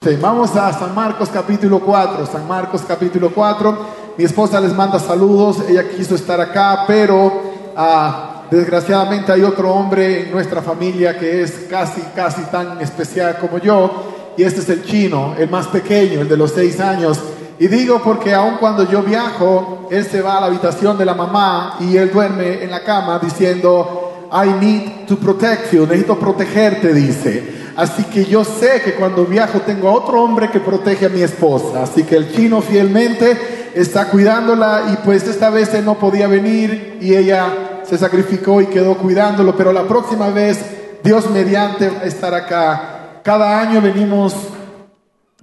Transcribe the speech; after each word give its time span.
Vamos 0.00 0.54
a 0.54 0.72
San 0.72 0.94
Marcos 0.94 1.28
capítulo 1.28 1.80
4, 1.80 2.24
San 2.24 2.46
Marcos 2.46 2.82
capítulo 2.86 3.32
4. 3.34 3.78
Mi 4.16 4.22
esposa 4.22 4.60
les 4.60 4.72
manda 4.72 5.00
saludos, 5.00 5.58
ella 5.68 5.88
quiso 5.88 6.14
estar 6.14 6.40
acá, 6.40 6.84
pero 6.86 7.42
ah, 7.76 8.44
desgraciadamente 8.48 9.32
hay 9.32 9.42
otro 9.42 9.74
hombre 9.74 10.22
en 10.22 10.30
nuestra 10.30 10.62
familia 10.62 11.18
que 11.18 11.42
es 11.42 11.66
casi, 11.68 12.00
casi 12.14 12.42
tan 12.42 12.80
especial 12.80 13.38
como 13.40 13.58
yo, 13.58 14.34
y 14.36 14.44
este 14.44 14.60
es 14.60 14.68
el 14.68 14.84
chino, 14.84 15.34
el 15.36 15.50
más 15.50 15.66
pequeño, 15.66 16.20
el 16.20 16.28
de 16.28 16.36
los 16.36 16.52
seis 16.52 16.78
años. 16.78 17.18
Y 17.58 17.66
digo 17.66 18.00
porque 18.00 18.32
aun 18.32 18.58
cuando 18.60 18.88
yo 18.88 19.02
viajo, 19.02 19.88
él 19.90 20.04
se 20.04 20.22
va 20.22 20.38
a 20.38 20.40
la 20.42 20.46
habitación 20.46 20.96
de 20.96 21.06
la 21.06 21.14
mamá 21.14 21.76
y 21.80 21.96
él 21.96 22.12
duerme 22.12 22.62
en 22.62 22.70
la 22.70 22.84
cama 22.84 23.18
diciendo, 23.18 24.28
I 24.32 24.64
need 24.64 25.08
to 25.08 25.16
protect 25.16 25.72
you, 25.72 25.86
necesito 25.86 26.16
protegerte, 26.16 26.94
dice. 26.94 27.58
Así 27.78 28.02
que 28.02 28.24
yo 28.24 28.42
sé 28.42 28.82
que 28.82 28.94
cuando 28.94 29.24
viajo 29.24 29.60
tengo 29.60 29.88
a 29.88 29.92
otro 29.92 30.20
hombre 30.20 30.50
que 30.50 30.58
protege 30.58 31.06
a 31.06 31.10
mi 31.10 31.22
esposa. 31.22 31.84
Así 31.84 32.02
que 32.02 32.16
el 32.16 32.34
chino 32.34 32.60
fielmente 32.60 33.70
está 33.72 34.08
cuidándola 34.08 34.86
y 34.92 34.96
pues 35.06 35.28
esta 35.28 35.48
vez 35.48 35.72
él 35.74 35.84
no 35.84 35.94
podía 35.94 36.26
venir 36.26 36.98
y 37.00 37.14
ella 37.14 37.82
se 37.84 37.96
sacrificó 37.96 38.60
y 38.60 38.66
quedó 38.66 38.96
cuidándolo. 38.96 39.56
Pero 39.56 39.72
la 39.72 39.84
próxima 39.86 40.28
vez 40.30 40.58
Dios 41.04 41.30
mediante 41.30 41.88
estar 42.02 42.34
acá. 42.34 43.20
Cada 43.22 43.60
año 43.60 43.80
venimos 43.80 44.34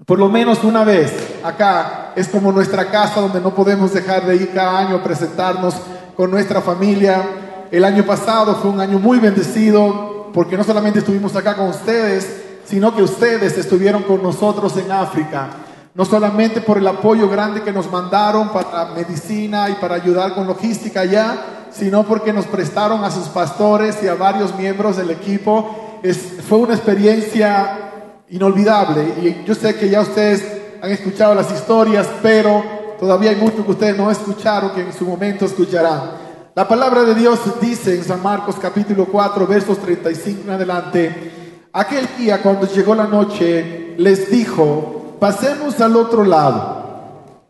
por 0.06 0.20
lo 0.20 0.28
menos 0.28 0.62
una 0.66 0.84
vez 0.84 1.14
acá. 1.42 2.12
Es 2.18 2.28
como 2.28 2.52
nuestra 2.52 2.92
casa 2.92 3.22
donde 3.22 3.40
no 3.40 3.56
podemos 3.56 3.94
dejar 3.94 4.26
de 4.26 4.36
ir 4.36 4.52
cada 4.54 4.80
año 4.80 4.98
a 4.98 5.04
presentarnos 5.06 5.76
con 6.18 6.32
nuestra 6.32 6.60
familia. 6.60 7.24
El 7.72 7.86
año 7.86 8.06
pasado 8.06 8.56
fue 8.56 8.72
un 8.72 8.82
año 8.82 9.00
muy 9.00 9.20
bendecido 9.20 10.15
porque 10.36 10.58
no 10.58 10.66
solamente 10.66 11.00
estuvimos 11.00 11.34
acá 11.38 11.56
con 11.56 11.70
ustedes, 11.70 12.28
sino 12.66 12.94
que 12.94 13.02
ustedes 13.02 13.58
estuvieron 13.58 14.04
con 14.04 14.22
nosotros 14.22 14.76
en 14.76 14.92
África. 14.92 15.48
No 15.94 16.04
solamente 16.04 16.60
por 16.60 16.78
el 16.78 16.86
apoyo 16.86 17.30
grande 17.30 17.64
que 17.64 17.72
nos 17.72 17.90
mandaron 17.90 18.50
para 18.50 18.88
medicina 18.88 19.70
y 19.70 19.76
para 19.76 19.96
ayudar 19.96 20.36
con 20.36 20.46
logística 20.46 21.00
allá, 21.00 21.38
sino 21.72 22.04
porque 22.04 22.34
nos 22.34 22.48
prestaron 22.48 23.06
a 23.06 23.12
sus 23.12 23.30
pastores 23.30 24.04
y 24.04 24.10
a 24.10 24.16
varios 24.16 24.54
miembros 24.58 24.98
del 24.98 25.12
equipo. 25.12 26.00
Es, 26.04 26.18
fue 26.50 26.58
una 26.58 26.74
experiencia 26.74 27.94
inolvidable 28.30 29.14
y 29.22 29.46
yo 29.48 29.56
sé 29.56 29.76
que 29.76 29.90
ya 29.90 30.02
ustedes 30.02 30.44
han 30.82 30.92
escuchado 30.92 31.34
las 31.34 31.50
historias, 31.50 32.10
pero 32.22 32.62
todavía 33.00 33.30
hay 33.30 33.38
mucho 33.38 33.64
que 33.64 33.72
ustedes 33.72 33.98
no 33.98 34.12
escucharon 34.12 34.72
que 34.72 34.82
en 34.82 34.92
su 34.92 35.06
momento 35.06 35.46
escucharán. 35.46 36.25
La 36.56 36.66
palabra 36.66 37.04
de 37.04 37.16
Dios 37.16 37.38
dice 37.60 37.96
en 37.96 38.04
San 38.06 38.24
Marcos 38.24 38.56
capítulo 38.62 39.08
4 39.08 39.46
versos 39.46 39.78
35 39.78 40.44
en 40.44 40.50
adelante, 40.52 41.32
aquel 41.74 42.08
día 42.18 42.42
cuando 42.42 42.66
llegó 42.66 42.96
la 42.96 43.08
noche 43.08 43.94
les 43.98 44.32
dijo, 44.32 45.18
pasemos 45.20 45.82
al 45.82 45.98
otro 45.98 46.24
lado. 46.24 46.86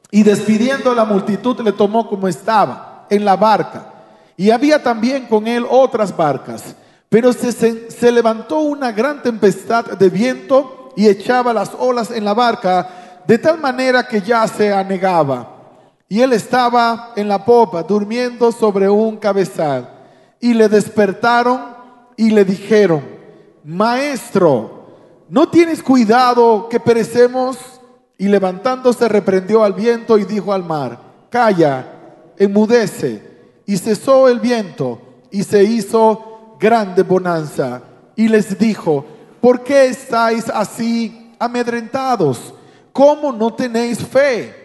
Y 0.10 0.24
despidiendo 0.24 0.90
a 0.90 0.96
la 0.96 1.06
multitud 1.06 1.62
le 1.62 1.72
tomó 1.72 2.10
como 2.10 2.28
estaba, 2.28 3.06
en 3.12 3.24
la 3.24 3.36
barca. 3.36 3.94
Y 4.38 4.50
había 4.50 4.82
también 4.82 5.28
con 5.28 5.46
él 5.46 5.68
otras 5.70 6.18
barcas. 6.18 6.76
Pero 7.08 7.32
se, 7.32 7.52
se 7.92 8.12
levantó 8.12 8.62
una 8.62 8.92
gran 8.92 9.22
tempestad 9.22 9.86
de 9.86 10.10
viento 10.10 10.94
y 10.96 11.08
echaba 11.08 11.54
las 11.54 11.74
olas 11.78 12.10
en 12.10 12.26
la 12.26 12.34
barca, 12.34 13.22
de 13.28 13.38
tal 13.38 13.60
manera 13.60 14.08
que 14.08 14.20
ya 14.20 14.48
se 14.48 14.74
anegaba. 14.74 15.55
Y 16.08 16.22
él 16.22 16.34
estaba 16.34 17.14
en 17.16 17.28
la 17.28 17.44
popa, 17.44 17.84
durmiendo 17.84 18.52
sobre 18.52 18.90
un 18.90 19.18
cabezal. 19.18 19.90
Y 20.40 20.54
le 20.54 20.70
despertaron 20.70 21.62
y 22.16 22.30
le 22.30 22.46
dijeron, 22.46 23.04
Maestro, 23.64 24.86
¿no 25.30 25.50
tienes 25.50 25.82
cuidado 25.82 26.70
que 26.70 26.80
perecemos? 26.80 27.58
Y 28.18 28.28
levantándose 28.28 29.10
reprendió 29.10 29.64
al 29.64 29.74
viento 29.74 30.18
y 30.18 30.24
dijo 30.26 30.54
al 30.54 30.64
mar, 30.64 31.00
Calla, 31.30 31.86
enmudece. 32.38 33.36
Y 33.66 33.78
cesó 33.78 34.28
el 34.28 34.40
viento 34.40 35.02
y 35.32 35.44
se 35.44 35.64
hizo 35.64 36.56
grande 36.60 37.04
bonanza. 37.04 37.82
Y 38.16 38.28
les 38.28 38.58
dijo, 38.58 39.06
¿por 39.42 39.64
qué 39.64 39.88
estáis 39.88 40.50
así 40.50 41.34
amedrentados? 41.40 42.54
¿Cómo 42.94 43.32
no 43.32 43.54
tenéis 43.54 44.00
fe? 44.00 44.65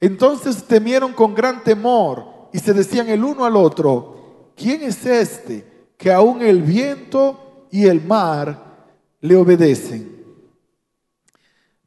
Entonces 0.00 0.64
temieron 0.64 1.12
con 1.12 1.34
gran 1.34 1.62
temor 1.64 2.48
y 2.52 2.58
se 2.58 2.74
decían 2.74 3.08
el 3.08 3.24
uno 3.24 3.44
al 3.44 3.56
otro, 3.56 4.52
¿quién 4.56 4.82
es 4.82 5.04
este 5.06 5.90
que 5.96 6.12
aún 6.12 6.42
el 6.42 6.62
viento 6.62 7.66
y 7.70 7.86
el 7.86 8.04
mar 8.04 8.90
le 9.20 9.36
obedecen? 9.36 10.16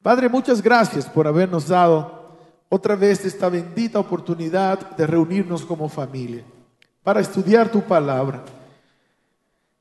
Padre, 0.02 0.30
muchas 0.30 0.62
gracias 0.62 1.06
por 1.06 1.28
habernos 1.28 1.68
dado 1.68 2.38
otra 2.70 2.96
vez 2.96 3.26
esta 3.26 3.50
bendita 3.50 4.00
oportunidad 4.00 4.96
de 4.96 5.06
reunirnos 5.06 5.66
como 5.66 5.90
familia 5.90 6.44
para 7.04 7.20
estudiar 7.20 7.72
tu 7.72 7.82
palabra. 7.82 8.44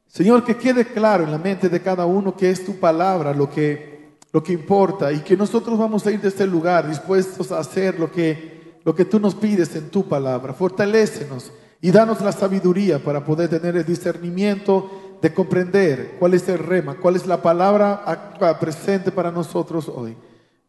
Señor, 0.06 0.42
que 0.42 0.56
quede 0.56 0.86
claro 0.86 1.24
en 1.24 1.30
la 1.30 1.38
mente 1.38 1.68
de 1.68 1.82
cada 1.82 2.06
uno 2.06 2.34
que 2.34 2.50
es 2.50 2.64
tu 2.64 2.78
palabra 2.80 3.34
lo 3.34 3.48
que 3.50 3.97
lo 4.32 4.42
que 4.42 4.52
importa 4.52 5.12
y 5.12 5.20
que 5.20 5.36
nosotros 5.36 5.78
vamos 5.78 6.06
a 6.06 6.10
ir 6.10 6.20
de 6.20 6.28
este 6.28 6.46
lugar 6.46 6.88
dispuestos 6.88 7.50
a 7.50 7.58
hacer 7.58 7.98
lo 7.98 8.10
que, 8.10 8.78
lo 8.84 8.94
que 8.94 9.04
tú 9.04 9.18
nos 9.18 9.34
pides 9.34 9.74
en 9.76 9.90
tu 9.90 10.06
palabra. 10.06 10.52
Fortalécenos 10.52 11.52
y 11.80 11.90
danos 11.90 12.20
la 12.20 12.32
sabiduría 12.32 13.02
para 13.02 13.24
poder 13.24 13.48
tener 13.48 13.76
el 13.76 13.86
discernimiento 13.86 15.18
de 15.22 15.32
comprender 15.32 16.16
cuál 16.18 16.34
es 16.34 16.48
el 16.48 16.58
rema, 16.58 16.96
cuál 16.96 17.16
es 17.16 17.26
la 17.26 17.42
palabra 17.42 18.58
presente 18.60 19.10
para 19.10 19.30
nosotros 19.30 19.88
hoy. 19.88 20.16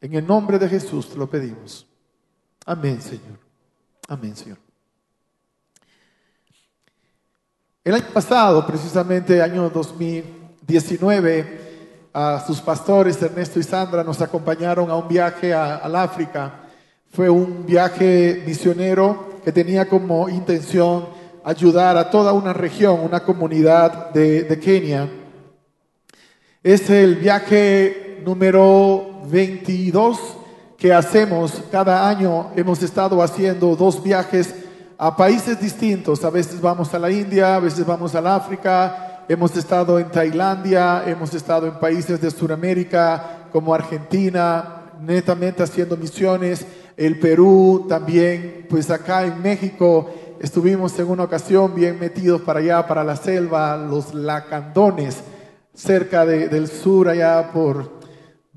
En 0.01 0.13
el 0.13 0.25
nombre 0.25 0.57
de 0.57 0.69
Jesús 0.69 1.09
te 1.09 1.17
lo 1.17 1.29
pedimos. 1.29 1.85
Amén, 2.65 3.01
Señor. 3.01 3.37
Amén, 4.07 4.35
Señor. 4.35 4.57
El 7.83 7.95
año 7.95 8.07
pasado, 8.13 8.65
precisamente 8.65 9.41
año 9.41 9.69
2019, 9.69 11.68
a 12.13 12.43
sus 12.45 12.59
pastores 12.61 13.21
Ernesto 13.21 13.59
y 13.59 13.63
Sandra 13.63 14.03
nos 14.03 14.21
acompañaron 14.21 14.89
a 14.89 14.95
un 14.95 15.07
viaje 15.07 15.53
al 15.53 15.95
África. 15.95 16.61
Fue 17.11 17.29
un 17.29 17.65
viaje 17.65 18.43
misionero 18.45 19.39
que 19.43 19.51
tenía 19.51 19.87
como 19.87 20.29
intención 20.29 21.07
ayudar 21.43 21.97
a 21.97 22.09
toda 22.09 22.33
una 22.33 22.53
región, 22.53 22.99
una 22.99 23.21
comunidad 23.21 24.11
de, 24.11 24.43
de 24.43 24.59
Kenia. 24.59 25.09
Es 26.61 26.89
el 26.89 27.15
viaje 27.15 28.21
número 28.25 29.21
22 29.25 30.19
que 30.77 30.93
hacemos 30.93 31.63
cada 31.71 32.07
año. 32.07 32.51
Hemos 32.55 32.83
estado 32.83 33.21
haciendo 33.21 33.75
dos 33.75 34.03
viajes 34.03 34.53
a 34.97 35.15
países 35.15 35.59
distintos. 35.59 36.23
A 36.23 36.29
veces 36.29 36.59
vamos 36.59 36.93
a 36.93 36.99
la 36.99 37.09
India, 37.09 37.55
a 37.55 37.59
veces 37.59 37.85
vamos 37.85 38.13
al 38.15 38.27
África, 38.27 39.08
Hemos 39.29 39.55
estado 39.55 39.99
en 39.99 40.09
Tailandia, 40.09 41.03
hemos 41.05 41.35
estado 41.35 41.67
en 41.67 41.75
países 41.75 42.19
de 42.19 42.31
Sudamérica 42.31 43.45
como 43.51 43.75
Argentina, 43.75 44.89
netamente 44.99 45.61
haciendo 45.61 45.95
misiones, 45.95 46.65
el 46.97 47.19
Perú 47.19 47.85
también, 47.87 48.65
pues 48.67 48.89
acá 48.89 49.23
en 49.23 49.39
México 49.39 50.09
estuvimos 50.41 50.97
en 50.97 51.09
una 51.09 51.25
ocasión 51.25 51.75
bien 51.75 51.99
metidos 51.99 52.41
para 52.41 52.59
allá, 52.59 52.87
para 52.87 53.03
la 53.03 53.15
selva, 53.15 53.77
los 53.77 54.15
lacandones, 54.15 55.19
cerca 55.75 56.25
del 56.25 56.67
sur, 56.67 57.07
allá 57.07 57.51
por 57.53 57.98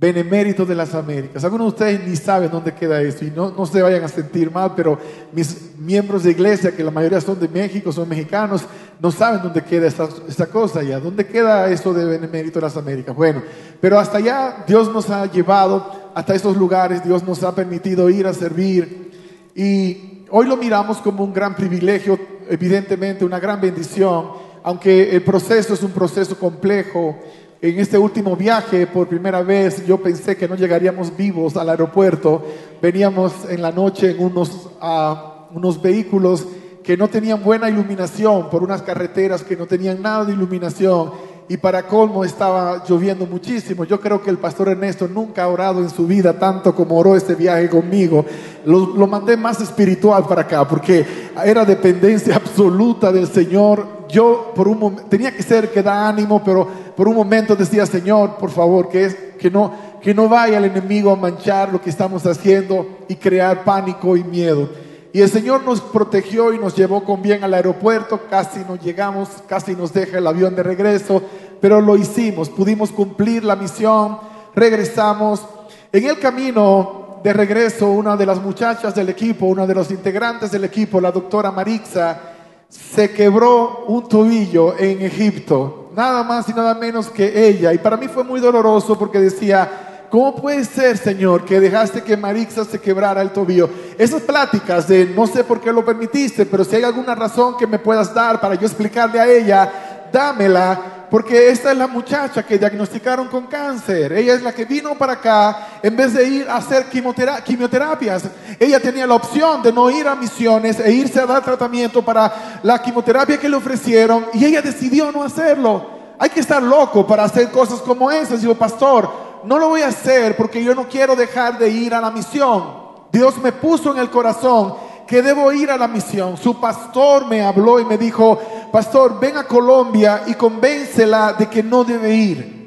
Benemérito 0.03 0.67
de 0.67 0.75
las 0.75 0.97
Américas. 0.97 1.45
Algunos 1.45 1.67
de 1.67 1.69
ustedes 1.69 2.09
ni 2.09 2.17
saben 2.17 2.51
dónde 2.51 2.75
queda 2.75 3.01
eso 3.01 3.25
y 3.25 3.31
no, 3.31 3.53
no 3.53 3.65
se 3.65 3.81
vayan 3.81 4.03
a 4.03 4.09
sentir 4.09 4.51
mal, 4.51 4.73
pero 4.75 4.99
mis 5.31 5.79
miembros 5.79 6.25
de 6.25 6.33
iglesia, 6.33 6.75
que 6.75 6.83
la 6.83 6.91
mayoría 6.91 7.21
son 7.21 7.39
de 7.39 7.47
México, 7.47 7.93
son 7.93 8.09
mexicanos, 8.09 8.65
no 8.99 9.13
saben 9.13 9.43
dónde 9.43 9.63
queda 9.63 9.87
esta, 9.87 10.47
cosa 10.47 10.81
allá. 10.81 10.99
¿Dónde 10.99 11.25
queda 11.25 11.71
eso 11.71 11.95
de 11.95 12.05
Benemérito 12.05 12.59
de 12.59 12.67
las 12.67 12.77
Américas? 12.77 13.15
Bueno, 13.15 13.45
pero 13.81 13.97
hasta 13.97 14.19
allá 14.19 14.65
Dios 14.67 14.93
nos 14.93 15.09
ha 15.09 15.25
llevado, 15.27 16.11
hasta 16.17 16.35
esos 16.35 16.57
lugares 16.57 17.05
Dios 17.05 17.23
nos 17.23 17.41
ha 17.45 17.55
permitido 17.55 18.11
ir 18.11 18.27
a 18.27 18.35
servir 18.35 19.13
y 19.55 20.25
hoy 20.31 20.49
lo 20.49 20.57
miramos 20.57 20.99
como 20.99 21.23
un 21.23 21.33
gran 21.33 21.55
privilegio, 21.55 22.19
evidentemente 22.49 23.25
una 23.25 23.39
gran 23.39 23.61
bendición, 23.61 24.31
aunque 24.65 25.15
el 25.15 25.23
proceso 25.23 25.75
es 25.75 25.83
un 25.85 25.93
proceso 25.93 26.37
complejo 26.37 27.17
en 27.63 27.79
este 27.79 27.97
último 27.97 28.35
viaje, 28.35 28.89
por 28.89 29.07
primera 29.07 29.41
vez, 29.41 29.87
yo 29.87 30.03
pensé 30.03 30.37
que 30.37 30.49
no 30.49 30.57
llegaríamos 30.57 31.17
vivos 31.17 31.57
al 31.57 31.71
aeropuerto. 31.71 32.45
Veníamos 32.83 33.33
en 33.49 33.63
la 33.63 33.71
noche 33.71 34.11
en 34.11 34.21
unos, 34.21 34.69
uh, 34.83 35.57
unos 35.57 35.81
vehículos 35.81 36.45
que 36.83 36.97
no 36.97 37.07
tenían 37.07 37.41
buena 37.41 37.71
iluminación, 37.71 38.51
por 38.51 38.65
unas 38.65 38.83
carreteras 38.83 39.45
que 39.45 39.57
no 39.57 39.67
tenían 39.67 40.03
nada 40.03 40.25
de 40.25 40.33
iluminación. 40.33 41.13
Y 41.47 41.57
para 41.57 41.87
colmo 41.87 42.25
estaba 42.25 42.83
lloviendo 42.85 43.27
muchísimo. 43.27 43.85
Yo 43.85 44.01
creo 44.01 44.21
que 44.21 44.31
el 44.31 44.39
pastor 44.39 44.69
Ernesto 44.69 45.07
nunca 45.07 45.45
ha 45.45 45.49
orado 45.49 45.83
en 45.83 45.91
su 45.91 46.05
vida 46.05 46.37
tanto 46.37 46.75
como 46.75 46.99
oró 46.99 47.15
este 47.15 47.37
viaje 47.37 47.71
conmigo. 47.71 48.27
Lo, 48.65 48.87
lo 48.87 49.07
mandé 49.07 49.37
más 49.37 49.61
espiritual 49.61 50.25
para 50.27 50.43
acá 50.43 50.67
porque 50.67 51.07
era 51.45 51.65
dependencia 51.65 52.35
absoluta 52.45 53.13
del 53.13 53.29
Señor 53.29 54.02
yo 54.13 54.53
por 54.55 54.69
un 54.69 54.79
momento, 54.79 55.05
tenía 55.09 55.35
que 55.35 55.43
ser 55.43 55.73
que 55.73 55.83
da 55.83 56.07
ánimo, 56.07 56.43
pero 56.45 56.69
por 56.95 57.09
un 57.09 57.17
momento 57.17 57.57
decía, 57.57 57.87
Señor, 57.87 58.37
por 58.37 58.51
favor, 58.51 58.91
que, 58.91 59.07
es, 59.07 59.15
que, 59.39 59.51
no, 59.51 59.73
que 60.03 60.15
no 60.15 60.29
vaya 60.29 60.59
el 60.59 60.67
enemigo 60.67 61.11
a 61.11 61.17
manchar 61.17 61.73
lo 61.73 61.81
que 61.81 61.91
estamos 61.91 62.27
haciendo 62.27 62.87
y 63.09 63.17
crear 63.17 63.65
pánico 63.65 64.17
y 64.17 64.23
miedo. 64.23 64.69
Y 65.15 65.21
el 65.21 65.31
Señor 65.31 65.65
nos 65.65 65.81
protegió 65.81 66.53
y 66.53 66.59
nos 66.59 66.77
llevó 66.77 67.05
con 67.05 67.23
bien 67.23 67.43
al 67.43 67.55
aeropuerto, 67.55 68.21
casi 68.29 68.61
nos 68.61 68.81
llegamos, 68.81 69.29
casi 69.47 69.75
nos 69.75 69.93
deja 69.93 70.19
el 70.19 70.27
avión 70.27 70.55
de 70.55 70.63
regreso, 70.63 71.23
pero 71.61 71.81
lo 71.81 71.97
hicimos, 71.97 72.51
pudimos 72.51 72.91
cumplir 72.91 73.45
la 73.45 73.57
misión, 73.57 74.19
regresamos. 74.55 75.43
En 75.91 76.07
el 76.07 76.19
camino 76.19 77.21
de 77.23 77.33
regreso, 77.33 77.89
una 77.89 78.17
de 78.17 78.27
las 78.27 78.43
muchachas 78.43 78.95
del 78.95 79.09
equipo, 79.09 79.47
una 79.47 79.67
de 79.67 79.75
los 79.75 79.91
integrantes 79.91 80.51
del 80.51 80.65
equipo, 80.65 81.01
la 81.01 81.13
doctora 81.13 81.51
Marixa, 81.51 82.32
se 82.73 83.11
quebró 83.11 83.85
un 83.87 84.09
tobillo 84.09 84.75
en 84.79 85.03
Egipto, 85.03 85.91
nada 85.95 86.23
más 86.23 86.49
y 86.49 86.55
nada 86.55 86.75
menos 86.75 87.11
que 87.11 87.47
ella. 87.47 87.73
Y 87.75 87.79
para 87.79 87.99
mí 87.99 88.09
fue 88.09 88.25
muy 88.25 88.41
doloroso 88.41 88.99
porque 88.99 89.21
decía, 89.21 90.07
¿cómo 90.11 90.35
puede 90.35 90.65
ser, 90.65 90.97
Señor, 90.97 91.45
que 91.45 91.61
dejaste 91.61 92.03
que 92.03 92.17
Marixa 92.17 92.65
se 92.65 92.81
quebrara 92.81 93.21
el 93.21 93.31
tobillo? 93.31 93.69
Esas 93.99 94.23
pláticas 94.23 94.89
de 94.89 95.05
no 95.05 95.27
sé 95.27 95.45
por 95.45 95.61
qué 95.61 95.71
lo 95.71 95.85
permitiste, 95.85 96.47
pero 96.47 96.65
si 96.65 96.77
hay 96.77 96.85
alguna 96.85 97.15
razón 97.15 97.59
que 97.59 97.67
me 97.67 97.79
puedas 97.79 98.15
dar 98.15 98.41
para 98.41 98.55
yo 98.55 98.67
explicarle 98.67 99.21
a 99.21 99.27
ella, 99.31 99.92
dámela 100.13 101.07
porque 101.13 101.51
esta 101.51 101.73
es 101.73 101.77
la 101.77 101.87
muchacha 101.87 102.43
que 102.43 102.57
diagnosticaron 102.57 103.29
con 103.29 103.47
cáncer. 103.47 104.15
Ella 104.15 104.33
es 104.33 104.43
la 104.43 104.55
que 104.55 104.65
vino 104.65 104.95
para 104.95 105.13
acá 105.13 105.67
en 105.83 105.95
vez 105.95 106.15
de 106.15 106.27
ir 106.27 106.49
a 106.49 106.57
hacer 106.57 106.87
quimioterapias. 106.87 108.23
Ella 108.59 108.81
tenía 108.81 109.07
la 109.07 109.17
opción 109.17 109.63
de 109.63 109.73
no 109.73 109.91
ir 109.91 110.09
a 110.09 110.15
misiones 110.15 110.81
e 110.81 110.91
irse 110.91 111.21
a 111.21 111.27
dar 111.27 111.45
tratamiento 111.45 112.03
para 112.03 112.61
la 112.63 112.81
quimioterapia 112.81 113.39
que 113.39 113.49
le 113.49 113.57
ofrecieron 113.57 114.27
y 114.33 114.45
ella 114.45 114.63
decidió 114.63 115.13
no 115.13 115.23
hacerlo. 115.23 115.85
Hay 116.19 116.31
que 116.31 116.41
estar 116.41 116.63
loco 116.63 117.07
para 117.07 117.25
hacer 117.25 117.51
cosas 117.51 117.81
como 117.81 118.11
esas. 118.11 118.41
Digo, 118.41 118.55
pastor, 118.55 119.11
no 119.45 119.59
lo 119.59 119.69
voy 119.69 119.83
a 119.83 119.89
hacer 119.89 120.35
porque 120.35 120.65
yo 120.65 120.75
no 120.75 120.89
quiero 120.89 121.15
dejar 121.15 121.59
de 121.59 121.69
ir 121.69 121.93
a 121.95 122.01
la 122.01 122.11
misión. 122.11 122.81
Dios 123.13 123.37
me 123.37 123.53
puso 123.53 123.93
en 123.93 123.99
el 123.99 124.09
corazón 124.09 124.77
que 125.07 125.21
debo 125.21 125.53
ir 125.53 125.71
a 125.71 125.77
la 125.77 125.89
misión. 125.89 126.39
Su 126.39 126.59
pastor 126.59 127.27
me 127.27 127.43
habló 127.43 127.79
y 127.79 127.85
me 127.85 127.99
dijo, 127.99 128.41
pastor, 128.73 129.21
ven 129.21 129.37
a 129.37 129.45
Colombia 129.45 130.23
y 130.27 130.35
convéncela 130.35 131.35
de 131.35 131.47
que 131.47 131.63
no 131.63 131.85
debe 131.85 132.15
ir. 132.15 132.63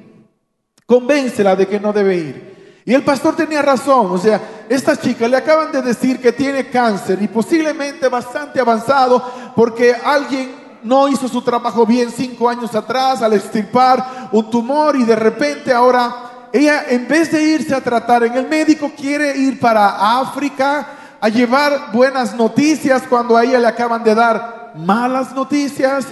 Convéncela 0.86 1.56
de 1.56 1.68
que 1.68 1.80
no 1.80 1.92
debe 1.92 2.16
ir. 2.16 2.56
Y 2.86 2.94
el 2.94 3.04
pastor 3.04 3.36
tenía 3.36 3.64
razón, 3.64 4.12
o 4.12 4.18
sea, 4.20 4.40
esta 4.70 4.96
chica 4.96 5.28
le 5.28 5.38
acaban 5.38 5.72
de 5.72 5.82
decir 5.82 6.22
que 6.22 6.32
tiene 6.32 6.70
cáncer 6.70 7.20
y 7.20 7.28
posiblemente 7.28 8.08
bastante 8.10 8.60
avanzado 8.60 9.24
porque 9.56 9.96
alguien 10.04 10.80
no 10.84 11.08
hizo 11.08 11.28
su 11.28 11.42
trabajo 11.42 11.84
bien 11.88 12.12
cinco 12.12 12.48
años 12.48 12.76
atrás 12.76 13.24
al 13.24 13.34
extirpar 13.34 14.30
un 14.32 14.52
tumor 14.52 14.96
y 14.96 15.04
de 15.04 15.16
repente 15.16 15.74
ahora 15.74 16.50
ella 16.54 16.86
en 16.88 17.08
vez 17.08 17.32
de 17.32 17.44
irse 17.44 17.74
a 17.74 17.82
tratar 17.82 18.24
en 18.24 18.36
el 18.36 18.48
médico 18.48 18.92
quiere 18.96 19.36
ir 19.36 19.60
para 19.60 20.20
África 20.20 20.88
a 21.20 21.28
llevar 21.28 21.92
buenas 21.92 22.36
noticias 22.36 23.02
cuando 23.10 23.36
a 23.36 23.44
ella 23.44 23.58
le 23.58 23.68
acaban 23.68 24.04
de 24.04 24.14
dar 24.14 24.65
malas 24.78 25.34
noticias. 25.34 26.06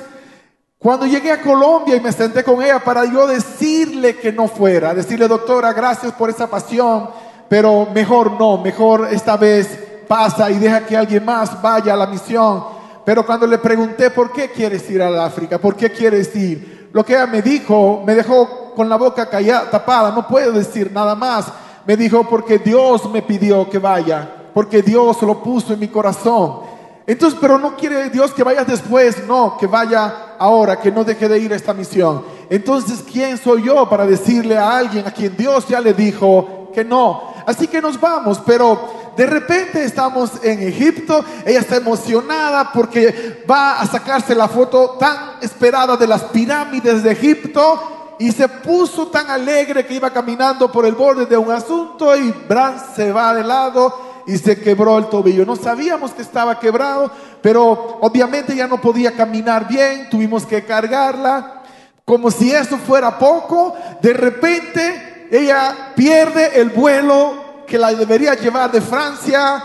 Cuando 0.77 1.05
llegué 1.05 1.31
a 1.31 1.41
Colombia 1.41 1.95
y 1.95 2.01
me 2.01 2.11
senté 2.11 2.43
con 2.43 2.61
ella 2.61 2.79
para 2.79 3.05
yo 3.05 3.25
decirle 3.25 4.17
que 4.17 4.33
no 4.33 4.47
fuera, 4.47 4.93
decirle, 4.93 5.27
doctora, 5.27 5.71
gracias 5.71 6.11
por 6.11 6.29
esa 6.29 6.47
pasión, 6.47 7.09
pero 7.47 7.87
mejor 7.93 8.31
no, 8.33 8.57
mejor 8.57 9.07
esta 9.11 9.37
vez 9.37 9.67
pasa 10.07 10.51
y 10.51 10.59
deja 10.59 10.85
que 10.85 10.97
alguien 10.97 11.23
más 11.23 11.61
vaya 11.61 11.93
a 11.93 11.97
la 11.97 12.07
misión. 12.07 12.65
Pero 13.05 13.25
cuando 13.25 13.47
le 13.47 13.57
pregunté, 13.57 14.09
¿por 14.09 14.31
qué 14.31 14.51
quieres 14.51 14.89
ir 14.89 15.01
al 15.01 15.19
África? 15.19 15.57
¿Por 15.57 15.75
qué 15.75 15.89
quieres 15.89 16.35
ir? 16.35 16.89
Lo 16.93 17.05
que 17.05 17.13
ella 17.13 17.27
me 17.27 17.41
dijo, 17.41 18.03
me 18.05 18.15
dejó 18.15 18.73
con 18.75 18.89
la 18.89 18.97
boca 18.97 19.29
callada, 19.29 19.69
tapada, 19.69 20.11
no 20.11 20.27
puedo 20.27 20.51
decir 20.51 20.91
nada 20.91 21.15
más. 21.15 21.45
Me 21.85 21.97
dijo, 21.97 22.23
porque 22.29 22.59
Dios 22.59 23.09
me 23.09 23.21
pidió 23.21 23.69
que 23.69 23.79
vaya, 23.79 24.49
porque 24.53 24.81
Dios 24.81 25.21
lo 25.21 25.41
puso 25.41 25.73
en 25.73 25.79
mi 25.79 25.87
corazón. 25.87 26.72
Entonces, 27.05 27.37
pero 27.41 27.59
no 27.59 27.75
quiere 27.75 28.09
Dios 28.09 28.33
que 28.33 28.43
vayas 28.43 28.65
después, 28.65 29.25
no, 29.27 29.57
que 29.57 29.67
vaya 29.67 30.35
ahora, 30.39 30.79
que 30.79 30.91
no 30.91 31.03
deje 31.03 31.27
de 31.27 31.39
ir 31.39 31.51
a 31.51 31.55
esta 31.55 31.73
misión. 31.73 32.23
Entonces, 32.49 33.03
¿quién 33.11 33.37
soy 33.37 33.63
yo 33.63 33.89
para 33.89 34.05
decirle 34.05 34.57
a 34.57 34.77
alguien 34.77 35.05
a 35.05 35.11
quien 35.11 35.35
Dios 35.35 35.67
ya 35.67 35.81
le 35.81 35.93
dijo 35.93 36.69
que 36.73 36.85
no? 36.85 37.33
Así 37.45 37.67
que 37.67 37.81
nos 37.81 37.99
vamos, 37.99 38.41
pero 38.45 38.79
de 39.17 39.25
repente 39.25 39.83
estamos 39.83 40.31
en 40.43 40.61
Egipto, 40.61 41.23
ella 41.45 41.59
está 41.59 41.75
emocionada 41.75 42.71
porque 42.71 43.43
va 43.49 43.81
a 43.81 43.85
sacarse 43.85 44.33
la 44.33 44.47
foto 44.47 44.91
tan 44.91 45.37
esperada 45.41 45.97
de 45.97 46.07
las 46.07 46.23
pirámides 46.23 47.03
de 47.03 47.11
Egipto 47.11 48.15
y 48.17 48.31
se 48.31 48.47
puso 48.47 49.07
tan 49.07 49.29
alegre 49.29 49.85
que 49.85 49.95
iba 49.95 50.09
caminando 50.09 50.71
por 50.71 50.85
el 50.85 50.93
borde 50.93 51.25
de 51.25 51.37
un 51.37 51.51
asunto 51.51 52.15
y 52.15 52.31
Bran 52.47 52.77
se 52.95 53.11
va 53.11 53.33
de 53.33 53.43
lado 53.43 54.12
y 54.25 54.37
se 54.37 54.59
quebró 54.59 54.97
el 54.97 55.07
tobillo. 55.07 55.45
No 55.45 55.55
sabíamos 55.55 56.11
que 56.11 56.21
estaba 56.21 56.59
quebrado, 56.59 57.11
pero 57.41 57.97
obviamente 58.01 58.55
ya 58.55 58.67
no 58.67 58.79
podía 58.79 59.11
caminar 59.11 59.67
bien, 59.67 60.09
tuvimos 60.09 60.45
que 60.45 60.63
cargarla. 60.63 61.63
Como 62.05 62.29
si 62.29 62.51
eso 62.51 62.77
fuera 62.77 63.17
poco, 63.17 63.75
de 64.01 64.13
repente 64.13 65.27
ella 65.31 65.93
pierde 65.95 66.59
el 66.59 66.69
vuelo 66.69 67.63
que 67.65 67.77
la 67.77 67.93
debería 67.93 68.35
llevar 68.35 68.71
de 68.71 68.81
Francia 68.81 69.63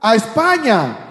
a 0.00 0.14
España. 0.14 1.09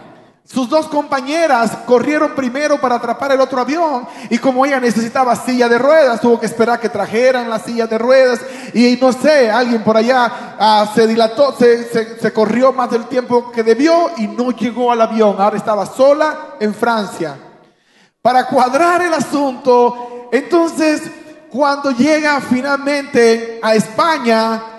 Sus 0.52 0.68
dos 0.68 0.88
compañeras 0.88 1.78
corrieron 1.86 2.34
primero 2.34 2.82
para 2.82 2.96
atrapar 2.96 3.32
el 3.32 3.40
otro 3.40 3.62
avión 3.62 4.08
y 4.32 4.40
como 4.40 4.66
ella 4.66 4.80
necesitaba 4.80 5.36
silla 5.36 5.70
de 5.70 5.78
ruedas, 5.78 6.20
tuvo 6.20 6.40
que 6.40 6.48
esperar 6.48 6.80
que 6.80 6.90
trajeran 6.90 7.48
la 7.48 7.60
silla 7.60 7.86
de 7.86 8.00
ruedas 8.00 8.40
y 8.74 8.98
no 9.00 9.14
sé, 9.14 9.52
alguien 9.52 9.84
por 9.84 9.96
allá 9.96 10.56
ah, 10.58 10.92
se 10.96 11.06
dilató, 11.06 11.56
se, 11.56 12.20
se 12.20 12.34
corrió 12.34 12.74
más 12.74 12.90
del 12.90 13.06
tiempo 13.06 13.52
que 13.52 13.62
debió 13.62 14.10
y 14.18 14.28
no 14.28 14.50
llegó 14.50 14.92
al 14.92 15.02
avión. 15.02 15.36
Ahora 15.38 15.56
estaba 15.56 15.86
sola 15.86 16.56
en 16.60 16.74
Francia. 16.74 17.38
Para 18.20 18.48
cuadrar 18.48 19.04
el 19.04 19.14
asunto, 19.14 20.30
entonces 20.32 21.04
cuando 21.52 21.92
llega 21.92 22.42
finalmente 22.42 23.60
a 23.62 23.76
España, 23.76 24.79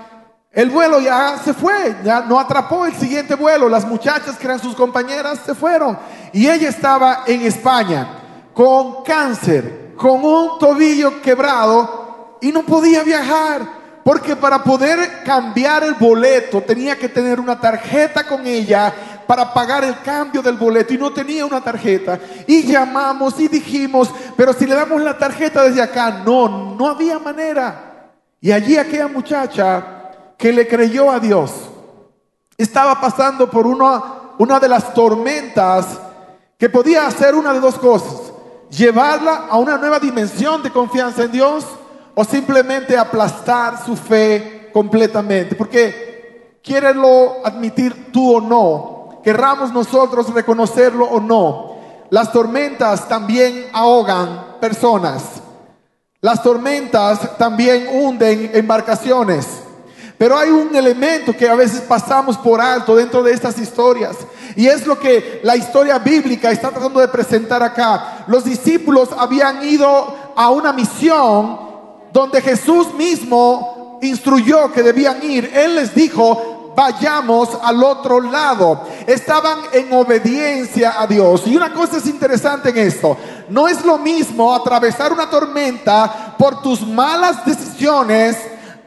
el 0.52 0.68
vuelo 0.68 0.98
ya 0.98 1.38
se 1.44 1.54
fue, 1.54 1.96
ya 2.02 2.22
no 2.22 2.38
atrapó 2.38 2.84
el 2.84 2.94
siguiente 2.94 3.36
vuelo. 3.36 3.68
Las 3.68 3.86
muchachas 3.86 4.36
que 4.36 4.46
eran 4.46 4.58
sus 4.58 4.74
compañeras 4.74 5.40
se 5.46 5.54
fueron. 5.54 5.96
Y 6.32 6.48
ella 6.48 6.68
estaba 6.68 7.22
en 7.26 7.42
España 7.42 8.08
con 8.52 9.04
cáncer, 9.04 9.94
con 9.96 10.24
un 10.24 10.58
tobillo 10.58 11.22
quebrado 11.22 12.38
y 12.40 12.50
no 12.50 12.62
podía 12.62 13.04
viajar. 13.04 13.80
Porque 14.02 14.34
para 14.34 14.64
poder 14.64 15.22
cambiar 15.24 15.84
el 15.84 15.94
boleto 15.94 16.62
tenía 16.62 16.96
que 16.96 17.08
tener 17.08 17.38
una 17.38 17.60
tarjeta 17.60 18.24
con 18.24 18.44
ella 18.44 18.92
para 19.26 19.54
pagar 19.54 19.84
el 19.84 20.00
cambio 20.00 20.42
del 20.42 20.56
boleto 20.56 20.94
y 20.94 20.98
no 20.98 21.12
tenía 21.12 21.46
una 21.46 21.60
tarjeta. 21.60 22.18
Y 22.48 22.64
llamamos 22.64 23.38
y 23.38 23.46
dijimos, 23.46 24.10
pero 24.36 24.52
si 24.52 24.66
le 24.66 24.74
damos 24.74 25.00
la 25.00 25.16
tarjeta 25.16 25.62
desde 25.62 25.82
acá, 25.82 26.22
no, 26.24 26.74
no 26.74 26.88
había 26.88 27.20
manera. 27.20 28.10
Y 28.40 28.50
allí 28.50 28.76
aquella 28.76 29.06
muchacha 29.06 29.99
que 30.40 30.52
le 30.52 30.66
creyó 30.66 31.10
a 31.10 31.20
Dios 31.20 31.52
estaba 32.56 32.98
pasando 32.98 33.50
por 33.50 33.66
una, 33.66 34.02
una 34.38 34.58
de 34.58 34.68
las 34.68 34.94
tormentas 34.94 36.00
que 36.58 36.68
podía 36.68 37.06
hacer 37.06 37.34
una 37.34 37.52
de 37.52 37.60
dos 37.60 37.78
cosas, 37.78 38.32
llevarla 38.70 39.46
a 39.48 39.58
una 39.58 39.76
nueva 39.76 39.98
dimensión 39.98 40.62
de 40.62 40.70
confianza 40.70 41.24
en 41.24 41.32
Dios 41.32 41.66
o 42.14 42.24
simplemente 42.24 42.96
aplastar 42.96 43.84
su 43.84 43.96
fe 43.96 44.70
completamente. 44.72 45.54
Porque 45.54 46.58
lo 46.94 47.46
admitir 47.46 48.10
tú 48.10 48.36
o 48.36 48.40
no, 48.40 49.20
querramos 49.22 49.72
nosotros 49.72 50.32
reconocerlo 50.32 51.04
o 51.04 51.20
no, 51.20 51.76
las 52.10 52.32
tormentas 52.32 53.06
también 53.08 53.66
ahogan 53.72 54.56
personas. 54.60 55.22
Las 56.22 56.42
tormentas 56.42 57.38
también 57.38 57.88
hunden 57.90 58.50
embarcaciones. 58.54 59.59
Pero 60.20 60.36
hay 60.36 60.50
un 60.50 60.76
elemento 60.76 61.34
que 61.34 61.48
a 61.48 61.54
veces 61.54 61.80
pasamos 61.80 62.36
por 62.36 62.60
alto 62.60 62.94
dentro 62.94 63.22
de 63.22 63.32
estas 63.32 63.58
historias. 63.58 64.18
Y 64.54 64.66
es 64.66 64.86
lo 64.86 65.00
que 65.00 65.40
la 65.42 65.56
historia 65.56 65.98
bíblica 65.98 66.50
está 66.50 66.68
tratando 66.68 67.00
de 67.00 67.08
presentar 67.08 67.62
acá. 67.62 68.26
Los 68.26 68.44
discípulos 68.44 69.08
habían 69.16 69.64
ido 69.64 70.14
a 70.36 70.50
una 70.50 70.74
misión 70.74 71.58
donde 72.12 72.42
Jesús 72.42 72.92
mismo 72.92 73.98
instruyó 74.02 74.70
que 74.70 74.82
debían 74.82 75.22
ir. 75.22 75.50
Él 75.54 75.76
les 75.76 75.94
dijo, 75.94 76.74
vayamos 76.76 77.56
al 77.62 77.82
otro 77.82 78.20
lado. 78.20 78.82
Estaban 79.06 79.60
en 79.72 79.90
obediencia 79.90 81.00
a 81.00 81.06
Dios. 81.06 81.46
Y 81.46 81.56
una 81.56 81.72
cosa 81.72 81.96
es 81.96 82.04
interesante 82.04 82.68
en 82.68 82.76
esto. 82.76 83.16
No 83.48 83.66
es 83.68 83.82
lo 83.86 83.96
mismo 83.96 84.54
atravesar 84.54 85.14
una 85.14 85.30
tormenta 85.30 86.34
por 86.36 86.60
tus 86.60 86.86
malas 86.86 87.42
decisiones 87.46 88.36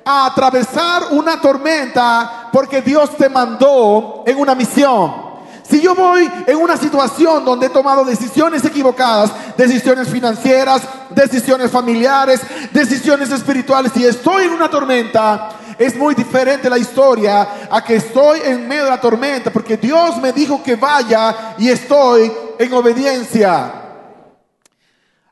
a 0.06 0.28
atravesar 0.28 1.08
una 1.12 1.40
tormenta 1.40 2.50
porque 2.52 2.82
Dios 2.82 3.16
te 3.18 3.30
mandó 3.30 4.24
en 4.26 4.38
una 4.38 4.56
misión. 4.56 5.34
Si 5.64 5.82
yo 5.82 5.96
voy 5.96 6.30
en 6.46 6.58
una 6.58 6.76
situación 6.76 7.46
donde 7.46 7.68
he 7.68 7.70
tomado 7.70 8.04
decisiones 8.04 8.64
equivocadas, 8.66 9.32
decisiones 9.58 10.10
financieras, 10.10 10.82
decisiones 11.10 11.72
familiares, 11.72 12.42
decisiones 12.72 13.32
espirituales, 13.32 13.92
y 13.96 14.06
estoy 14.06 14.44
en 14.44 14.52
una 14.52 14.70
tormenta, 14.70 15.50
es 15.80 15.96
muy 15.96 16.16
diferente 16.16 16.70
la 16.70 16.78
historia 16.78 17.68
a 17.72 17.84
que 17.84 17.96
estoy 17.96 18.42
en 18.44 18.68
medio 18.68 18.84
de 18.84 18.90
la 18.90 19.02
tormenta, 19.02 19.52
porque 19.52 19.78
Dios 19.78 20.18
me 20.18 20.34
dijo 20.34 20.62
que 20.62 20.76
vaya 20.76 21.56
y 21.58 21.70
estoy 21.70 22.32
en 22.60 22.74
obediencia. 22.74 23.72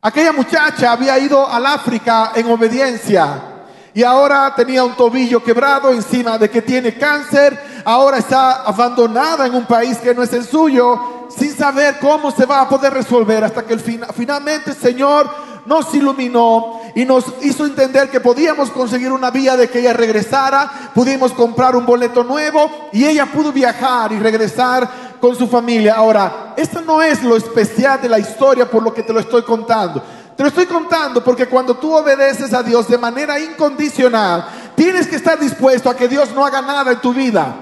Aquella 0.01 0.31
muchacha 0.31 0.93
había 0.93 1.19
ido 1.19 1.47
al 1.47 1.65
África 1.65 2.31
en 2.33 2.49
obediencia 2.49 3.50
y 3.93 4.03
ahora 4.03 4.53
tenía 4.55 4.83
un 4.83 4.95
tobillo 4.95 5.43
quebrado 5.43 5.91
encima 5.91 6.37
de 6.37 6.49
que 6.49 6.61
tiene 6.61 6.95
cáncer, 6.95 7.59
ahora 7.83 8.17
está 8.17 8.63
abandonada 8.63 9.45
en 9.45 9.55
un 9.55 9.65
país 9.65 9.97
que 9.97 10.13
no 10.13 10.23
es 10.23 10.31
el 10.33 10.45
suyo, 10.45 11.27
sin 11.35 11.55
saber 11.55 11.97
cómo 11.99 12.31
se 12.31 12.45
va 12.45 12.61
a 12.61 12.69
poder 12.69 12.93
resolver 12.93 13.43
hasta 13.43 13.65
que 13.65 13.77
finalmente 13.77 14.71
el 14.71 14.77
Señor 14.77 15.29
nos 15.65 15.93
iluminó 15.93 16.81
y 16.95 17.05
nos 17.05 17.25
hizo 17.41 17.65
entender 17.65 18.09
que 18.09 18.19
podíamos 18.19 18.69
conseguir 18.71 19.11
una 19.11 19.29
vía 19.29 19.55
de 19.55 19.69
que 19.69 19.79
ella 19.79 19.93
regresara, 19.93 20.91
pudimos 20.93 21.33
comprar 21.33 21.75
un 21.75 21.85
boleto 21.85 22.23
nuevo 22.23 22.89
y 22.91 23.05
ella 23.05 23.25
pudo 23.25 23.51
viajar 23.51 24.11
y 24.11 24.19
regresar 24.19 24.89
con 25.19 25.35
su 25.35 25.47
familia. 25.47 25.95
Ahora, 25.95 26.53
esto 26.57 26.81
no 26.81 27.01
es 27.01 27.23
lo 27.23 27.37
especial 27.37 28.01
de 28.01 28.09
la 28.09 28.19
historia 28.19 28.69
por 28.69 28.81
lo 28.81 28.93
que 28.93 29.03
te 29.03 29.13
lo 29.13 29.19
estoy 29.19 29.43
contando. 29.43 30.03
Te 30.41 30.45
lo 30.45 30.49
estoy 30.49 30.65
contando 30.65 31.23
porque 31.23 31.45
cuando 31.45 31.75
tú 31.75 31.93
obedeces 31.93 32.51
a 32.51 32.63
Dios 32.63 32.87
de 32.87 32.97
manera 32.97 33.39
incondicional, 33.39 34.43
tienes 34.73 35.05
que 35.05 35.17
estar 35.17 35.39
dispuesto 35.39 35.87
a 35.87 35.95
que 35.95 36.07
Dios 36.07 36.31
no 36.33 36.43
haga 36.43 36.63
nada 36.63 36.93
en 36.93 36.99
tu 36.99 37.13
vida. 37.13 37.53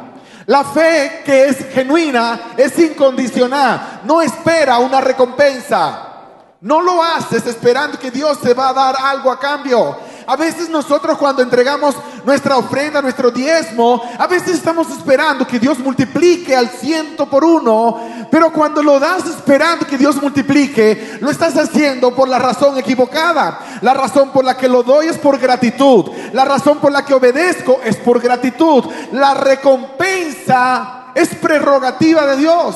La 0.45 0.63
fe 0.63 1.21
que 1.25 1.47
es 1.47 1.57
genuina 1.73 2.53
es 2.55 2.79
incondicional, 2.79 3.99
no 4.05 4.21
espera 4.21 4.77
una 4.77 5.01
recompensa. 5.01 6.05
No 6.61 6.79
lo 6.79 7.03
haces 7.03 7.45
esperando 7.47 7.99
que 7.99 8.11
Dios 8.11 8.39
te 8.39 8.53
va 8.53 8.69
a 8.69 8.73
dar 8.73 8.95
algo 8.97 9.29
a 9.29 9.37
cambio. 9.37 9.97
A 10.29 10.35
veces 10.35 10.69
nosotros 10.69 11.17
cuando 11.17 11.41
entregamos 11.41 11.95
nuestra 12.23 12.55
ofrenda, 12.55 13.01
nuestro 13.01 13.31
diezmo, 13.31 13.99
a 14.15 14.27
veces 14.27 14.57
estamos 14.57 14.87
esperando 14.91 15.47
que 15.47 15.57
Dios 15.57 15.79
multiplique 15.79 16.55
al 16.55 16.69
ciento 16.69 17.27
por 17.27 17.43
uno, 17.43 17.99
pero 18.29 18.53
cuando 18.53 18.83
lo 18.83 18.99
das 18.99 19.25
esperando 19.25 19.87
que 19.87 19.97
Dios 19.97 20.21
multiplique, 20.21 21.17
lo 21.19 21.31
estás 21.31 21.57
haciendo 21.57 22.13
por 22.13 22.29
la 22.29 22.37
razón 22.37 22.77
equivocada. 22.77 23.79
La 23.81 23.95
razón 23.95 24.29
por 24.29 24.45
la 24.45 24.55
que 24.55 24.67
lo 24.67 24.83
doy 24.83 25.07
es 25.07 25.17
por 25.17 25.39
gratitud. 25.39 26.11
La 26.31 26.45
razón 26.45 26.77
por 26.77 26.91
la 26.91 27.03
que 27.03 27.15
obedezco 27.15 27.79
es 27.83 27.97
por 27.97 28.21
gratitud. 28.21 28.85
La 29.11 29.33
recompensa 29.33 31.05
es 31.15 31.29
prerrogativa 31.29 32.27
de 32.27 32.37
Dios. 32.37 32.75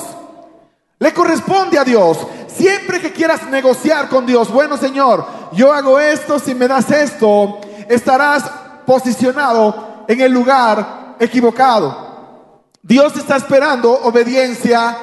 Le 0.97 1.13
corresponde 1.13 1.77
a 1.77 1.83
Dios. 1.83 2.17
Siempre 2.63 3.01
que 3.01 3.11
quieras 3.11 3.45
negociar 3.49 4.07
con 4.07 4.25
Dios, 4.25 4.49
bueno 4.49 4.77
Señor, 4.77 5.27
yo 5.51 5.73
hago 5.73 5.99
esto, 5.99 6.39
si 6.39 6.55
me 6.55 6.65
das 6.65 6.89
esto, 6.91 7.59
estarás 7.89 8.49
posicionado 8.85 10.05
en 10.07 10.21
el 10.21 10.31
lugar 10.31 11.17
equivocado. 11.19 12.63
Dios 12.81 13.17
está 13.17 13.35
esperando 13.35 13.91
obediencia 13.91 14.97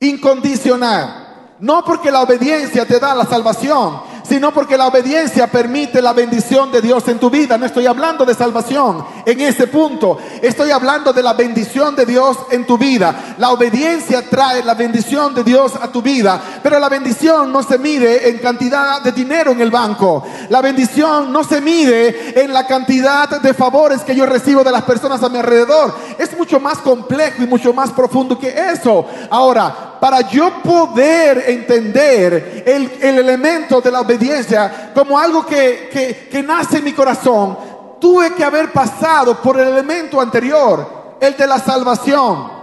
incondicional. 0.00 1.54
No 1.60 1.84
porque 1.84 2.10
la 2.10 2.22
obediencia 2.22 2.84
te 2.84 2.98
da 2.98 3.14
la 3.14 3.24
salvación, 3.24 4.00
sino 4.30 4.52
porque 4.52 4.78
la 4.78 4.86
obediencia 4.86 5.48
permite 5.48 6.00
la 6.00 6.12
bendición 6.12 6.70
de 6.70 6.80
Dios 6.80 7.08
en 7.08 7.18
tu 7.18 7.28
vida. 7.30 7.58
No 7.58 7.66
estoy 7.66 7.86
hablando 7.86 8.24
de 8.24 8.32
salvación 8.32 9.04
en 9.26 9.40
ese 9.40 9.66
punto, 9.66 10.18
estoy 10.40 10.70
hablando 10.70 11.12
de 11.12 11.20
la 11.20 11.32
bendición 11.32 11.96
de 11.96 12.06
Dios 12.06 12.36
en 12.52 12.64
tu 12.64 12.78
vida. 12.78 13.34
La 13.38 13.50
obediencia 13.50 14.22
trae 14.30 14.62
la 14.62 14.74
bendición 14.74 15.34
de 15.34 15.42
Dios 15.42 15.72
a 15.74 15.88
tu 15.88 16.00
vida, 16.00 16.40
pero 16.62 16.78
la 16.78 16.88
bendición 16.88 17.50
no 17.50 17.64
se 17.64 17.76
mide 17.76 18.28
en 18.28 18.38
cantidad 18.38 19.02
de 19.02 19.10
dinero 19.10 19.50
en 19.50 19.62
el 19.62 19.72
banco. 19.72 20.22
La 20.48 20.60
bendición 20.60 21.32
no 21.32 21.42
se 21.42 21.60
mide 21.60 22.40
en 22.40 22.52
la 22.52 22.68
cantidad 22.68 23.28
de 23.40 23.52
favores 23.52 24.02
que 24.02 24.14
yo 24.14 24.26
recibo 24.26 24.62
de 24.62 24.70
las 24.70 24.84
personas 24.84 25.20
a 25.24 25.28
mi 25.28 25.38
alrededor. 25.38 25.92
Es 26.16 26.38
mucho 26.38 26.60
más 26.60 26.78
complejo 26.78 27.42
y 27.42 27.48
mucho 27.48 27.72
más 27.72 27.90
profundo 27.90 28.38
que 28.38 28.54
eso. 28.72 29.04
Ahora, 29.28 29.89
para 30.00 30.22
yo 30.22 30.62
poder 30.62 31.44
entender 31.46 32.64
el, 32.66 32.90
el 33.00 33.18
elemento 33.18 33.80
de 33.80 33.90
la 33.90 34.00
obediencia, 34.00 34.92
como 34.94 35.18
algo 35.18 35.44
que, 35.44 36.28
que 36.30 36.42
nace 36.42 36.78
en 36.78 36.84
mi 36.84 36.92
corazón, 36.92 37.58
tuve 38.00 38.34
que 38.34 38.42
haber 38.42 38.72
pasado 38.72 39.40
por 39.40 39.60
el 39.60 39.68
elemento 39.68 40.20
anterior, 40.20 41.16
el 41.20 41.36
de 41.36 41.46
la 41.46 41.58
salvación. 41.58 42.59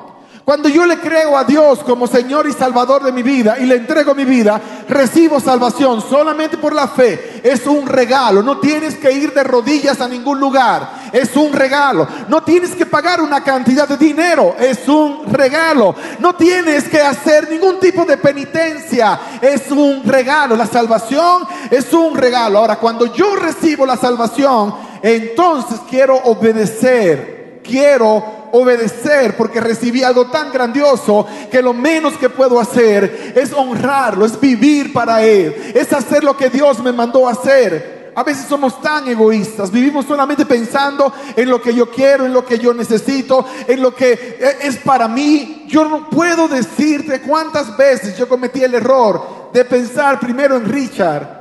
Cuando 0.48 0.70
yo 0.70 0.86
le 0.86 0.98
creo 1.00 1.38
a 1.38 1.44
Dios 1.44 1.80
como 1.80 2.08
Señor 2.08 2.48
y 2.48 2.54
Salvador 2.54 3.04
de 3.04 3.12
mi 3.12 3.22
vida 3.22 3.58
y 3.60 3.66
le 3.66 3.76
entrego 3.76 4.16
mi 4.16 4.24
vida, 4.24 4.62
recibo 4.88 5.42
salvación 5.42 6.02
solamente 6.02 6.58
por 6.58 6.74
la 6.74 6.88
fe. 6.88 7.42
Es 7.44 7.68
un 7.68 7.86
regalo. 7.86 8.42
No 8.42 8.58
tienes 8.58 8.96
que 8.96 9.12
ir 9.12 9.34
de 9.34 9.44
rodillas 9.44 10.00
a 10.00 10.08
ningún 10.08 10.40
lugar. 10.40 11.10
Es 11.12 11.36
un 11.36 11.52
regalo. 11.52 12.08
No 12.30 12.44
tienes 12.44 12.76
que 12.76 12.86
pagar 12.86 13.20
una 13.20 13.44
cantidad 13.44 13.90
de 13.90 13.98
dinero. 13.98 14.56
Es 14.58 14.88
un 14.88 15.26
regalo. 15.30 15.94
No 16.20 16.34
tienes 16.36 16.86
que 16.86 17.02
hacer 17.02 17.50
ningún 17.50 17.82
tipo 17.82 18.06
de 18.06 18.16
penitencia. 18.16 19.20
Es 19.42 19.70
un 19.70 20.02
regalo. 20.06 20.56
La 20.56 20.66
salvación 20.66 21.46
es 21.70 21.92
un 21.92 22.16
regalo. 22.16 22.60
Ahora, 22.60 22.78
cuando 22.78 23.14
yo 23.14 23.36
recibo 23.36 23.86
la 23.86 23.98
salvación, 23.98 24.74
entonces 25.02 25.82
quiero 25.90 26.16
obedecer. 26.16 27.60
Quiero 27.62 28.37
obedecer 28.52 29.36
porque 29.36 29.60
recibí 29.60 30.04
algo 30.04 30.28
tan 30.28 30.52
grandioso 30.52 31.26
que 31.52 31.62
lo 31.62 31.74
menos 31.74 32.14
que 32.14 32.30
puedo 32.30 32.60
hacer 32.60 33.34
es 33.36 33.54
honrarlo, 33.54 34.26
es 34.26 34.40
vivir 34.40 34.94
para 34.94 35.24
Él, 35.24 35.74
es 35.76 35.92
hacer 35.94 36.24
lo 36.24 36.36
que 36.36 36.50
Dios 36.50 36.80
me 36.80 36.92
mandó 36.92 37.28
a 37.28 37.32
hacer. 37.32 37.98
A 38.16 38.24
veces 38.24 38.48
somos 38.48 38.82
tan 38.82 39.08
egoístas, 39.08 39.70
vivimos 39.70 40.08
solamente 40.08 40.44
pensando 40.44 41.14
en 41.36 41.48
lo 41.48 41.62
que 41.62 41.72
yo 41.72 41.92
quiero, 41.92 42.26
en 42.26 42.34
lo 42.34 42.44
que 42.44 42.58
yo 42.58 42.74
necesito, 42.74 43.46
en 43.68 43.80
lo 43.80 43.94
que 43.94 44.40
es 44.60 44.78
para 44.78 45.08
mí. 45.08 45.66
Yo 45.68 45.88
no 45.88 46.10
puedo 46.10 46.48
decirte 46.48 47.22
cuántas 47.22 47.78
veces 47.78 48.18
yo 48.18 48.28
cometí 48.28 48.64
el 48.64 48.74
error 48.74 49.52
de 49.54 49.64
pensar 49.66 50.20
primero 50.20 50.58
en 50.58 50.66
Richard. 50.66 51.38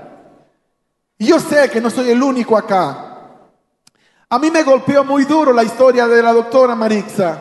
Y 1.17 1.29
yo 1.29 1.41
sé 1.41 1.71
que 1.71 1.81
no 1.81 1.89
soy 1.89 2.11
el 2.11 2.23
único 2.23 2.59
acá. 2.59 3.06
A 4.29 4.41
mí 4.41 4.51
me 4.51 4.65
golpeó 4.65 5.05
muy 5.05 5.25
duro 5.25 5.53
la 5.53 5.63
historia 5.63 6.09
de 6.09 6.21
la 6.21 6.33
doctora 6.33 6.75
Marixa. 6.75 7.39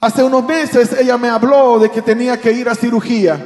Hace 0.00 0.24
unos 0.24 0.42
meses 0.44 0.96
ella 0.98 1.18
me 1.18 1.28
habló 1.28 1.78
de 1.78 1.90
que 1.90 2.00
tenía 2.00 2.40
que 2.40 2.52
ir 2.52 2.70
a 2.70 2.74
cirugía, 2.74 3.38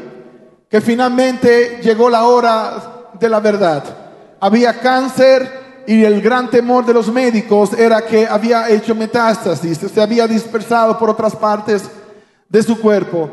que 0.71 0.81
finalmente 0.81 1.81
llegó 1.83 2.09
la 2.09 2.23
hora 2.23 3.11
de 3.19 3.29
la 3.29 3.41
verdad. 3.41 3.83
Había 4.39 4.79
cáncer 4.79 5.83
y 5.89 6.05
el 6.05 6.23
gran 6.23 6.49
temor 6.49 6.87
de 6.87 6.95
los 6.95 7.13
médicos 7.13 7.73
era 7.73 8.07
que 8.07 8.25
había 8.25 8.71
hecho 8.71 8.95
metástasis, 8.95 9.77
se 9.77 10.01
había 10.01 10.29
dispersado 10.29 10.97
por 11.01 11.11
otras 11.11 11.35
partes 11.35 11.91
de 12.49 12.63
su 12.63 12.81
cuerpo. 12.81 13.29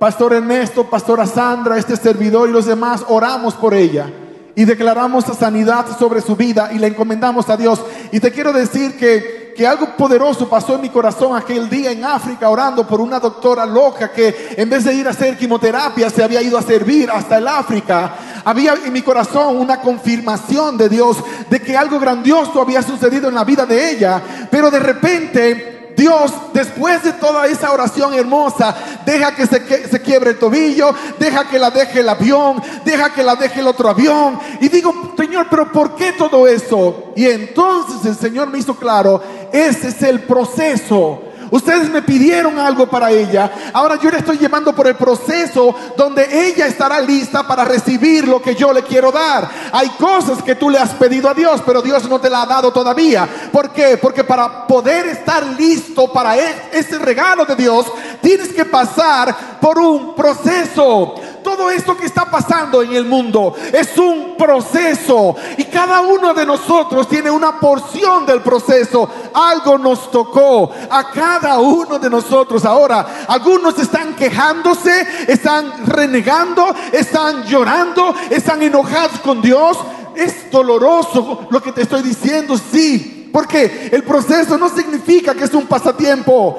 Pastor 0.00 0.32
Ernesto, 0.32 0.90
Pastora 0.90 1.26
Sandra, 1.26 1.78
este 1.78 1.94
servidor 1.94 2.48
y 2.48 2.52
los 2.52 2.66
demás 2.66 3.04
oramos 3.06 3.54
por 3.54 3.72
ella 3.72 4.10
y 4.56 4.64
declaramos 4.64 5.24
sanidad 5.38 5.84
sobre 5.98 6.22
su 6.22 6.34
vida 6.34 6.70
y 6.72 6.78
le 6.78 6.86
encomendamos 6.86 7.48
a 7.50 7.58
Dios. 7.58 7.78
Y 8.10 8.18
te 8.18 8.32
quiero 8.32 8.54
decir 8.54 8.96
que, 8.96 9.52
que 9.54 9.66
algo 9.66 9.94
poderoso 9.98 10.48
pasó 10.48 10.76
en 10.76 10.80
mi 10.80 10.88
corazón 10.88 11.36
aquel 11.36 11.68
día 11.68 11.92
en 11.92 12.02
África 12.02 12.48
orando 12.48 12.86
por 12.86 13.02
una 13.02 13.20
doctora 13.20 13.66
loca 13.66 14.10
que 14.10 14.54
en 14.56 14.70
vez 14.70 14.84
de 14.84 14.94
ir 14.94 15.06
a 15.06 15.10
hacer 15.10 15.36
quimioterapia 15.36 16.08
se 16.08 16.24
había 16.24 16.40
ido 16.40 16.56
a 16.56 16.62
servir 16.62 17.10
hasta 17.10 17.36
el 17.36 17.46
África. 17.46 18.16
Había 18.46 18.74
en 18.82 18.92
mi 18.94 19.02
corazón 19.02 19.58
una 19.58 19.78
confirmación 19.82 20.78
de 20.78 20.88
Dios 20.88 21.18
de 21.50 21.60
que 21.60 21.76
algo 21.76 22.00
grandioso 22.00 22.58
había 22.58 22.80
sucedido 22.80 23.28
en 23.28 23.34
la 23.34 23.44
vida 23.44 23.66
de 23.66 23.90
ella, 23.90 24.22
pero 24.50 24.70
de 24.70 24.78
repente 24.78 25.75
Dios, 25.96 26.32
después 26.52 27.02
de 27.02 27.12
toda 27.14 27.46
esa 27.46 27.72
oración 27.72 28.12
hermosa, 28.14 28.76
deja 29.06 29.34
que 29.34 29.46
se, 29.46 29.88
se, 29.88 30.02
quiebre 30.02 30.30
el 30.30 30.38
tobillo, 30.38 30.94
deja 31.18 31.48
que 31.48 31.58
la 31.58 31.70
deje 31.70 32.00
el 32.00 32.08
avión, 32.08 32.62
deja 32.84 33.12
que 33.12 33.22
la 33.22 33.34
deje 33.34 33.60
el 33.60 33.66
otro 33.66 33.88
avión. 33.88 34.38
Y 34.60 34.68
digo, 34.68 35.14
Señor, 35.16 35.46
pero 35.50 35.72
¿por 35.72 35.96
qué 35.96 36.12
todo 36.12 36.46
eso? 36.46 37.12
Y 37.16 37.24
entonces 37.26 38.04
el 38.04 38.16
Señor 38.16 38.48
me 38.48 38.58
hizo 38.58 38.74
claro, 38.76 39.22
ese 39.52 39.88
es 39.88 40.02
el 40.02 40.20
proceso 40.20 41.25
Ustedes 41.50 41.88
me 41.90 42.02
pidieron 42.02 42.58
algo 42.58 42.86
para 42.86 43.10
ella. 43.10 43.70
Ahora 43.72 43.96
yo 43.96 44.10
le 44.10 44.18
estoy 44.18 44.38
llevando 44.38 44.74
por 44.74 44.86
el 44.86 44.96
proceso 44.96 45.74
donde 45.96 46.48
ella 46.48 46.66
estará 46.66 47.00
lista 47.00 47.46
para 47.46 47.64
recibir 47.64 48.26
lo 48.26 48.42
que 48.42 48.54
yo 48.54 48.72
le 48.72 48.82
quiero 48.82 49.12
dar. 49.12 49.48
Hay 49.72 49.90
cosas 49.90 50.42
que 50.42 50.56
tú 50.56 50.70
le 50.70 50.78
has 50.78 50.90
pedido 50.94 51.28
a 51.28 51.34
Dios, 51.34 51.62
pero 51.64 51.82
Dios 51.82 52.08
no 52.08 52.20
te 52.20 52.30
la 52.30 52.42
ha 52.42 52.46
dado 52.46 52.72
todavía. 52.72 53.28
¿Por 53.52 53.70
qué? 53.70 53.96
Porque 53.96 54.24
para 54.24 54.66
poder 54.66 55.06
estar 55.06 55.44
listo 55.58 56.12
para 56.12 56.36
e-, 56.36 56.70
ese 56.72 56.98
regalo 56.98 57.44
de 57.44 57.56
Dios, 57.56 57.86
tienes 58.20 58.48
que 58.48 58.64
pasar 58.64 59.58
por 59.60 59.78
un 59.78 60.14
proceso 60.14 61.14
todo 61.46 61.70
esto 61.70 61.96
que 61.96 62.06
está 62.06 62.24
pasando 62.28 62.82
en 62.82 62.92
el 62.92 63.04
mundo 63.04 63.54
es 63.72 63.96
un 63.98 64.34
proceso 64.36 65.36
y 65.56 65.62
cada 65.66 66.00
uno 66.00 66.34
de 66.34 66.44
nosotros 66.44 67.08
tiene 67.08 67.30
una 67.30 67.60
porción 67.60 68.26
del 68.26 68.40
proceso. 68.40 69.08
Algo 69.32 69.78
nos 69.78 70.10
tocó 70.10 70.72
a 70.90 71.08
cada 71.12 71.60
uno 71.60 72.00
de 72.00 72.10
nosotros. 72.10 72.64
Ahora, 72.64 73.26
algunos 73.28 73.78
están 73.78 74.16
quejándose, 74.16 75.06
están 75.28 75.86
renegando, 75.86 76.66
están 76.90 77.44
llorando, 77.44 78.12
están 78.28 78.60
enojados 78.60 79.20
con 79.20 79.40
Dios. 79.40 79.78
Es 80.16 80.50
doloroso 80.50 81.46
lo 81.48 81.62
que 81.62 81.70
te 81.70 81.82
estoy 81.82 82.02
diciendo, 82.02 82.58
sí 82.58 83.30
Porque 83.32 83.90
el 83.92 84.02
proceso 84.02 84.58
no 84.58 84.68
significa 84.68 85.32
que 85.32 85.44
es 85.44 85.54
un 85.54 85.68
pasatiempo. 85.68 86.58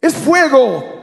Es 0.00 0.12
fuego. 0.12 0.96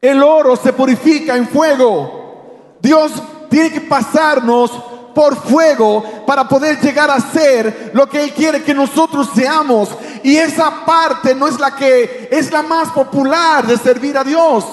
El 0.00 0.22
oro 0.22 0.56
se 0.56 0.72
purifica 0.72 1.36
en 1.36 1.48
fuego. 1.48 2.76
Dios 2.80 3.12
tiene 3.48 3.72
que 3.72 3.80
pasarnos 3.80 4.70
por 5.14 5.34
fuego 5.34 6.04
para 6.26 6.46
poder 6.46 6.78
llegar 6.80 7.10
a 7.10 7.20
ser 7.20 7.92
lo 7.94 8.06
que 8.08 8.22
Él 8.22 8.32
quiere 8.32 8.62
que 8.62 8.74
nosotros 8.74 9.30
seamos. 9.34 9.88
Y 10.22 10.36
esa 10.36 10.84
parte 10.84 11.34
no 11.34 11.48
es 11.48 11.58
la 11.58 11.74
que 11.74 12.28
es 12.30 12.52
la 12.52 12.62
más 12.62 12.90
popular 12.90 13.66
de 13.66 13.78
servir 13.78 14.16
a 14.18 14.24
Dios. 14.24 14.64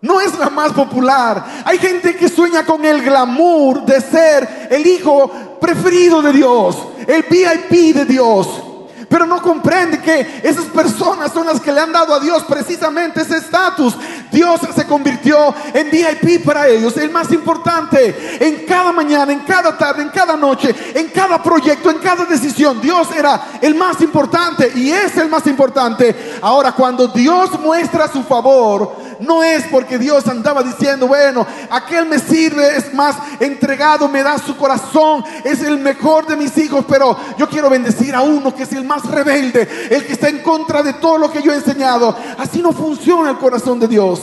No 0.00 0.20
es 0.20 0.38
la 0.38 0.50
más 0.50 0.72
popular. 0.72 1.44
Hay 1.64 1.78
gente 1.78 2.14
que 2.14 2.28
sueña 2.28 2.64
con 2.64 2.84
el 2.84 3.02
glamour 3.02 3.84
de 3.84 4.00
ser 4.00 4.68
el 4.70 4.86
hijo 4.86 5.30
preferido 5.60 6.20
de 6.22 6.32
Dios, 6.32 6.76
el 7.06 7.22
VIP 7.22 7.94
de 7.94 8.04
Dios 8.04 8.73
pero 9.14 9.26
no 9.26 9.40
comprende 9.40 10.00
que 10.00 10.40
esas 10.42 10.64
personas 10.64 11.32
son 11.32 11.46
las 11.46 11.60
que 11.60 11.70
le 11.70 11.78
han 11.78 11.92
dado 11.92 12.12
a 12.12 12.18
Dios 12.18 12.42
precisamente 12.48 13.20
ese 13.20 13.36
estatus. 13.36 13.94
Dios 14.32 14.60
se 14.74 14.84
convirtió 14.88 15.54
en 15.72 15.88
VIP 15.88 16.44
para 16.44 16.66
ellos, 16.66 16.96
el 16.96 17.10
más 17.10 17.30
importante. 17.30 18.36
En 18.44 18.66
cada 18.66 18.90
mañana, 18.90 19.32
en 19.32 19.44
cada 19.44 19.78
tarde, 19.78 20.02
en 20.02 20.08
cada 20.08 20.36
noche, 20.36 20.74
en 20.96 21.10
cada 21.10 21.40
proyecto, 21.40 21.90
en 21.90 21.98
cada 21.98 22.24
decisión, 22.24 22.80
Dios 22.80 23.06
era 23.16 23.40
el 23.60 23.76
más 23.76 24.00
importante 24.00 24.72
y 24.74 24.90
es 24.90 25.16
el 25.16 25.28
más 25.28 25.46
importante. 25.46 26.36
Ahora, 26.42 26.72
cuando 26.72 27.06
Dios 27.06 27.56
muestra 27.60 28.08
su 28.08 28.24
favor, 28.24 28.96
no 29.24 29.42
es 29.42 29.64
porque 29.70 29.98
Dios 29.98 30.26
andaba 30.28 30.62
diciendo, 30.62 31.06
bueno, 31.06 31.46
aquel 31.70 32.06
me 32.06 32.18
sirve, 32.18 32.76
es 32.76 32.92
más 32.94 33.16
entregado, 33.40 34.08
me 34.08 34.22
da 34.22 34.38
su 34.38 34.56
corazón, 34.56 35.24
es 35.44 35.62
el 35.62 35.78
mejor 35.78 36.26
de 36.26 36.36
mis 36.36 36.56
hijos, 36.58 36.84
pero 36.88 37.16
yo 37.38 37.48
quiero 37.48 37.70
bendecir 37.70 38.14
a 38.14 38.22
uno 38.22 38.54
que 38.54 38.64
es 38.64 38.72
el 38.72 38.84
más 38.84 39.04
rebelde, 39.04 39.68
el 39.90 40.06
que 40.06 40.12
está 40.12 40.28
en 40.28 40.40
contra 40.40 40.82
de 40.82 40.94
todo 40.94 41.18
lo 41.18 41.32
que 41.32 41.42
yo 41.42 41.52
he 41.52 41.56
enseñado. 41.56 42.16
Así 42.38 42.62
no 42.62 42.72
funciona 42.72 43.30
el 43.30 43.38
corazón 43.38 43.80
de 43.80 43.88
Dios. 43.88 44.20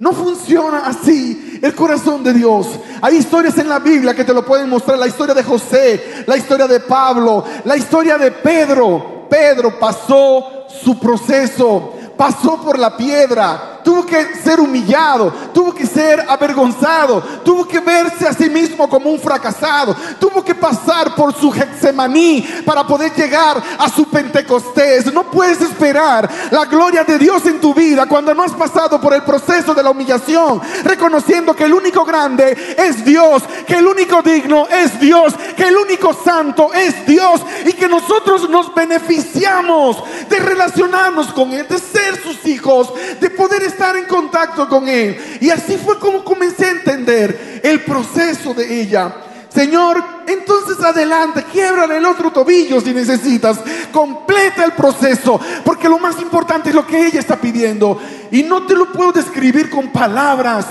No 0.00 0.12
funciona 0.12 0.86
así 0.86 1.58
el 1.60 1.74
corazón 1.74 2.22
de 2.22 2.32
Dios. 2.32 2.68
Hay 3.02 3.16
historias 3.16 3.58
en 3.58 3.68
la 3.68 3.80
Biblia 3.80 4.14
que 4.14 4.24
te 4.24 4.32
lo 4.32 4.44
pueden 4.44 4.68
mostrar. 4.68 4.96
La 4.96 5.08
historia 5.08 5.34
de 5.34 5.42
José, 5.42 6.24
la 6.26 6.36
historia 6.36 6.68
de 6.68 6.80
Pablo, 6.80 7.44
la 7.64 7.76
historia 7.76 8.16
de 8.16 8.30
Pedro. 8.30 9.26
Pedro 9.28 9.78
pasó 9.78 10.66
su 10.82 10.98
proceso, 10.98 11.94
pasó 12.16 12.60
por 12.60 12.78
la 12.78 12.96
piedra, 12.96 13.77
tuvo 13.88 14.04
que 14.04 14.34
ser 14.44 14.60
humillado, 14.60 15.32
tuvo 15.54 15.72
que 15.72 15.86
ser 15.86 16.22
avergonzado, 16.28 17.22
tuvo 17.42 17.66
que 17.66 17.80
verse 17.80 18.28
a 18.28 18.34
sí 18.34 18.50
mismo 18.50 18.86
como 18.86 19.08
un 19.08 19.18
fracasado, 19.18 19.96
tuvo 20.20 20.44
que 20.44 20.54
pasar 20.54 21.14
por 21.14 21.34
su 21.34 21.50
Getsemaní 21.50 22.46
para 22.66 22.86
poder 22.86 23.14
llegar 23.14 23.56
a 23.78 23.88
su 23.88 24.04
Pentecostés. 24.04 25.10
No 25.10 25.30
puedes 25.30 25.62
esperar 25.62 26.28
la 26.50 26.66
gloria 26.66 27.02
de 27.02 27.18
Dios 27.18 27.46
en 27.46 27.62
tu 27.62 27.72
vida 27.72 28.04
cuando 28.04 28.34
no 28.34 28.42
has 28.42 28.52
pasado 28.52 29.00
por 29.00 29.14
el 29.14 29.22
proceso 29.22 29.72
de 29.72 29.82
la 29.82 29.88
humillación, 29.88 30.60
reconociendo 30.84 31.56
que 31.56 31.64
el 31.64 31.72
único 31.72 32.04
grande 32.04 32.76
es 32.76 33.02
Dios, 33.06 33.42
que 33.66 33.76
el 33.76 33.86
único 33.86 34.20
digno 34.20 34.66
es 34.68 35.00
Dios, 35.00 35.32
que 35.56 35.66
el 35.66 35.78
único 35.78 36.12
santo 36.12 36.74
es 36.74 37.06
Dios 37.06 37.40
y 37.64 37.72
que 37.72 37.88
nosotros 37.88 38.50
nos 38.50 38.74
beneficiamos 38.74 39.96
de 40.28 40.40
relacionarnos 40.40 41.28
con 41.28 41.54
Él, 41.54 41.66
de 41.66 41.78
ser 41.78 42.22
sus 42.22 42.44
hijos, 42.44 42.92
de 43.18 43.30
poder 43.30 43.62
estar 43.62 43.77
estar 43.78 43.96
en 43.96 44.06
contacto 44.06 44.68
con 44.68 44.88
Él. 44.88 45.16
Y 45.40 45.50
así 45.50 45.76
fue 45.76 46.00
como 46.00 46.24
comencé 46.24 46.66
a 46.66 46.70
entender 46.70 47.60
el 47.62 47.84
proceso 47.84 48.52
de 48.52 48.80
ella. 48.82 49.14
Señor, 49.54 50.02
entonces 50.26 50.84
adelante, 50.84 51.44
quiebra 51.50 51.84
el 51.84 52.04
otro 52.04 52.32
tobillo 52.32 52.80
si 52.80 52.92
necesitas, 52.92 53.58
completa 53.92 54.64
el 54.64 54.72
proceso, 54.72 55.40
porque 55.64 55.88
lo 55.88 55.98
más 55.98 56.20
importante 56.20 56.68
es 56.68 56.74
lo 56.74 56.86
que 56.86 57.06
ella 57.06 57.20
está 57.20 57.36
pidiendo. 57.36 58.00
Y 58.32 58.42
no 58.42 58.66
te 58.66 58.74
lo 58.74 58.92
puedo 58.92 59.12
describir 59.12 59.70
con 59.70 59.88
palabras. 59.92 60.66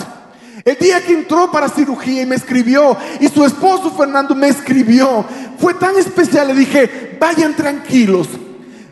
El 0.65 0.76
día 0.76 1.02
que 1.02 1.13
entró 1.13 1.50
para 1.50 1.70
cirugía 1.70 2.24
y 2.24 2.26
me 2.26 2.36
escribió, 2.36 2.98
y 3.22 3.30
su 3.30 3.46
esposo 3.46 3.89
Fernando 3.91 4.36
me 4.36 4.50
escribió, 4.50 5.26
fue 5.58 5.74
tan 5.76 5.98
especial, 5.98 6.48
le 6.48 6.54
dije, 6.54 7.17
vayan 7.20 7.56
tranquilos, 7.56 8.28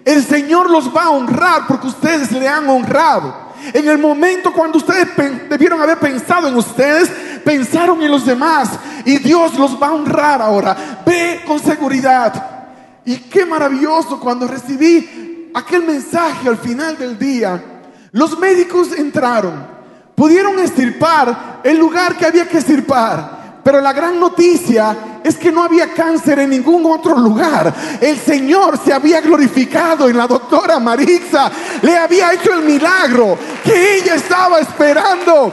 el 0.05 0.23
Señor 0.23 0.69
los 0.69 0.95
va 0.95 1.03
a 1.03 1.09
honrar 1.09 1.67
porque 1.67 1.87
ustedes 1.87 2.31
le 2.31 2.47
han 2.47 2.69
honrado. 2.69 3.44
En 3.73 3.87
el 3.87 3.97
momento 3.97 4.53
cuando 4.53 4.77
ustedes 4.77 5.07
debieron 5.49 5.81
haber 5.81 5.97
pensado 5.97 6.47
en 6.47 6.55
ustedes, 6.55 7.09
pensaron 7.43 8.01
en 8.01 8.11
los 8.11 8.25
demás. 8.25 8.69
Y 9.05 9.17
Dios 9.17 9.57
los 9.57 9.81
va 9.81 9.87
a 9.87 9.93
honrar 9.93 10.41
ahora. 10.41 11.03
Ve 11.05 11.41
con 11.45 11.59
seguridad. 11.59 12.65
Y 13.05 13.17
qué 13.17 13.45
maravilloso 13.45 14.19
cuando 14.19 14.47
recibí 14.47 15.51
aquel 15.53 15.83
mensaje 15.83 16.49
al 16.49 16.57
final 16.57 16.97
del 16.97 17.17
día. 17.17 17.63
Los 18.11 18.37
médicos 18.39 18.91
entraron. 18.97 19.75
Pudieron 20.15 20.57
estirpar 20.59 21.61
el 21.63 21.77
lugar 21.77 22.17
que 22.17 22.25
había 22.25 22.47
que 22.47 22.57
estirpar. 22.57 23.61
Pero 23.63 23.81
la 23.81 23.93
gran 23.93 24.19
noticia 24.19 24.95
es 25.25 25.37
que 25.37 25.51
no 25.51 25.63
había 25.63 25.91
cáncer 25.91 26.37
en 26.37 26.51
ningún 26.51 26.85
otro 26.85 27.17
lugar. 27.17 27.73
El 27.99 28.15
Señor 28.19 28.77
se 28.77 28.93
había 28.93 29.21
glorificado 29.21 30.07
en 30.07 30.15
la 30.15 30.27
doctora 30.27 30.77
Marixa. 30.77 31.51
Le 31.81 31.97
había 31.97 32.31
hecho 32.33 32.53
el 32.53 32.61
milagro 32.61 33.35
que 33.63 33.95
ella 33.95 34.13
estaba 34.13 34.59
esperando. 34.59 35.51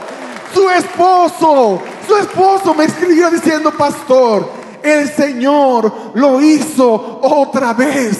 Su 0.53 0.69
esposo, 0.69 1.81
su 2.07 2.15
esposo 2.17 2.75
me 2.75 2.85
escribió 2.85 3.31
diciendo, 3.31 3.71
pastor, 3.71 4.47
el 4.83 5.09
Señor 5.11 5.91
lo 6.13 6.39
hizo 6.39 7.19
otra 7.23 7.73
vez. 7.73 8.15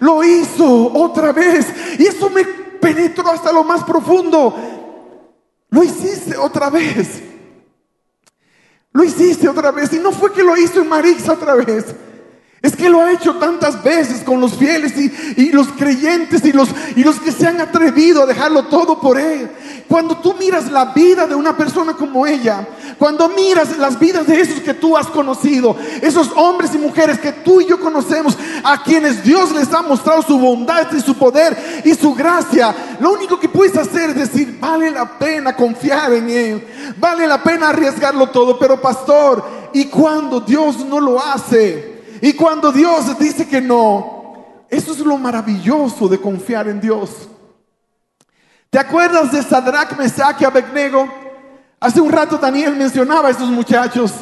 Lo 0.00 0.22
hizo 0.22 0.92
otra 0.92 1.32
vez. 1.32 1.72
Y 1.98 2.04
eso 2.04 2.28
me 2.28 2.44
penetró 2.44 3.30
hasta 3.30 3.50
lo 3.50 3.64
más 3.64 3.82
profundo. 3.82 4.54
Lo 5.70 5.82
hiciste 5.82 6.36
otra 6.36 6.68
vez. 6.68 7.27
Lo 8.98 9.04
hiciste 9.04 9.48
otra 9.48 9.70
vez. 9.70 9.92
Y 9.92 10.00
no 10.00 10.10
fue 10.10 10.32
que 10.32 10.42
lo 10.42 10.56
hizo 10.56 10.82
en 10.82 10.88
Marix 10.88 11.28
otra 11.28 11.54
vez. 11.54 11.84
Es 12.60 12.74
que 12.74 12.90
lo 12.90 13.00
ha 13.00 13.12
hecho 13.12 13.36
tantas 13.36 13.80
veces 13.80 14.24
con 14.24 14.40
los 14.40 14.56
fieles 14.56 14.92
y, 14.96 15.52
los 15.52 15.68
creyentes 15.68 16.44
y 16.44 16.50
los, 16.50 16.68
y 16.96 17.04
los 17.04 17.20
que 17.20 17.30
se 17.30 17.46
han 17.46 17.60
atrevido 17.60 18.24
a 18.24 18.26
dejarlo 18.26 18.64
todo 18.64 19.00
por 19.00 19.16
Él. 19.16 19.48
Cuando 19.86 20.16
tú 20.16 20.34
miras 20.34 20.72
la 20.72 20.86
vida 20.86 21.28
de 21.28 21.36
una 21.36 21.56
persona 21.56 21.92
como 21.92 22.26
ella, 22.26 22.66
cuando 22.98 23.28
miras 23.28 23.78
las 23.78 23.98
vidas 23.98 24.26
de 24.26 24.40
esos 24.40 24.60
que 24.60 24.74
tú 24.74 24.96
has 24.96 25.06
conocido, 25.06 25.76
esos 26.02 26.30
hombres 26.34 26.74
y 26.74 26.78
mujeres 26.78 27.18
que 27.18 27.32
tú 27.32 27.60
y 27.60 27.66
yo 27.66 27.78
conocemos, 27.78 28.36
a 28.64 28.82
quienes 28.82 29.22
Dios 29.22 29.52
les 29.52 29.72
ha 29.72 29.82
mostrado 29.82 30.22
su 30.22 30.38
bondad 30.38 30.92
y 30.92 31.00
su 31.00 31.14
poder 31.14 31.82
y 31.84 31.94
su 31.94 32.12
gracia, 32.14 32.74
lo 32.98 33.12
único 33.12 33.38
que 33.38 33.48
puedes 33.48 33.76
hacer 33.76 34.10
es 34.10 34.16
decir, 34.16 34.58
vale 34.60 34.90
la 34.90 35.18
pena 35.18 35.54
confiar 35.54 36.12
en 36.12 36.28
Él, 36.28 36.94
vale 36.98 37.26
la 37.26 37.42
pena 37.42 37.68
arriesgarlo 37.68 38.30
todo, 38.30 38.58
pero 38.58 38.80
pastor, 38.80 39.44
¿y 39.72 39.84
cuando 39.86 40.40
Dios 40.40 40.84
no 40.84 40.98
lo 40.98 41.22
hace? 41.22 42.02
Y 42.20 42.32
cuando 42.32 42.72
Dios 42.72 43.16
dice 43.18 43.46
que 43.46 43.60
no, 43.60 44.64
eso 44.68 44.92
es 44.92 44.98
lo 44.98 45.16
maravilloso 45.16 46.08
de 46.08 46.20
confiar 46.20 46.66
en 46.66 46.80
Dios. 46.80 47.28
¿Te 48.70 48.78
acuerdas 48.78 49.32
de 49.32 49.42
Sadrach, 49.42 49.96
Mesach 49.96 50.40
y 50.42 50.44
Abednego? 50.44 51.27
Hace 51.80 52.00
un 52.00 52.10
rato 52.10 52.38
Daniel 52.38 52.74
mencionaba 52.74 53.28
a 53.28 53.30
esos 53.30 53.48
muchachos. 53.48 54.12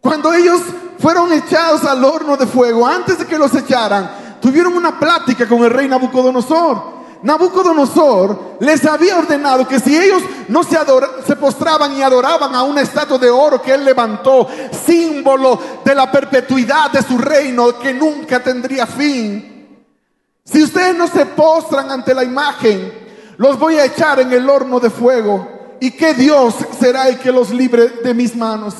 Cuando 0.00 0.32
ellos 0.32 0.60
fueron 0.98 1.32
echados 1.32 1.84
al 1.84 2.04
horno 2.04 2.36
de 2.36 2.46
fuego, 2.46 2.86
antes 2.86 3.18
de 3.18 3.26
que 3.26 3.38
los 3.38 3.54
echaran, 3.54 4.10
tuvieron 4.40 4.74
una 4.74 4.98
plática 4.98 5.46
con 5.46 5.62
el 5.62 5.70
rey 5.70 5.88
Nabucodonosor. 5.88 6.98
Nabucodonosor 7.22 8.56
les 8.60 8.84
había 8.84 9.18
ordenado 9.18 9.66
que 9.66 9.80
si 9.80 9.96
ellos 9.96 10.22
no 10.48 10.62
se, 10.62 10.78
se 11.26 11.36
postraban 11.36 11.96
y 11.96 12.02
adoraban 12.02 12.54
a 12.54 12.62
una 12.62 12.80
estatua 12.80 13.18
de 13.18 13.30
oro 13.30 13.60
que 13.60 13.74
él 13.74 13.84
levantó, 13.84 14.48
símbolo 14.84 15.60
de 15.84 15.94
la 15.94 16.10
perpetuidad 16.10 16.90
de 16.90 17.02
su 17.02 17.18
reino 17.18 17.78
que 17.78 17.92
nunca 17.92 18.40
tendría 18.42 18.86
fin, 18.86 19.58
si 20.44 20.62
ustedes 20.62 20.96
no 20.96 21.06
se 21.06 21.26
postran 21.26 21.90
ante 21.90 22.14
la 22.14 22.24
imagen, 22.24 22.90
los 23.36 23.58
voy 23.58 23.76
a 23.76 23.84
echar 23.84 24.18
en 24.20 24.32
el 24.32 24.48
horno 24.48 24.80
de 24.80 24.88
fuego. 24.88 25.57
¿Y 25.80 25.90
que 25.90 26.14
Dios 26.14 26.54
será 26.78 27.08
el 27.08 27.18
que 27.18 27.32
los 27.32 27.50
libre 27.50 27.88
de 28.02 28.14
mis 28.14 28.34
manos? 28.34 28.74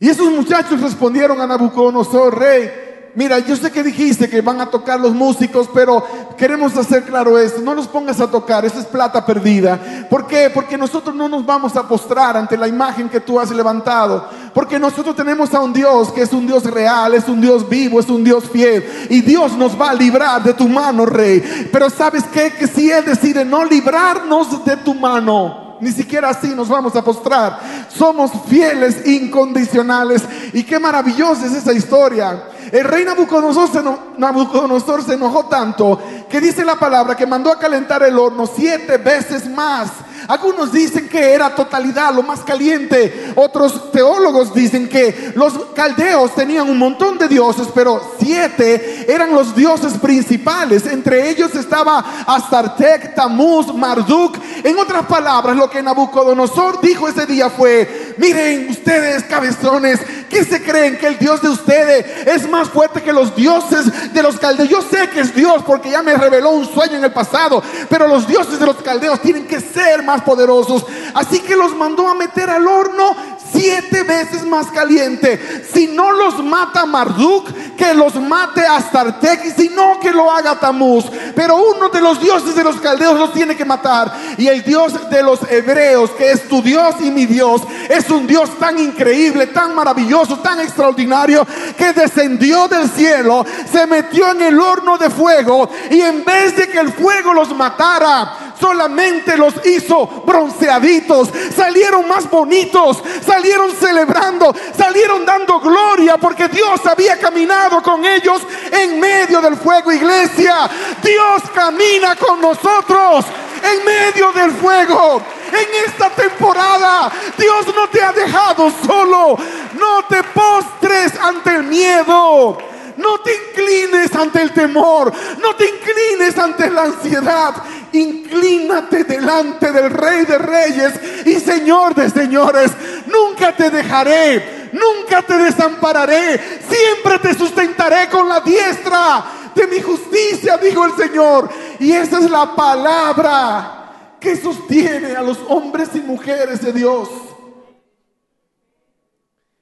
Y 0.00 0.08
esos 0.08 0.30
muchachos 0.30 0.80
respondieron 0.80 1.40
a 1.40 1.46
Nabucodonosor, 1.46 2.38
rey, 2.38 2.70
Mira, 3.14 3.38
yo 3.40 3.54
sé 3.56 3.70
que 3.70 3.82
dijiste 3.82 4.28
que 4.28 4.40
van 4.40 4.62
a 4.62 4.70
tocar 4.70 4.98
los 4.98 5.12
músicos, 5.12 5.68
pero 5.74 6.02
queremos 6.38 6.74
hacer 6.78 7.02
claro 7.04 7.38
esto. 7.38 7.60
No 7.60 7.74
los 7.74 7.86
pongas 7.86 8.20
a 8.22 8.30
tocar, 8.30 8.64
esa 8.64 8.78
es 8.78 8.86
plata 8.86 9.26
perdida. 9.26 10.06
¿Por 10.08 10.26
qué? 10.26 10.48
Porque 10.48 10.78
nosotros 10.78 11.14
no 11.14 11.28
nos 11.28 11.44
vamos 11.44 11.76
a 11.76 11.86
postrar 11.86 12.38
ante 12.38 12.56
la 12.56 12.66
imagen 12.66 13.10
que 13.10 13.20
tú 13.20 13.38
has 13.38 13.50
levantado. 13.50 14.26
Porque 14.54 14.78
nosotros 14.78 15.14
tenemos 15.14 15.52
a 15.52 15.60
un 15.60 15.74
Dios 15.74 16.10
que 16.10 16.22
es 16.22 16.32
un 16.32 16.46
Dios 16.46 16.64
real, 16.64 17.12
es 17.12 17.28
un 17.28 17.42
Dios 17.42 17.68
vivo, 17.68 18.00
es 18.00 18.08
un 18.08 18.24
Dios 18.24 18.44
fiel. 18.50 18.82
Y 19.10 19.20
Dios 19.20 19.52
nos 19.58 19.78
va 19.78 19.90
a 19.90 19.94
librar 19.94 20.42
de 20.42 20.54
tu 20.54 20.66
mano, 20.66 21.04
rey. 21.04 21.68
Pero 21.70 21.90
sabes 21.90 22.24
qué? 22.32 22.50
Que 22.58 22.66
si 22.66 22.90
Él 22.90 23.04
decide 23.04 23.44
no 23.44 23.62
librarnos 23.62 24.64
de 24.64 24.78
tu 24.78 24.94
mano, 24.94 25.61
ni 25.82 25.90
siquiera 25.90 26.28
así 26.28 26.54
nos 26.54 26.68
vamos 26.68 26.94
a 26.94 27.02
postrar. 27.02 27.58
Somos 27.88 28.30
fieles 28.48 29.04
incondicionales. 29.04 30.22
Y 30.52 30.62
qué 30.62 30.78
maravillosa 30.78 31.44
es 31.46 31.54
esa 31.54 31.72
historia. 31.72 32.44
El 32.70 32.84
rey 32.84 33.04
Nabucodonosor 33.04 33.68
se, 33.68 33.82
Nabucodonosor 34.16 35.02
se 35.02 35.14
enojó 35.14 35.46
tanto 35.46 36.00
que 36.30 36.40
dice 36.40 36.64
la 36.64 36.76
palabra 36.76 37.16
que 37.16 37.26
mandó 37.26 37.50
a 37.50 37.58
calentar 37.58 38.04
el 38.04 38.16
horno 38.16 38.46
siete 38.46 38.96
veces 38.96 39.50
más 39.50 39.90
algunos 40.28 40.72
dicen 40.72 41.08
que 41.08 41.32
era 41.32 41.54
totalidad, 41.54 42.14
lo 42.14 42.22
más 42.22 42.40
caliente. 42.40 43.32
Otros 43.34 43.90
teólogos 43.92 44.54
dicen 44.54 44.88
que 44.88 45.32
los 45.34 45.52
caldeos 45.74 46.34
tenían 46.34 46.68
un 46.68 46.78
montón 46.78 47.18
de 47.18 47.28
dioses, 47.28 47.68
pero 47.74 48.00
siete 48.20 49.06
eran 49.12 49.32
los 49.32 49.54
dioses 49.54 49.94
principales. 49.94 50.86
Entre 50.86 51.30
ellos 51.30 51.54
estaba 51.54 52.24
Astartek, 52.26 53.14
Tamuz, 53.14 53.74
Marduk. 53.74 54.36
En 54.64 54.78
otras 54.78 55.06
palabras, 55.06 55.56
lo 55.56 55.68
que 55.68 55.82
Nabucodonosor 55.82 56.80
dijo 56.80 57.08
ese 57.08 57.26
día 57.26 57.50
fue, 57.50 58.14
miren 58.18 58.68
ustedes 58.70 59.24
cabezones, 59.24 60.00
¿qué 60.32 60.44
se 60.44 60.62
creen 60.62 60.96
que 60.96 61.06
el 61.06 61.18
Dios 61.18 61.42
de 61.42 61.50
ustedes 61.50 62.26
es 62.26 62.48
más 62.48 62.70
fuerte 62.70 63.02
que 63.02 63.12
los 63.12 63.36
dioses 63.36 64.12
de 64.12 64.22
los 64.22 64.38
caldeos? 64.38 64.68
Yo 64.68 64.80
sé 64.80 65.10
que 65.10 65.20
es 65.20 65.34
Dios 65.34 65.62
porque 65.66 65.90
ya 65.90 66.02
me 66.02 66.14
reveló 66.14 66.50
un 66.50 66.66
sueño 66.66 66.96
en 66.96 67.04
el 67.04 67.12
pasado, 67.12 67.62
pero 67.90 68.08
los 68.08 68.26
dioses 68.26 68.58
de 68.58 68.66
los 68.66 68.76
caldeos 68.76 69.20
tienen 69.20 69.46
que 69.46 69.60
ser 69.60 70.02
más 70.02 70.22
poderosos. 70.22 70.86
Así 71.14 71.40
que 71.40 71.54
los 71.54 71.76
mandó 71.76 72.08
a 72.08 72.14
meter 72.14 72.48
al 72.48 72.66
horno 72.66 73.14
siete 73.52 74.02
veces 74.02 74.44
más 74.44 74.68
caliente. 74.68 75.68
Si 75.72 75.86
no 75.86 76.10
los 76.12 76.42
mata 76.42 76.86
Marduk, 76.86 77.50
que 77.76 77.94
los 77.94 78.14
mate 78.14 78.62
Astartek, 78.66 79.44
y 79.44 79.50
si 79.50 79.68
no, 79.68 80.00
que 80.00 80.10
lo 80.10 80.30
haga 80.30 80.58
Tamuz. 80.58 81.04
Pero 81.34 81.56
uno 81.56 81.88
de 81.88 82.00
los 82.00 82.20
dioses 82.20 82.54
de 82.54 82.64
los 82.64 82.80
caldeos 82.80 83.18
los 83.18 83.32
tiene 83.32 83.56
que 83.56 83.64
matar. 83.64 84.12
Y 84.38 84.48
el 84.48 84.62
Dios 84.62 85.10
de 85.10 85.22
los 85.22 85.40
hebreos, 85.50 86.10
que 86.10 86.32
es 86.32 86.48
tu 86.48 86.62
Dios 86.62 86.94
y 87.00 87.10
mi 87.10 87.26
Dios, 87.26 87.62
es 87.88 88.08
un 88.10 88.26
Dios 88.26 88.50
tan 88.58 88.78
increíble, 88.78 89.48
tan 89.48 89.74
maravilloso, 89.74 90.21
tan 90.26 90.60
extraordinario, 90.60 91.46
que 91.76 91.92
descendió 91.92 92.68
del 92.68 92.88
cielo, 92.90 93.44
se 93.70 93.86
metió 93.86 94.30
en 94.30 94.42
el 94.42 94.60
horno 94.60 94.98
de 94.98 95.10
fuego, 95.10 95.70
y 95.90 96.00
en 96.00 96.24
vez 96.24 96.56
de 96.56 96.68
que 96.68 96.78
el 96.78 96.92
fuego 96.92 97.32
los 97.34 97.54
matara, 97.54 98.51
solamente 98.62 99.36
los 99.36 99.54
hizo 99.66 100.06
bronceaditos, 100.24 101.30
salieron 101.54 102.06
más 102.06 102.30
bonitos, 102.30 103.02
salieron 103.26 103.72
celebrando, 103.72 104.54
salieron 104.78 105.26
dando 105.26 105.58
gloria 105.58 106.16
porque 106.16 106.46
Dios 106.46 106.80
había 106.86 107.18
caminado 107.18 107.82
con 107.82 108.04
ellos 108.04 108.40
en 108.70 109.00
medio 109.00 109.40
del 109.40 109.56
fuego, 109.56 109.90
iglesia. 109.90 110.70
Dios 111.02 111.42
camina 111.52 112.14
con 112.14 112.40
nosotros 112.40 113.24
en 113.64 113.84
medio 113.84 114.30
del 114.32 114.52
fuego. 114.52 115.20
En 115.48 115.90
esta 115.90 116.08
temporada 116.10 117.10
Dios 117.36 117.66
no 117.74 117.88
te 117.88 118.00
ha 118.00 118.12
dejado 118.12 118.72
solo. 118.86 119.36
No 119.74 120.04
te 120.08 120.22
postres 120.22 121.18
ante 121.20 121.50
el 121.56 121.64
miedo. 121.64 122.71
No 123.02 123.18
te 123.20 123.32
inclines 123.34 124.14
ante 124.14 124.42
el 124.42 124.52
temor. 124.52 125.12
No 125.40 125.56
te 125.56 125.68
inclines 125.68 126.38
ante 126.38 126.70
la 126.70 126.84
ansiedad. 126.84 127.54
Inclínate 127.92 129.04
delante 129.04 129.70
del 129.72 129.90
Rey 129.90 130.24
de 130.24 130.38
Reyes 130.38 131.26
y 131.26 131.40
Señor 131.40 131.94
de 131.94 132.08
Señores. 132.08 132.70
Nunca 133.06 133.54
te 133.54 133.70
dejaré. 133.70 134.70
Nunca 134.72 135.22
te 135.22 135.36
desampararé. 135.36 136.40
Siempre 136.68 137.18
te 137.18 137.34
sustentaré 137.34 138.08
con 138.08 138.28
la 138.28 138.40
diestra 138.40 139.24
de 139.54 139.66
mi 139.66 139.80
justicia, 139.80 140.56
dijo 140.56 140.84
el 140.84 140.96
Señor. 140.96 141.48
Y 141.78 141.92
esa 141.92 142.18
es 142.18 142.30
la 142.30 142.54
palabra 142.54 144.16
que 144.18 144.36
sostiene 144.36 145.16
a 145.16 145.22
los 145.22 145.38
hombres 145.48 145.90
y 145.94 146.00
mujeres 146.00 146.62
de 146.62 146.72
Dios. 146.72 147.08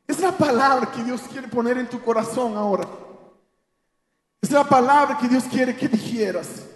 Es 0.06 0.20
la 0.20 0.32
palabra 0.32 0.90
que 0.90 1.02
Dios 1.02 1.22
quiere 1.30 1.48
poner 1.48 1.78
en 1.78 1.88
tu 1.88 2.00
corazón 2.00 2.56
ahora. 2.56 2.86
Es 4.50 4.54
la 4.54 4.64
palabra 4.64 5.16
que 5.16 5.28
Dios 5.28 5.44
quiere 5.44 5.76
que 5.76 5.86
dijeras. 5.86 6.66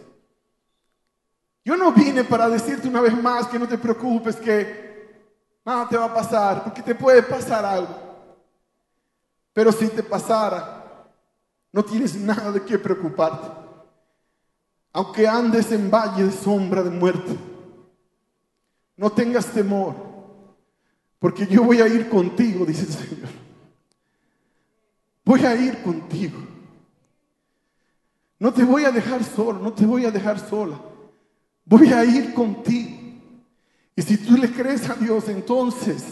Yo 1.64 1.76
no 1.76 1.90
vine 1.90 2.22
para 2.22 2.48
decirte 2.48 2.86
una 2.86 3.00
vez 3.00 3.20
más 3.20 3.48
que 3.48 3.58
no 3.58 3.66
te 3.66 3.76
preocupes, 3.76 4.36
que 4.36 5.32
nada 5.64 5.88
te 5.88 5.96
va 5.96 6.04
a 6.04 6.14
pasar, 6.14 6.62
porque 6.62 6.82
te 6.82 6.94
puede 6.94 7.20
pasar 7.24 7.64
algo. 7.64 7.92
Pero 9.52 9.72
si 9.72 9.88
te 9.88 10.04
pasara, 10.04 11.04
no 11.72 11.84
tienes 11.84 12.14
nada 12.14 12.52
de 12.52 12.62
qué 12.62 12.78
preocuparte. 12.78 13.48
Aunque 14.92 15.26
andes 15.26 15.72
en 15.72 15.90
valle 15.90 16.26
de 16.26 16.30
sombra 16.30 16.80
de 16.80 16.90
muerte, 16.90 17.36
no 18.96 19.10
tengas 19.10 19.46
temor, 19.46 19.96
porque 21.18 21.44
yo 21.44 21.64
voy 21.64 21.80
a 21.80 21.88
ir 21.88 22.08
contigo, 22.08 22.64
dice 22.64 22.82
el 22.82 22.92
Señor. 22.92 23.30
Voy 25.24 25.44
a 25.44 25.56
ir 25.56 25.82
contigo. 25.82 26.53
No 28.44 28.52
te 28.52 28.62
voy 28.62 28.84
a 28.84 28.90
dejar 28.90 29.24
solo, 29.24 29.58
no 29.58 29.72
te 29.72 29.86
voy 29.86 30.04
a 30.04 30.10
dejar 30.10 30.38
sola. 30.38 30.78
Voy 31.64 31.90
a 31.94 32.04
ir 32.04 32.34
contigo. 32.34 32.90
Y 33.96 34.02
si 34.02 34.18
tú 34.18 34.36
le 34.36 34.52
crees 34.52 34.86
a 34.90 34.94
Dios, 34.96 35.30
entonces 35.30 36.04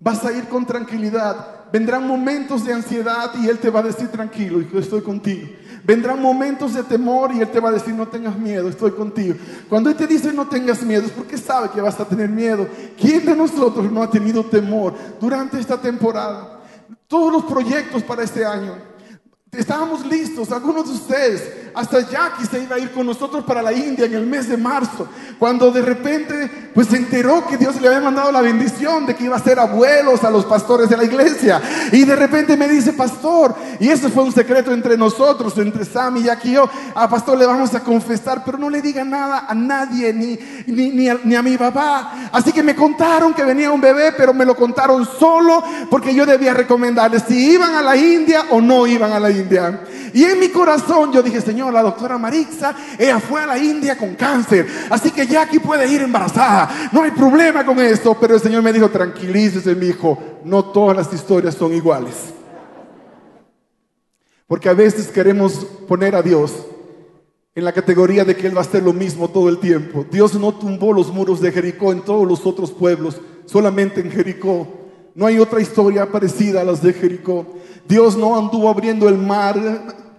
vas 0.00 0.24
a 0.24 0.32
ir 0.32 0.48
con 0.48 0.66
tranquilidad. 0.66 1.70
Vendrán 1.72 2.04
momentos 2.04 2.64
de 2.64 2.72
ansiedad 2.72 3.30
y 3.40 3.46
Él 3.46 3.60
te 3.60 3.70
va 3.70 3.78
a 3.78 3.84
decir 3.84 4.08
tranquilo, 4.08 4.66
estoy 4.76 5.00
contigo. 5.00 5.46
Vendrán 5.84 6.20
momentos 6.20 6.74
de 6.74 6.82
temor 6.82 7.32
y 7.32 7.38
Él 7.38 7.52
te 7.52 7.60
va 7.60 7.68
a 7.68 7.74
decir 7.74 7.94
no 7.94 8.08
tengas 8.08 8.36
miedo, 8.36 8.68
estoy 8.68 8.90
contigo. 8.90 9.36
Cuando 9.68 9.88
Él 9.88 9.94
te 9.94 10.08
dice 10.08 10.32
no 10.32 10.48
tengas 10.48 10.82
miedo 10.82 11.06
es 11.06 11.12
porque 11.12 11.38
sabe 11.38 11.70
que 11.70 11.80
vas 11.80 12.00
a 12.00 12.08
tener 12.08 12.28
miedo. 12.28 12.66
¿Quién 13.00 13.24
de 13.24 13.36
nosotros 13.36 13.92
no 13.92 14.02
ha 14.02 14.10
tenido 14.10 14.44
temor 14.44 14.92
durante 15.20 15.60
esta 15.60 15.80
temporada? 15.80 16.62
Todos 17.06 17.32
los 17.32 17.44
proyectos 17.44 18.02
para 18.02 18.24
este 18.24 18.44
año 18.44 18.95
Estábamos 19.56 20.04
listos, 20.06 20.52
algunos 20.52 20.86
de 20.86 20.94
ustedes, 20.94 21.42
hasta 21.74 22.00
Jackie 22.00 22.46
se 22.46 22.62
iba 22.62 22.76
a 22.76 22.78
ir 22.78 22.90
con 22.90 23.06
nosotros 23.06 23.44
para 23.44 23.62
la 23.62 23.72
India 23.72 24.06
en 24.06 24.14
el 24.14 24.26
mes 24.26 24.48
de 24.48 24.56
marzo, 24.56 25.08
cuando 25.38 25.70
de 25.70 25.82
repente 25.82 26.70
pues 26.74 26.88
se 26.88 26.96
enteró 26.96 27.46
que 27.46 27.56
Dios 27.56 27.80
le 27.80 27.88
había 27.88 28.00
mandado 28.00 28.32
la 28.32 28.40
bendición 28.40 29.06
de 29.06 29.14
que 29.14 29.24
iba 29.24 29.36
a 29.36 29.42
ser 29.42 29.58
abuelos 29.58 30.24
a 30.24 30.30
los 30.30 30.44
pastores 30.44 30.88
de 30.88 30.96
la 30.96 31.04
iglesia. 31.04 31.60
Y 31.92 32.04
de 32.04 32.16
repente 32.16 32.56
me 32.56 32.68
dice, 32.68 32.92
pastor, 32.92 33.54
y 33.80 33.88
eso 33.88 34.08
fue 34.10 34.24
un 34.24 34.32
secreto 34.32 34.72
entre 34.72 34.96
nosotros, 34.96 35.56
entre 35.58 35.84
Sam 35.84 36.18
y 36.18 36.22
Jackie 36.24 36.50
y 36.50 36.52
yo, 36.52 36.68
a 36.94 37.08
pastor 37.08 37.38
le 37.38 37.46
vamos 37.46 37.74
a 37.74 37.80
confesar, 37.80 38.42
pero 38.44 38.58
no 38.58 38.70
le 38.70 38.80
diga 38.82 39.04
nada 39.04 39.46
a 39.48 39.54
nadie, 39.54 40.12
ni, 40.12 40.38
ni, 40.66 40.90
ni, 40.90 41.08
a, 41.08 41.18
ni 41.24 41.34
a 41.34 41.42
mi 41.42 41.56
papá. 41.56 42.30
Así 42.32 42.52
que 42.52 42.62
me 42.62 42.74
contaron 42.74 43.34
que 43.34 43.44
venía 43.44 43.70
un 43.70 43.80
bebé, 43.80 44.12
pero 44.12 44.32
me 44.32 44.44
lo 44.44 44.54
contaron 44.54 45.06
solo 45.18 45.62
porque 45.90 46.14
yo 46.14 46.24
debía 46.26 46.54
recomendarles 46.54 47.24
si 47.26 47.52
iban 47.52 47.74
a 47.74 47.82
la 47.82 47.96
India 47.96 48.46
o 48.50 48.60
no 48.60 48.86
iban 48.86 49.12
a 49.12 49.20
la 49.20 49.30
India. 49.30 49.45
Y 50.12 50.24
en 50.24 50.40
mi 50.40 50.48
corazón 50.48 51.12
yo 51.12 51.22
dije, 51.22 51.40
Señor, 51.40 51.72
la 51.72 51.82
doctora 51.82 52.18
Marixa, 52.18 52.74
ella 52.98 53.20
fue 53.20 53.42
a 53.42 53.46
la 53.46 53.58
India 53.58 53.96
con 53.96 54.14
cáncer, 54.14 54.66
así 54.90 55.10
que 55.10 55.26
Jackie 55.26 55.58
puede 55.58 55.86
ir 55.90 56.02
embarazada, 56.02 56.90
no 56.92 57.02
hay 57.02 57.10
problema 57.10 57.64
con 57.64 57.78
esto. 57.80 58.16
Pero 58.20 58.34
el 58.34 58.40
Señor 58.40 58.62
me 58.62 58.72
dijo, 58.72 58.88
tranquilícese, 58.88 59.74
mi 59.74 59.86
hijo, 59.86 60.18
no 60.44 60.64
todas 60.64 60.96
las 60.96 61.12
historias 61.12 61.54
son 61.54 61.74
iguales. 61.74 62.34
Porque 64.46 64.68
a 64.68 64.74
veces 64.74 65.08
queremos 65.08 65.66
poner 65.88 66.14
a 66.14 66.22
Dios 66.22 66.52
en 67.54 67.64
la 67.64 67.72
categoría 67.72 68.24
de 68.24 68.36
que 68.36 68.46
Él 68.46 68.54
va 68.54 68.60
a 68.60 68.64
hacer 68.64 68.82
lo 68.82 68.92
mismo 68.92 69.28
todo 69.28 69.48
el 69.48 69.58
tiempo. 69.58 70.04
Dios 70.10 70.34
no 70.34 70.54
tumbó 70.54 70.92
los 70.92 71.12
muros 71.12 71.40
de 71.40 71.50
Jericó 71.50 71.90
en 71.90 72.02
todos 72.02 72.28
los 72.28 72.46
otros 72.46 72.70
pueblos, 72.70 73.20
solamente 73.46 74.00
en 74.00 74.10
Jericó. 74.10 74.68
No 75.14 75.24
hay 75.24 75.38
otra 75.38 75.60
historia 75.60 76.12
parecida 76.12 76.60
a 76.60 76.64
las 76.64 76.82
de 76.82 76.92
Jericó. 76.92 77.55
Dios 77.88 78.16
no 78.16 78.36
anduvo 78.36 78.68
abriendo 78.68 79.08
el 79.08 79.18
mar 79.18 79.56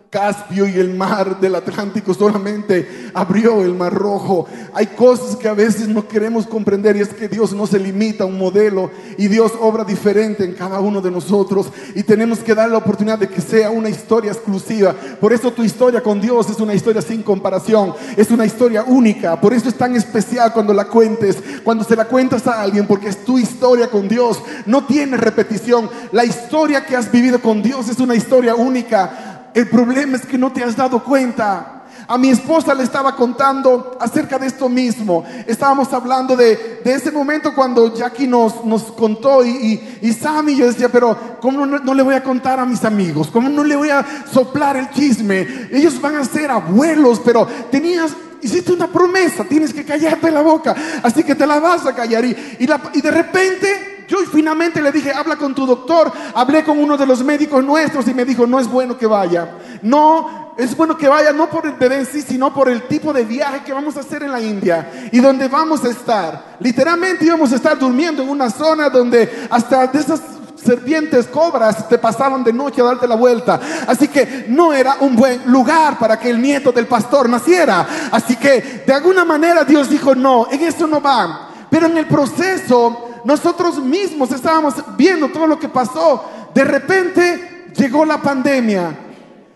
Caspio 0.10 0.68
y 0.68 0.80
el 0.80 0.96
mar 0.96 1.40
del 1.42 1.56
Atlántico 1.56 2.14
solamente 2.14 3.10
abrió 3.14 3.62
el 3.62 3.74
mar 3.74 3.94
rojo. 3.94 4.48
Hay 4.74 4.88
cosas 4.88 5.36
que 5.36 5.50
a 5.50 5.54
veces 5.54 5.90
no 5.90 6.08
queremos 6.08 6.48
comprender 6.48 6.96
y 6.96 7.02
es 7.02 7.10
que 7.10 7.28
Dios 7.28 7.52
no 7.54 7.68
se 7.68 7.78
limita 7.78 8.24
a 8.24 8.28
un 8.28 8.38
modelo 8.38 8.90
y 9.18 9.28
Dios 9.28 9.52
obra 9.60 9.84
diferente 9.84 10.46
en 10.46 10.54
cada 10.54 10.80
uno 10.80 11.02
de 11.02 11.12
nosotros 11.12 11.68
y 11.94 12.04
tenemos 12.04 12.40
que 12.40 12.56
dar 12.56 12.70
la 12.70 12.78
oportunidad 12.78 13.20
de 13.20 13.28
que 13.28 13.42
sea 13.42 13.70
una 13.70 13.90
historia 13.90 14.32
exclusiva. 14.32 14.96
Por 15.20 15.34
eso 15.34 15.52
tu 15.52 15.64
historia 15.64 16.02
con 16.02 16.22
Dios 16.22 16.50
es 16.50 16.60
una 16.60 16.74
historia 16.74 17.02
sin 17.02 17.22
comparación, 17.22 17.94
es 18.16 18.32
una 18.32 18.46
historia 18.46 18.84
única. 18.84 19.40
Por 19.42 19.54
eso 19.54 19.68
es 19.68 19.76
tan 19.76 19.96
especial 19.96 20.54
cuando 20.54 20.74
la 20.74 20.86
cuentes, 20.86 21.38
cuando 21.64 21.84
se 21.84 21.98
la 21.98 22.06
cuentas 22.06 22.48
a 22.48 22.62
alguien, 22.62 22.88
porque 22.88 23.10
es 23.10 23.26
tu 23.26 23.38
historia 23.38 23.90
con 23.90 24.08
Dios. 24.08 24.42
No 24.66 24.86
tiene 24.86 25.18
repetición. 25.18 25.90
La 26.14 26.24
historia 26.24 26.86
que 26.86 26.96
has 26.96 27.12
vivido 27.12 27.42
con 27.42 27.62
Dios 27.62 27.90
es 27.90 28.00
una 28.00 28.16
historia 28.16 28.56
única. 28.56 29.37
El 29.58 29.68
problema 29.70 30.18
es 30.18 30.24
que 30.28 30.38
no 30.38 30.52
te 30.52 30.64
has 30.64 30.76
dado 30.76 31.04
cuenta. 31.04 31.82
A 32.08 32.16
mi 32.16 32.30
esposa 32.30 32.76
le 32.76 32.84
estaba 32.84 33.16
contando 33.16 33.98
acerca 34.00 34.38
de 34.38 34.46
esto 34.46 34.70
mismo. 34.70 35.26
Estábamos 35.48 35.92
hablando 35.94 36.36
de, 36.36 36.80
ese 36.86 37.10
momento 37.10 37.56
cuando 37.56 37.92
Jackie 37.92 38.28
nos, 38.28 38.64
nos 38.64 38.84
contó 38.84 39.44
y, 39.44 39.98
y, 40.00 40.14
Sammy 40.14 40.56
yo 40.56 40.68
decía, 40.68 40.90
pero 40.90 41.40
¿cómo 41.42 41.66
no, 41.66 41.94
le 41.96 42.04
voy 42.04 42.14
a 42.14 42.22
contar 42.22 42.60
a 42.60 42.68
mis 42.68 42.86
amigos? 42.86 43.30
¿Cómo 43.34 43.50
no 43.50 43.64
le 43.64 43.76
voy 43.76 43.90
a 43.90 44.06
soplar 44.32 44.78
el 44.78 44.92
chisme? 44.92 45.48
Ellos 45.72 46.00
van 46.00 46.18
a 46.18 46.24
ser 46.24 46.52
abuelos, 46.52 47.20
pero 47.26 47.48
tenías 47.72 48.12
hiciste 48.44 48.72
una 48.72 48.86
promesa, 48.86 49.44
tienes 49.44 49.74
que 49.74 49.84
callarte 49.84 50.30
la 50.30 50.42
boca, 50.42 50.76
así 51.02 51.24
que 51.24 51.34
te 51.34 51.48
la 51.48 51.60
vas 51.60 51.84
a 51.88 51.96
callar. 51.96 52.24
Y, 52.24 52.58
y, 52.60 52.70
y 52.94 53.02
de 53.02 53.10
repente 53.12 53.97
yo 54.08 54.18
finalmente 54.32 54.82
le 54.82 54.92
dije, 54.92 55.12
habla 55.12 55.36
con 55.36 55.54
tu 55.54 55.66
doctor. 55.66 56.12
Hablé 56.34 56.64
con 56.64 56.80
uno 56.80 56.98
de 56.98 57.06
los 57.06 57.24
médicos 57.24 57.64
nuestros 57.64 58.08
y 58.08 58.14
me 58.14 58.26
dijo, 58.26 58.48
no 58.48 58.60
es 58.60 58.68
bueno 58.68 58.98
que 58.98 59.06
vaya. 59.06 59.58
No, 59.82 60.54
es 60.58 60.76
bueno 60.76 60.98
que 60.98 61.08
vaya 61.08 61.34
no 61.34 61.50
por 61.50 61.66
el 61.66 61.74
bebé 61.74 62.00
en 62.00 62.06
sí, 62.06 62.22
sino 62.22 62.54
por 62.54 62.70
el 62.70 62.88
tipo 62.88 63.12
de 63.12 63.24
viaje 63.24 63.64
que 63.66 63.74
vamos 63.74 63.98
a 63.98 64.00
hacer 64.00 64.24
en 64.24 64.32
la 64.32 64.42
India 64.42 65.10
y 65.12 65.20
donde 65.20 65.48
vamos 65.48 65.84
a 65.84 65.90
estar. 65.90 66.58
Literalmente 66.60 67.26
íbamos 67.26 67.52
a 67.52 67.56
estar 67.56 67.78
durmiendo 67.78 68.24
en 68.24 68.30
una 68.30 68.50
zona 68.50 68.90
donde 68.90 69.48
hasta 69.50 69.88
de 69.88 70.00
esas 70.00 70.22
serpientes, 70.56 71.28
cobras 71.28 71.88
te 71.88 71.98
pasaban 71.98 72.44
de 72.44 72.52
noche 72.52 72.82
a 72.82 72.86
darte 72.86 73.08
la 73.08 73.16
vuelta. 73.16 73.60
Así 73.88 74.08
que 74.08 74.46
no 74.50 74.74
era 74.74 74.98
un 75.00 75.16
buen 75.16 75.42
lugar 75.52 75.98
para 75.98 76.20
que 76.20 76.30
el 76.30 76.42
nieto 76.42 76.72
del 76.72 76.88
pastor 76.88 77.30
naciera. 77.30 77.88
Así 78.12 78.36
que 78.36 78.84
de 78.86 78.94
alguna 78.94 79.24
manera 79.24 79.64
Dios 79.64 79.90
dijo, 79.90 80.16
no, 80.16 80.48
en 80.52 80.62
eso 80.62 80.88
no 80.88 81.02
va. 81.02 81.50
Pero 81.70 81.88
en 81.88 81.98
el 81.98 82.08
proceso 82.08 83.07
nosotros 83.28 83.78
mismos 83.80 84.32
estábamos 84.32 84.76
viendo 84.96 85.28
todo 85.28 85.48
lo 85.48 85.60
que 85.60 85.68
pasó. 85.68 86.24
De 86.54 86.64
repente 86.64 87.66
llegó 87.76 88.06
la 88.06 88.22
pandemia 88.22 88.98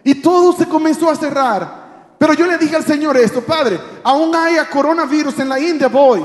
y 0.04 0.16
todo 0.16 0.52
se 0.52 0.66
comenzó 0.66 1.10
a 1.10 1.16
cerrar. 1.16 2.16
Pero 2.18 2.34
yo 2.34 2.48
le 2.48 2.58
dije 2.58 2.76
al 2.76 2.84
Señor 2.84 3.16
esto, 3.16 3.40
Padre, 3.40 3.80
aún 4.04 4.36
haya 4.36 4.70
coronavirus 4.70 5.40
en 5.40 5.48
la 5.48 5.58
India, 5.58 5.88
voy. 5.88 6.22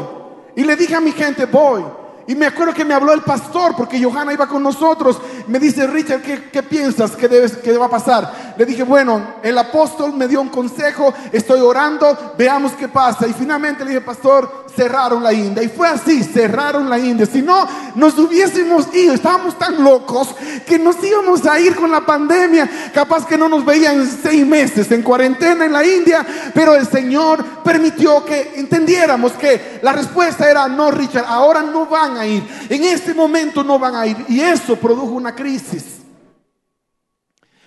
Y 0.57 0.65
le 0.65 0.75
dije 0.75 0.97
a 0.97 1.01
mi 1.01 1.13
gente, 1.13 1.47
voy. 1.47 1.85
Y 2.27 2.35
me 2.35 2.47
acuerdo 2.47 2.75
que 2.75 2.85
me 2.85 2.95
habló 2.95 3.13
el 3.13 3.23
pastor, 3.23 3.77
porque 3.77 4.03
Johanna 4.03 4.33
iba 4.33 4.49
con 4.49 4.61
nosotros. 4.61 5.17
Me 5.47 5.59
dice, 5.61 5.87
Richard, 5.87 6.23
¿qué, 6.23 6.63
piensas 6.63 7.13
que, 7.13 7.29
debes, 7.29 7.57
que 7.57 7.77
va 7.77 7.87
a 7.87 7.91
pasar? 7.91 8.55
Le 8.57 8.65
dije, 8.65 8.83
bueno, 8.83 9.35
el 9.43 9.57
apóstol 9.57 10.13
me 10.15 10.27
dio 10.27 10.41
un 10.41 10.49
consejo, 10.49 11.15
estoy 11.33 11.61
orando, 11.61 12.35
veamos 12.37 12.73
qué 12.73 12.89
pasa. 12.89 13.27
Y 13.29 13.33
finalmente 13.33 13.85
le 13.85 13.91
dije, 13.91 14.01
pastor, 14.01 14.67
cerraron 14.75 15.23
la 15.23 15.33
India. 15.33 15.63
Y 15.63 15.69
fue 15.69 15.89
así, 15.89 16.23
cerraron 16.25 16.91
la 16.91 16.99
India. 16.99 17.27
Si 17.27 17.43
no, 17.43 17.67
nos 17.95 18.19
hubiésemos 18.19 18.93
ido, 18.95 19.15
estábamos 19.15 19.57
tan 19.59 19.83
locos 19.83 20.35
que 20.67 20.79
nos 20.79 21.03
íbamos 21.03 21.47
a 21.47 21.61
ir 21.61 21.77
con 21.77 21.91
la 21.91 22.01
pandemia. 22.01 22.69
Capaz 22.93 23.27
que 23.27 23.39
no 23.39 23.49
nos 23.49 23.65
veían 23.65 24.07
seis 24.07 24.45
meses 24.45 24.91
en 24.91 25.03
cuarentena 25.03 25.65
en 25.65 25.73
la 25.73 25.85
India, 25.85 26.27
pero 26.53 26.75
el 26.75 26.87
Señor 26.87 27.45
permitió 27.63 28.25
que 28.25 28.55
entendiéramos 28.57 29.33
que 29.33 29.79
la 29.83 29.93
respuesta 29.93 30.51
era 30.51 30.67
no, 30.69 30.91
Richard, 30.91 31.27
ahora 31.29 31.63
no 31.63 31.87
van 31.87 32.17
a 32.17 32.27
ir. 32.27 32.43
En 32.69 32.83
este 32.85 33.15
momento 33.15 33.63
no 33.63 33.79
van 33.79 33.95
a 33.95 34.07
ir. 34.07 34.17
Y 34.29 34.41
eso 34.41 34.77
produjo 34.77 35.13
una 35.13 35.35
crisis. 35.37 35.85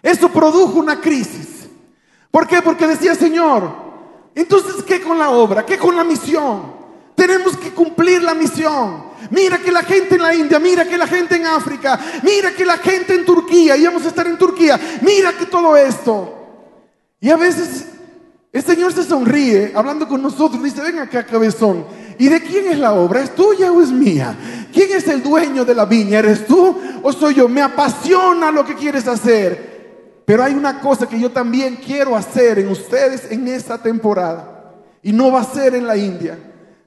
Eso 0.01 0.29
produjo 0.29 0.79
una 0.79 0.99
crisis. 0.99 1.69
¿Por 2.31 2.47
qué? 2.47 2.61
Porque 2.61 2.87
decía, 2.87 3.15
Señor, 3.15 3.71
entonces, 4.35 4.83
¿qué 4.83 5.01
con 5.01 5.17
la 5.17 5.29
obra? 5.29 5.65
¿Qué 5.65 5.77
con 5.77 5.95
la 5.95 6.03
misión? 6.03 6.73
Tenemos 7.15 7.57
que 7.57 7.71
cumplir 7.71 8.21
la 8.23 8.33
misión. 8.33 9.09
Mira 9.31 9.57
que 9.57 9.71
la 9.71 9.83
gente 9.83 10.15
en 10.15 10.21
la 10.21 10.33
India, 10.33 10.59
mira 10.59 10.85
que 10.85 10.97
la 10.97 11.07
gente 11.07 11.35
en 11.35 11.45
África, 11.45 11.99
mira 12.23 12.53
que 12.53 12.65
la 12.65 12.77
gente 12.77 13.13
en 13.13 13.25
Turquía, 13.25 13.75
íbamos 13.75 14.05
a 14.05 14.07
estar 14.07 14.25
en 14.25 14.37
Turquía, 14.37 14.79
mira 15.01 15.33
que 15.33 15.45
todo 15.45 15.75
esto. 15.75 16.35
Y 17.19 17.29
a 17.29 17.35
veces 17.35 17.85
el 18.53 18.63
Señor 18.63 18.93
se 18.93 19.03
sonríe 19.03 19.73
hablando 19.75 20.07
con 20.07 20.21
nosotros, 20.21 20.63
dice, 20.63 20.81
ven 20.81 20.99
acá 20.99 21.25
cabezón, 21.25 21.85
¿y 22.19 22.29
de 22.29 22.41
quién 22.41 22.67
es 22.67 22.77
la 22.77 22.93
obra? 22.93 23.21
¿Es 23.21 23.33
tuya 23.33 23.71
o 23.71 23.81
es 23.81 23.91
mía? 23.91 24.35
¿Quién 24.71 24.91
es 24.91 25.07
el 25.07 25.23
dueño 25.23 25.65
de 25.65 25.73
la 25.73 25.85
viña? 25.85 26.19
¿Eres 26.19 26.45
tú 26.45 26.77
o 27.01 27.11
soy 27.11 27.33
yo? 27.33 27.49
Me 27.49 27.63
apasiona 27.63 28.51
lo 28.51 28.63
que 28.63 28.75
quieres 28.75 29.07
hacer. 29.07 30.21
Pero 30.25 30.43
hay 30.43 30.53
una 30.53 30.79
cosa 30.79 31.07
que 31.07 31.19
yo 31.19 31.31
también 31.31 31.77
quiero 31.77 32.15
hacer 32.15 32.59
en 32.59 32.69
ustedes 32.69 33.31
en 33.31 33.47
esta 33.47 33.79
temporada. 33.79 34.75
Y 35.01 35.11
no 35.11 35.31
va 35.31 35.41
a 35.41 35.43
ser 35.43 35.73
en 35.73 35.87
la 35.87 35.97
India. 35.97 36.37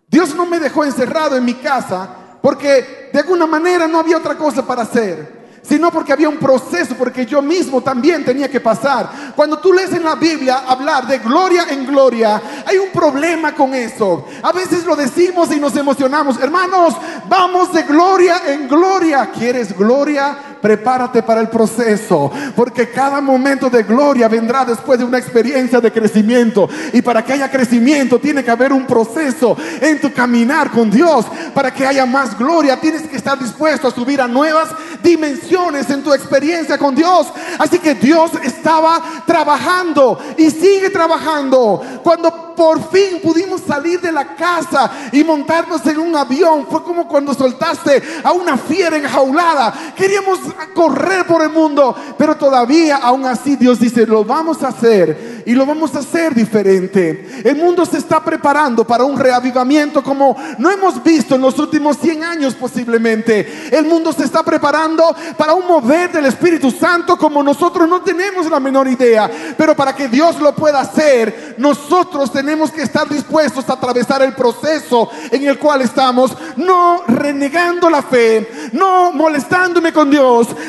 Dios 0.07 0.37
no 0.37 0.47
me 0.47 0.61
dejó 0.61 0.85
encerrado 0.85 1.37
en 1.37 1.45
mi 1.45 1.55
casa 1.55 2.09
porque 2.41 3.11
de 3.13 3.19
alguna 3.19 3.47
manera 3.47 3.89
no 3.89 3.99
había 3.99 4.19
otra 4.19 4.37
cosa 4.37 4.65
para 4.65 4.83
hacer 4.83 5.42
sino 5.63 5.91
porque 5.93 6.13
había 6.13 6.29
un 6.29 6.39
proceso, 6.39 6.97
porque 6.97 7.25
yo 7.25 7.41
mismo 7.41 7.81
también 7.81 8.25
tenía 8.25 8.51
que 8.51 8.61
pasar. 8.61 9.33
Cuando 9.37 9.59
tú 9.59 9.73
lees 9.73 9.93
en 9.93 10.05
la 10.05 10.17
Biblia 10.17 10.65
hablar 10.67 11.07
de 11.07 11.19
gloria 11.19 11.67
en 11.71 11.87
gloria, 11.87 12.43
hay 12.67 12.79
un 12.79 12.91
problema 12.91 13.55
con 13.55 13.73
eso. 13.75 14.27
A 14.43 14.53
veces 14.53 14.85
lo 14.85 14.97
decimos 14.97 15.53
y 15.53 15.61
nos 15.61 15.77
emocionamos. 15.77 16.39
Hermanos, 16.41 16.95
vamos 17.29 17.73
de 17.73 17.85
gloria 17.85 18.43
en 18.49 18.69
gloria. 18.69 19.31
¿Quieres 19.31 19.77
gloria? 19.77 20.52
Prepárate 20.63 21.25
para 21.25 21.41
el 21.41 21.49
proceso, 21.49 22.31
porque 22.55 22.89
cada 22.89 23.21
momento 23.21 23.69
de 23.69 23.83
gloria 23.83 24.29
vendrá 24.29 24.65
después 24.65 24.97
de 24.97 25.05
una 25.05 25.19
experiencia 25.19 25.81
de 25.81 25.91
crecimiento. 25.91 26.69
Y 26.93 27.03
para 27.03 27.25
que 27.25 27.33
haya 27.33 27.51
crecimiento 27.51 28.21
tiene 28.21 28.45
que 28.45 28.51
haber 28.53 28.73
un 28.73 28.87
proceso 28.87 29.57
en 29.81 30.01
tu 30.01 30.13
caminar 30.13 30.71
con 30.71 30.89
Dios. 30.89 31.27
Para 31.53 31.75
que 31.75 31.85
haya 31.85 32.07
más 32.07 32.39
gloria 32.39 32.81
tienes 32.81 33.03
que 33.03 33.17
estar 33.17 33.37
dispuesto 33.39 33.89
a 33.89 33.91
subir 33.91 34.21
a 34.21 34.29
nuevas 34.29 34.69
dimensiones 35.03 35.91
en 35.91 36.03
tu 36.05 36.15
experiencia 36.15 36.79
con 36.79 36.95
Dios. 36.95 37.27
Así 37.59 37.81
que 37.81 37.97
Dios 37.97 38.31
estaba 38.45 39.03
trabajando 39.27 40.17
y 40.39 40.49
sigue 40.49 40.91
trabajando. 40.91 41.83
Cuando 42.05 42.52
por 42.55 42.91
fin 42.91 43.21
pudimos 43.23 43.63
salir 43.63 44.01
de 44.01 44.13
la 44.13 44.35
casa 44.35 44.91
y 45.13 45.25
montarnos 45.25 45.85
en 45.87 45.99
un 45.99 46.17
avión, 46.17 46.67
fue 46.71 46.83
como 46.83 47.09
cuando 47.09 47.35
soltaste 47.35 48.03
a 48.23 48.33
una 48.33 48.57
fiera 48.57 48.97
enjaulada. 48.97 49.93
Queríamos 49.97 50.39
correr 50.75 51.27
por 51.27 51.43
el 51.43 51.51
mundo, 51.51 51.95
pero 52.17 52.37
todavía 52.37 52.97
aún 52.97 53.27
así 53.27 53.57
Dios 53.57 53.79
dice, 53.79 54.07
lo 54.07 54.25
vamos 54.25 54.63
a 54.63 54.69
hacer 54.69 55.42
y 55.47 55.53
lo 55.53 55.67
vamos 55.67 55.95
a 55.95 56.01
hacer 56.01 56.35
diferente. 56.35 57.43
El 57.45 57.57
mundo 57.57 57.85
se 57.85 57.99
está 57.99 58.23
preparando 58.23 58.87
para 58.87 59.05
un 59.05 59.19
reavivamiento 59.19 60.03
como 60.03 60.37
no 60.59 60.71
hemos 60.71 61.03
visto 61.03 61.35
en 61.35 61.43
los 61.43 61.59
últimos 61.59 61.99
100 61.99 62.25
años 62.25 62.55
posiblemente. 62.55 63.71
El 63.71 63.87
mundo 63.87 64.13
se 64.13 64.25
está 64.25 64.43
preparando 64.43 65.15
para 65.37 65.55
un 65.55 65.67
mover 65.67 66.13
del 66.13 66.27
Espíritu 66.27 66.71
Santo 66.71 67.17
como 67.17 67.43
nosotros 67.43 67.89
no 67.89 68.03
tenemos 68.03 68.51
la 68.51 68.61
menor 68.61 68.89
idea. 68.89 69.31
Pero 69.57 69.75
para 69.75 69.95
que 69.95 70.09
Dios 70.09 70.41
lo 70.41 70.55
pueda 70.55 70.81
hacer, 70.81 71.57
nosotros 71.59 72.33
tenemos 72.33 72.71
que 72.71 72.83
estar 72.83 73.09
dispuestos 73.09 73.69
a 73.69 73.75
atravesar 73.75 74.23
el 74.23 74.35
proceso 74.35 75.11
en 75.31 75.47
el 75.47 75.59
cual 75.59 75.83
estamos, 75.83 76.37
no 76.57 77.03
renegando 77.07 77.89
la 77.91 78.03
fe, 78.03 78.71
no 78.73 79.13
molestándome 79.13 79.93
con 79.93 80.11
Dios 80.11 80.23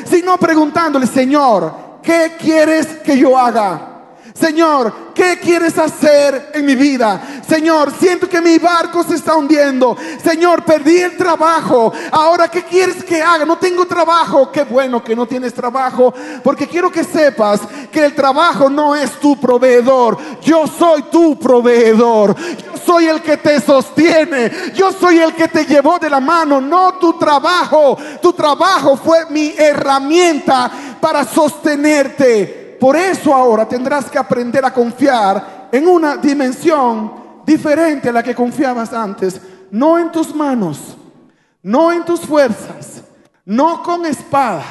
sino 0.10 0.38
preguntándole, 0.38 1.08
Señor, 1.08 2.00
¿qué 2.02 2.34
quieres 2.40 2.88
que 3.04 3.18
yo 3.18 3.38
haga? 3.38 3.93
Señor, 4.34 5.14
¿qué 5.14 5.38
quieres 5.40 5.78
hacer 5.78 6.52
en 6.56 6.66
mi 6.66 6.76
vida? 6.76 7.22
Señor, 7.48 7.94
siento 8.00 8.28
que 8.28 8.42
mi 8.42 8.58
barco 8.58 9.04
se 9.04 9.16
está 9.16 9.36
hundiendo. 9.36 9.96
Señor, 10.24 10.66
perdí 10.66 10.98
el 10.98 11.16
trabajo. 11.16 11.94
Ahora, 12.12 12.48
¿qué 12.48 12.64
quieres 12.64 13.04
que 13.04 13.22
haga? 13.22 13.46
No 13.46 13.58
tengo 13.58 13.86
trabajo. 13.86 14.52
Qué 14.52 14.64
bueno 14.64 15.04
que 15.04 15.16
no 15.16 15.28
tienes 15.28 15.54
trabajo, 15.54 16.14
porque 16.44 16.68
quiero 16.68 16.92
que 16.92 17.04
sepas 17.04 17.62
que 17.92 18.04
el 18.04 18.16
trabajo 18.16 18.72
no 18.72 18.96
es 18.96 19.12
tu 19.20 19.40
proveedor. 19.40 20.18
Yo 20.42 20.66
soy 20.66 21.04
tu 21.04 21.38
proveedor. 21.38 22.36
Yo 22.36 22.74
soy 22.84 23.06
el 23.06 23.22
que 23.22 23.38
te 23.38 23.62
sostiene. 23.62 24.52
Yo 24.74 24.92
soy 24.92 25.20
el 25.20 25.36
que 25.36 25.48
te 25.48 25.66
llevó 25.66 26.00
de 26.00 26.10
la 26.10 26.20
mano, 26.20 26.60
no 26.60 26.96
tu 26.96 27.20
trabajo. 27.20 27.98
Tu 28.20 28.34
trabajo 28.34 28.98
fue 28.98 29.28
mi 29.30 29.54
herramienta 29.56 30.72
para 31.00 31.24
sostenerte. 31.24 32.63
Por 32.84 32.98
eso 32.98 33.34
ahora 33.34 33.66
tendrás 33.66 34.12
que 34.12 34.18
aprender 34.18 34.66
a 34.66 34.74
confiar 34.74 35.70
en 35.72 35.88
una 35.88 36.18
dimensión 36.18 37.14
diferente 37.46 38.10
a 38.10 38.12
la 38.12 38.22
que 38.22 38.36
confiabas 38.36 38.92
antes. 38.92 39.40
No 39.72 39.98
en 39.98 40.12
tus 40.12 40.36
manos, 40.36 40.98
no 41.62 41.94
en 41.94 42.04
tus 42.04 42.20
fuerzas, 42.20 43.02
no 43.46 43.82
con 43.82 44.06
espada, 44.06 44.66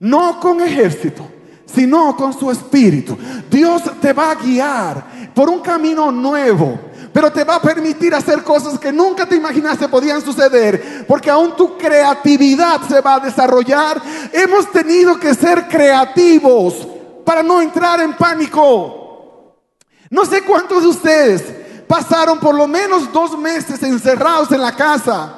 no 0.00 0.40
con 0.40 0.60
ejército, 0.60 1.24
sino 1.66 2.16
con 2.16 2.36
su 2.36 2.50
espíritu. 2.50 3.16
Dios 3.48 3.80
te 4.00 4.12
va 4.12 4.32
a 4.32 4.34
guiar 4.34 5.04
por 5.32 5.48
un 5.48 5.60
camino 5.60 6.10
nuevo 6.10 6.80
pero 7.12 7.32
te 7.32 7.44
va 7.44 7.54
a 7.54 7.62
permitir 7.62 8.14
hacer 8.14 8.42
cosas 8.42 8.78
que 8.78 8.92
nunca 8.92 9.24
te 9.24 9.36
imaginaste 9.36 9.88
podían 9.88 10.20
suceder, 10.20 11.06
porque 11.08 11.30
aún 11.30 11.56
tu 11.56 11.78
creatividad 11.78 12.82
se 12.86 13.00
va 13.00 13.14
a 13.14 13.20
desarrollar. 13.20 14.02
Hemos 14.34 14.70
tenido 14.70 15.18
que 15.18 15.32
ser 15.32 15.66
creativos 15.66 16.86
para 17.26 17.42
no 17.42 17.60
entrar 17.60 18.00
en 18.00 18.14
pánico. 18.14 19.56
No 20.08 20.24
sé 20.24 20.42
cuántos 20.42 20.84
de 20.84 20.88
ustedes 20.88 21.44
pasaron 21.88 22.38
por 22.38 22.54
lo 22.54 22.68
menos 22.68 23.12
dos 23.12 23.36
meses 23.36 23.82
encerrados 23.82 24.52
en 24.52 24.62
la 24.62 24.74
casa. 24.74 25.34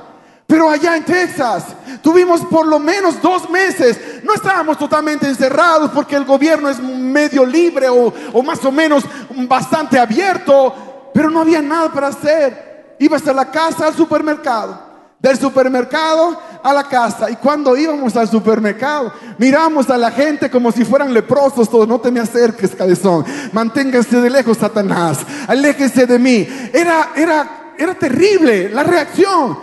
Pero 0.46 0.70
allá 0.70 0.96
en 0.96 1.04
Texas 1.04 1.64
tuvimos 2.02 2.42
por 2.42 2.66
lo 2.66 2.78
menos 2.78 3.20
dos 3.20 3.48
meses. 3.50 4.22
No 4.22 4.34
estábamos 4.34 4.78
totalmente 4.78 5.26
encerrados 5.26 5.90
porque 5.90 6.16
el 6.16 6.24
gobierno 6.24 6.68
es 6.68 6.78
medio 6.78 7.44
libre 7.44 7.88
o, 7.88 8.12
o, 8.32 8.42
más 8.42 8.62
o 8.64 8.70
menos 8.70 9.04
bastante 9.48 9.98
abierto. 9.98 11.10
Pero 11.12 11.30
no 11.30 11.40
había 11.40 11.62
nada 11.62 11.90
para 11.90 12.08
hacer. 12.08 12.96
Ibas 12.98 13.26
a 13.26 13.32
la 13.32 13.50
casa, 13.50 13.86
al 13.86 13.94
supermercado 13.94 14.87
del 15.20 15.38
supermercado 15.38 16.38
a 16.62 16.72
la 16.72 16.84
casa. 16.84 17.30
Y 17.30 17.36
cuando 17.36 17.76
íbamos 17.76 18.16
al 18.16 18.28
supermercado, 18.28 19.12
miramos 19.38 19.90
a 19.90 19.98
la 19.98 20.10
gente 20.10 20.50
como 20.50 20.70
si 20.70 20.84
fueran 20.84 21.12
leprosos, 21.12 21.68
todos, 21.68 21.88
no 21.88 22.00
te 22.00 22.10
me 22.10 22.20
acerques, 22.20 22.74
cabezón, 22.74 23.24
manténgase 23.52 24.20
de 24.20 24.30
lejos, 24.30 24.58
Satanás, 24.58 25.18
aléjese 25.46 26.06
de 26.06 26.18
mí. 26.18 26.46
Era, 26.72 27.10
era, 27.16 27.74
era 27.76 27.94
terrible 27.94 28.70
la 28.70 28.84
reacción, 28.84 29.58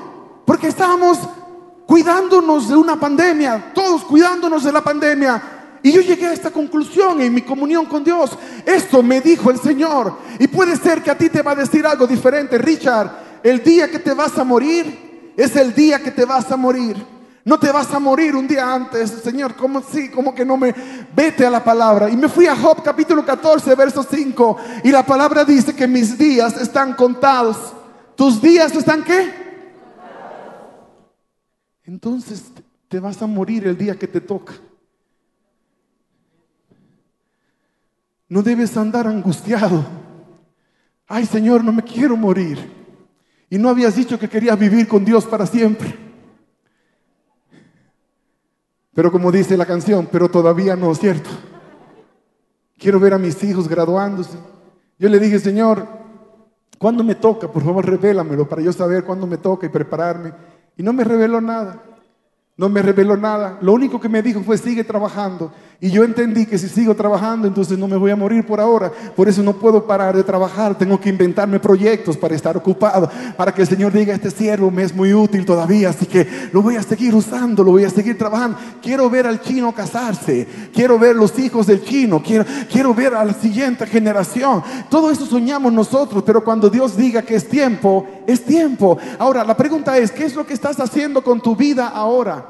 porque 0.45 0.67
estábamos 0.67 1.19
cuidándonos 1.85 2.67
de 2.67 2.75
una 2.75 2.99
pandemia, 2.99 3.71
todos 3.73 4.03
cuidándonos 4.03 4.63
de 4.63 4.71
la 4.71 4.81
pandemia. 4.81 5.41
Y 5.83 5.91
yo 5.91 6.01
llegué 6.01 6.25
a 6.25 6.33
esta 6.33 6.49
conclusión 6.49 7.21
en 7.21 7.31
mi 7.31 7.43
comunión 7.43 7.85
con 7.85 8.03
Dios. 8.03 8.31
Esto 8.65 9.03
me 9.03 9.21
dijo 9.21 9.51
el 9.51 9.59
Señor. 9.59 10.17
Y 10.39 10.47
puede 10.47 10.75
ser 10.77 11.03
que 11.03 11.11
a 11.11 11.17
ti 11.17 11.29
te 11.29 11.43
va 11.43 11.51
a 11.51 11.55
decir 11.55 11.85
algo 11.85 12.07
diferente. 12.07 12.57
Richard, 12.57 13.11
el 13.43 13.63
día 13.63 13.91
que 13.91 13.99
te 13.99 14.15
vas 14.15 14.35
a 14.39 14.43
morir 14.43 15.04
es 15.35 15.55
el 15.55 15.73
día 15.73 15.99
que 15.99 16.11
te 16.11 16.25
vas 16.25 16.51
a 16.51 16.57
morir. 16.57 17.15
No 17.43 17.59
te 17.59 17.71
vas 17.71 17.93
a 17.93 17.99
morir 17.99 18.35
un 18.35 18.47
día 18.47 18.73
antes, 18.73 19.11
Señor. 19.11 19.55
¿Cómo 19.55 19.81
sí? 19.81 20.09
¿Cómo 20.09 20.33
que 20.33 20.43
no 20.43 20.57
me 20.57 20.73
vete 21.15 21.45
a 21.45 21.49
la 21.51 21.63
palabra? 21.63 22.09
Y 22.09 22.17
me 22.17 22.27
fui 22.27 22.47
a 22.47 22.55
Job 22.55 22.81
capítulo 22.83 23.23
14, 23.23 23.75
verso 23.75 24.01
5. 24.03 24.57
Y 24.83 24.91
la 24.91 25.05
palabra 25.05 25.45
dice 25.45 25.75
que 25.75 25.87
mis 25.87 26.17
días 26.17 26.59
están 26.59 26.93
contados. 26.93 27.73
¿Tus 28.15 28.41
días 28.41 28.73
están 28.75 29.03
qué? 29.03 29.31
Entonces 31.83 32.45
te 32.87 32.99
vas 32.99 33.21
a 33.21 33.27
morir 33.27 33.67
el 33.67 33.77
día 33.77 33.95
que 33.95 34.07
te 34.07 34.21
toca. 34.21 34.53
No 38.27 38.41
debes 38.41 38.75
andar 38.75 39.05
angustiado. 39.05 39.85
Ay 41.07 41.27
Señor, 41.27 41.63
no 41.63 41.71
me 41.71 41.83
quiero 41.83 42.17
morir. 42.17 42.84
Y 43.49 43.57
no 43.57 43.69
habías 43.69 43.95
dicho 43.95 44.17
que 44.17 44.29
querías 44.29 44.57
vivir 44.57 44.87
con 44.87 45.05
Dios 45.05 45.25
para 45.25 45.45
siempre. 45.45 45.95
Pero 48.93 49.11
como 49.11 49.31
dice 49.31 49.57
la 49.57 49.65
canción, 49.65 50.07
pero 50.11 50.29
todavía 50.29 50.75
no, 50.75 50.95
¿cierto? 50.95 51.29
Quiero 52.77 52.99
ver 52.99 53.13
a 53.13 53.17
mis 53.17 53.43
hijos 53.43 53.67
graduándose. 53.67 54.37
Yo 54.97 55.09
le 55.09 55.19
dije, 55.19 55.39
Señor, 55.39 55.85
¿cuándo 56.77 57.03
me 57.03 57.15
toca? 57.15 57.51
Por 57.51 57.63
favor, 57.63 57.85
revélamelo 57.85 58.47
para 58.47 58.61
yo 58.61 58.71
saber 58.71 59.03
cuándo 59.03 59.27
me 59.27 59.37
toca 59.37 59.65
y 59.65 59.69
prepararme. 59.69 60.33
Y 60.77 60.83
no 60.83 60.93
me 60.93 61.03
reveló 61.03 61.41
nada. 61.41 61.83
No 62.57 62.69
me 62.69 62.81
reveló 62.81 63.17
nada. 63.17 63.57
Lo 63.61 63.73
único 63.73 63.99
que 63.99 64.07
me 64.07 64.21
dijo 64.21 64.41
fue, 64.41 64.57
sigue 64.57 64.85
trabajando. 64.85 65.51
Y 65.81 65.91
yo 65.91 66.05
entendí 66.05 66.45
que 66.45 66.57
si 66.57 66.69
sigo 66.69 66.95
trabajando, 66.95 67.49
entonces 67.49 67.77
no 67.77 67.85
me 67.85 67.97
voy 67.97 68.09
a 68.09 68.15
morir 68.15 68.45
por 68.45 68.61
ahora. 68.61 68.89
Por 69.13 69.27
eso 69.27 69.43
no 69.43 69.51
puedo 69.51 69.85
parar 69.85 70.15
de 70.15 70.23
trabajar. 70.23 70.77
Tengo 70.77 70.97
que 70.97 71.09
inventarme 71.09 71.59
proyectos 71.59 72.15
para 72.15 72.33
estar 72.33 72.55
ocupado. 72.55 73.09
Para 73.35 73.53
que 73.53 73.61
el 73.61 73.67
Señor 73.67 73.91
diga, 73.91 74.15
este 74.15 74.31
siervo 74.31 74.71
me 74.71 74.83
es 74.83 74.95
muy 74.95 75.13
útil 75.13 75.45
todavía. 75.45 75.89
Así 75.89 76.05
que 76.05 76.25
lo 76.53 76.61
voy 76.61 76.77
a 76.77 76.81
seguir 76.81 77.13
usando, 77.13 77.61
lo 77.61 77.71
voy 77.71 77.83
a 77.83 77.89
seguir 77.89 78.17
trabajando. 78.17 78.57
Quiero 78.81 79.09
ver 79.09 79.27
al 79.27 79.41
chino 79.41 79.75
casarse. 79.75 80.47
Quiero 80.73 80.97
ver 80.97 81.17
los 81.17 81.37
hijos 81.37 81.67
del 81.67 81.83
chino. 81.83 82.23
Quiero, 82.23 82.45
quiero 82.71 82.93
ver 82.93 83.15
a 83.15 83.25
la 83.25 83.33
siguiente 83.33 83.85
generación. 83.85 84.63
Todo 84.89 85.11
eso 85.11 85.25
soñamos 85.25 85.73
nosotros. 85.73 86.23
Pero 86.25 86.41
cuando 86.41 86.69
Dios 86.69 86.95
diga 86.95 87.21
que 87.21 87.35
es 87.35 87.49
tiempo, 87.49 88.07
es 88.25 88.45
tiempo. 88.45 88.97
Ahora, 89.19 89.43
la 89.43 89.57
pregunta 89.57 89.97
es, 89.97 90.09
¿qué 90.09 90.23
es 90.23 90.35
lo 90.35 90.47
que 90.47 90.53
estás 90.53 90.79
haciendo 90.79 91.21
con 91.21 91.41
tu 91.41 91.53
vida 91.53 91.89
ahora? 91.89 92.44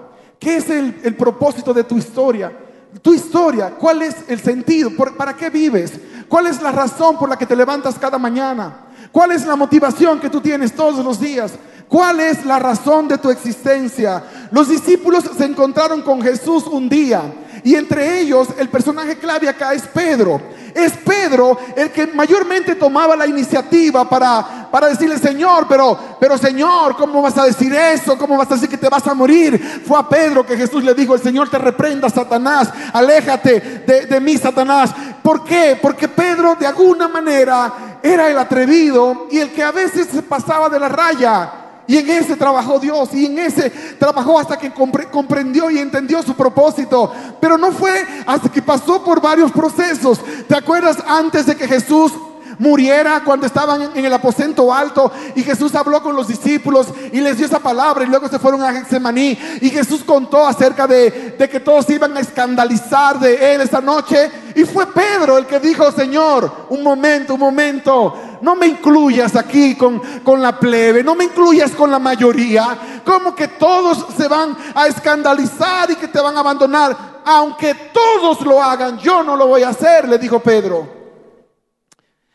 ¿Qué 0.45 0.57
es 0.57 0.69
el, 0.69 1.01
el 1.03 1.15
propósito 1.15 1.73
de 1.73 1.83
tu 1.83 1.97
historia? 1.97 2.55
tu 3.01 3.15
historia, 3.15 3.71
cuál 3.71 4.03
es 4.03 4.15
el 4.29 4.39
sentido, 4.39 4.89
para 5.17 5.35
qué 5.35 5.49
vives, 5.49 5.93
cuál 6.29 6.47
es 6.47 6.61
la 6.61 6.71
razón 6.71 7.17
por 7.17 7.27
la 7.27 7.35
que 7.35 7.45
te 7.45 7.55
levantas 7.55 7.99
cada 7.99 8.17
mañana, 8.17 8.85
cuál 9.11 9.31
es 9.31 9.45
la 9.45 9.55
motivación 9.55 10.19
que 10.19 10.29
tú 10.29 10.39
tienes 10.39 10.73
todos 10.73 11.03
los 11.03 11.19
días, 11.19 11.53
cuál 11.89 12.19
es 12.21 12.45
la 12.45 12.57
razón 12.57 13.07
de 13.07 13.17
tu 13.17 13.29
existencia. 13.31 14.23
Los 14.51 14.69
discípulos 14.69 15.29
se 15.35 15.43
encontraron 15.45 16.03
con 16.03 16.21
Jesús 16.21 16.65
un 16.67 16.87
día 16.87 17.23
y 17.65 17.73
entre 17.73 18.21
ellos 18.21 18.49
el 18.59 18.69
personaje 18.69 19.17
clave 19.17 19.49
acá 19.49 19.73
es 19.73 19.81
Pedro. 19.87 20.39
Es 20.71 20.91
Pedro 20.91 21.57
el 21.75 21.89
que 21.89 22.05
mayormente 22.05 22.75
tomaba 22.75 23.15
la 23.15 23.25
iniciativa 23.25 24.07
para, 24.07 24.69
para 24.69 24.87
decirle, 24.87 25.17
Señor, 25.17 25.65
pero, 25.67 25.97
pero 26.19 26.37
Señor, 26.37 26.95
¿cómo 26.95 27.23
vas 27.23 27.35
a 27.39 27.45
decir 27.45 27.73
eso? 27.73 28.19
¿Cómo 28.19 28.37
vas 28.37 28.51
a 28.51 28.53
decir 28.53 28.69
que 28.69 28.77
te 28.77 28.87
vas 28.87 29.07
a 29.07 29.15
morir? 29.15 29.81
Fue 29.83 29.97
a 29.97 30.07
Pedro 30.07 30.45
que 30.45 30.55
Jesús 30.55 30.83
le 30.83 30.93
dijo, 30.93 31.15
el 31.15 31.23
Señor 31.23 31.49
te 31.49 31.57
reprenda, 31.57 32.07
Satanás, 32.07 32.69
aléjate 32.93 33.59
de, 33.83 34.05
de 34.05 34.19
mí, 34.19 34.37
Satanás. 34.37 34.91
¿Por 35.23 35.43
qué? 35.43 35.75
Porque 35.81 36.07
Pedro 36.07 36.53
de 36.53 36.67
alguna 36.67 37.07
manera 37.07 37.97
era 38.03 38.29
el 38.29 38.37
atrevido 38.37 39.25
y 39.31 39.39
el 39.39 39.51
que 39.51 39.63
a 39.63 39.71
veces 39.71 40.07
se 40.13 40.21
pasaba 40.21 40.69
de 40.69 40.79
la 40.79 40.89
raya. 40.89 41.64
Y 41.87 41.97
en 41.97 42.09
ese 42.09 42.35
trabajó 42.35 42.79
Dios 42.79 43.09
y 43.13 43.25
en 43.25 43.39
ese 43.39 43.69
trabajó 43.99 44.39
hasta 44.39 44.57
que 44.57 44.71
comprendió 44.71 45.69
y 45.69 45.79
entendió 45.79 46.21
su 46.23 46.33
propósito. 46.33 47.11
Pero 47.39 47.57
no 47.57 47.71
fue 47.71 48.05
hasta 48.25 48.49
que 48.49 48.61
pasó 48.61 49.03
por 49.03 49.21
varios 49.21 49.51
procesos. 49.51 50.19
¿Te 50.47 50.55
acuerdas 50.55 50.97
antes 51.07 51.45
de 51.45 51.55
que 51.55 51.67
Jesús 51.67 52.11
muriera 52.59 53.21
cuando 53.23 53.45
estaban 53.45 53.91
en 53.95 54.05
el 54.05 54.13
aposento 54.13 54.73
alto 54.73 55.11
y 55.35 55.43
Jesús 55.43 55.73
habló 55.75 56.01
con 56.01 56.15
los 56.15 56.27
discípulos 56.27 56.87
y 57.11 57.19
les 57.19 57.37
dio 57.37 57.45
esa 57.45 57.59
palabra 57.59 58.03
y 58.03 58.07
luego 58.07 58.27
se 58.27 58.39
fueron 58.39 58.63
a 58.63 58.73
Getsemaní 58.73 59.37
y 59.61 59.69
Jesús 59.69 60.03
contó 60.03 60.45
acerca 60.45 60.87
de, 60.87 61.35
de 61.37 61.49
que 61.49 61.59
todos 61.59 61.89
iban 61.89 62.15
a 62.15 62.21
escandalizar 62.21 63.19
de 63.19 63.55
él 63.55 63.61
esa 63.61 63.81
noche 63.81 64.31
y 64.55 64.63
fue 64.63 64.87
Pedro 64.87 65.37
el 65.37 65.45
que 65.45 65.59
dijo, 65.59 65.91
Señor, 65.91 66.67
un 66.69 66.81
momento, 66.81 67.33
un 67.33 67.39
momento, 67.41 68.15
no 68.45 68.55
me 68.55 68.67
incluyas 68.67 69.35
aquí 69.35 69.75
con, 69.75 69.99
con 70.23 70.39
la 70.39 70.59
plebe, 70.59 71.03
no 71.03 71.15
me 71.15 71.23
incluyas 71.23 71.71
con 71.71 71.89
la 71.89 71.97
mayoría, 71.97 73.01
como 73.03 73.33
que 73.33 73.47
todos 73.47 74.05
se 74.15 74.27
van 74.27 74.55
a 74.75 74.85
escandalizar 74.85 75.89
y 75.89 75.95
que 75.95 76.07
te 76.07 76.21
van 76.21 76.37
a 76.37 76.41
abandonar, 76.41 76.95
aunque 77.25 77.73
todos 77.91 78.41
lo 78.41 78.61
hagan, 78.61 78.99
yo 78.99 79.23
no 79.23 79.35
lo 79.35 79.47
voy 79.47 79.63
a 79.63 79.69
hacer, 79.69 80.07
le 80.07 80.19
dijo 80.19 80.39
Pedro. 80.39 80.87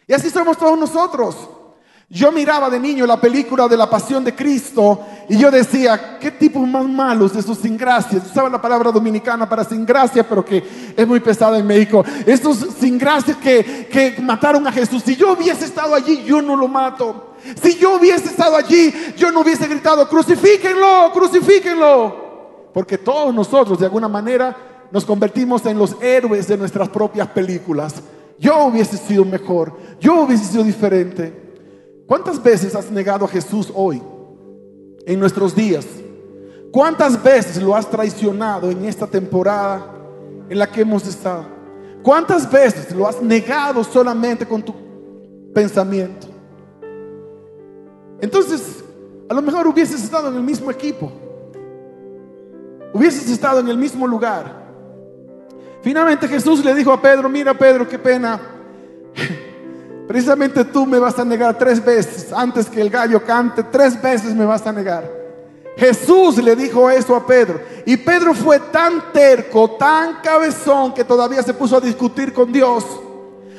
Y 0.08 0.12
así 0.12 0.30
somos 0.30 0.58
todos 0.58 0.76
nosotros. 0.76 1.36
Yo 2.08 2.32
miraba 2.32 2.68
de 2.68 2.80
niño 2.80 3.06
la 3.06 3.20
película 3.20 3.68
de 3.68 3.76
la 3.76 3.88
pasión 3.88 4.24
de 4.24 4.34
Cristo 4.34 5.06
y 5.30 5.38
yo 5.38 5.48
decía, 5.48 6.18
qué 6.18 6.32
tipos 6.32 6.66
más 6.66 6.84
malos 6.88 7.32
de 7.32 7.38
esos 7.38 7.56
sin 7.56 7.76
gracia. 7.76 8.18
Usaba 8.18 8.50
la 8.50 8.60
palabra 8.60 8.90
dominicana 8.90 9.48
para 9.48 9.62
sin 9.62 9.86
gracia, 9.86 10.28
pero 10.28 10.44
que 10.44 10.92
es 10.96 11.06
muy 11.06 11.20
pesada 11.20 11.56
en 11.56 11.68
México. 11.68 12.04
Estos 12.26 12.66
sin 12.80 12.98
gracia 12.98 13.38
que, 13.40 13.86
que 13.86 14.20
mataron 14.20 14.66
a 14.66 14.72
Jesús. 14.72 15.04
Si 15.06 15.14
yo 15.14 15.34
hubiese 15.34 15.66
estado 15.66 15.94
allí, 15.94 16.24
yo 16.24 16.42
no 16.42 16.56
lo 16.56 16.66
mato. 16.66 17.36
Si 17.62 17.76
yo 17.76 17.94
hubiese 17.96 18.26
estado 18.26 18.56
allí, 18.56 18.92
yo 19.16 19.30
no 19.30 19.42
hubiese 19.42 19.68
gritado, 19.68 20.08
crucifíquenlo, 20.08 21.12
crucifíquenlo. 21.12 22.70
Porque 22.74 22.98
todos 22.98 23.32
nosotros, 23.32 23.78
de 23.78 23.84
alguna 23.84 24.08
manera, 24.08 24.56
nos 24.90 25.04
convertimos 25.04 25.64
en 25.64 25.78
los 25.78 25.94
héroes 26.02 26.48
de 26.48 26.56
nuestras 26.56 26.88
propias 26.88 27.28
películas. 27.28 28.02
Yo 28.36 28.64
hubiese 28.64 28.96
sido 28.96 29.24
mejor, 29.24 29.78
yo 30.00 30.22
hubiese 30.22 30.46
sido 30.46 30.64
diferente. 30.64 32.02
¿Cuántas 32.08 32.42
veces 32.42 32.74
has 32.74 32.90
negado 32.90 33.26
a 33.26 33.28
Jesús 33.28 33.70
hoy, 33.72 34.02
en 35.12 35.20
nuestros 35.20 35.54
días? 35.54 35.86
¿Cuántas 36.72 37.22
veces 37.22 37.62
lo 37.62 37.74
has 37.74 37.88
traicionado 37.90 38.70
en 38.70 38.84
esta 38.84 39.06
temporada 39.06 39.84
en 40.48 40.58
la 40.58 40.70
que 40.70 40.82
hemos 40.82 41.06
estado? 41.06 41.46
¿Cuántas 42.02 42.50
veces 42.50 42.94
lo 42.94 43.06
has 43.06 43.20
negado 43.20 43.82
solamente 43.84 44.46
con 44.46 44.62
tu 44.62 44.74
pensamiento? 45.52 46.28
Entonces, 48.20 48.84
a 49.28 49.34
lo 49.34 49.42
mejor 49.42 49.66
hubieses 49.66 50.02
estado 50.02 50.28
en 50.28 50.36
el 50.36 50.42
mismo 50.42 50.70
equipo, 50.70 51.10
hubieses 52.92 53.28
estado 53.30 53.60
en 53.60 53.68
el 53.68 53.76
mismo 53.76 54.06
lugar, 54.06 54.60
Finalmente 55.82 56.28
Jesús 56.28 56.64
le 56.64 56.74
dijo 56.74 56.92
a 56.92 57.00
Pedro, 57.00 57.28
mira 57.28 57.54
Pedro, 57.54 57.88
qué 57.88 57.98
pena. 57.98 58.38
Precisamente 60.10 60.64
tú 60.64 60.86
me 60.86 60.98
vas 60.98 61.16
a 61.20 61.24
negar 61.24 61.56
tres 61.56 61.84
veces. 61.84 62.32
Antes 62.32 62.68
que 62.68 62.80
el 62.80 62.90
gallo 62.90 63.24
cante, 63.24 63.62
tres 63.62 64.02
veces 64.02 64.34
me 64.34 64.44
vas 64.44 64.66
a 64.66 64.72
negar. 64.72 65.08
Jesús 65.76 66.36
le 66.38 66.56
dijo 66.56 66.90
eso 66.90 67.14
a 67.14 67.24
Pedro. 67.24 67.60
Y 67.86 67.96
Pedro 67.96 68.34
fue 68.34 68.58
tan 68.58 69.12
terco, 69.12 69.70
tan 69.78 70.16
cabezón, 70.20 70.94
que 70.94 71.04
todavía 71.04 71.44
se 71.44 71.54
puso 71.54 71.76
a 71.76 71.80
discutir 71.80 72.32
con 72.32 72.52
Dios. 72.52 72.84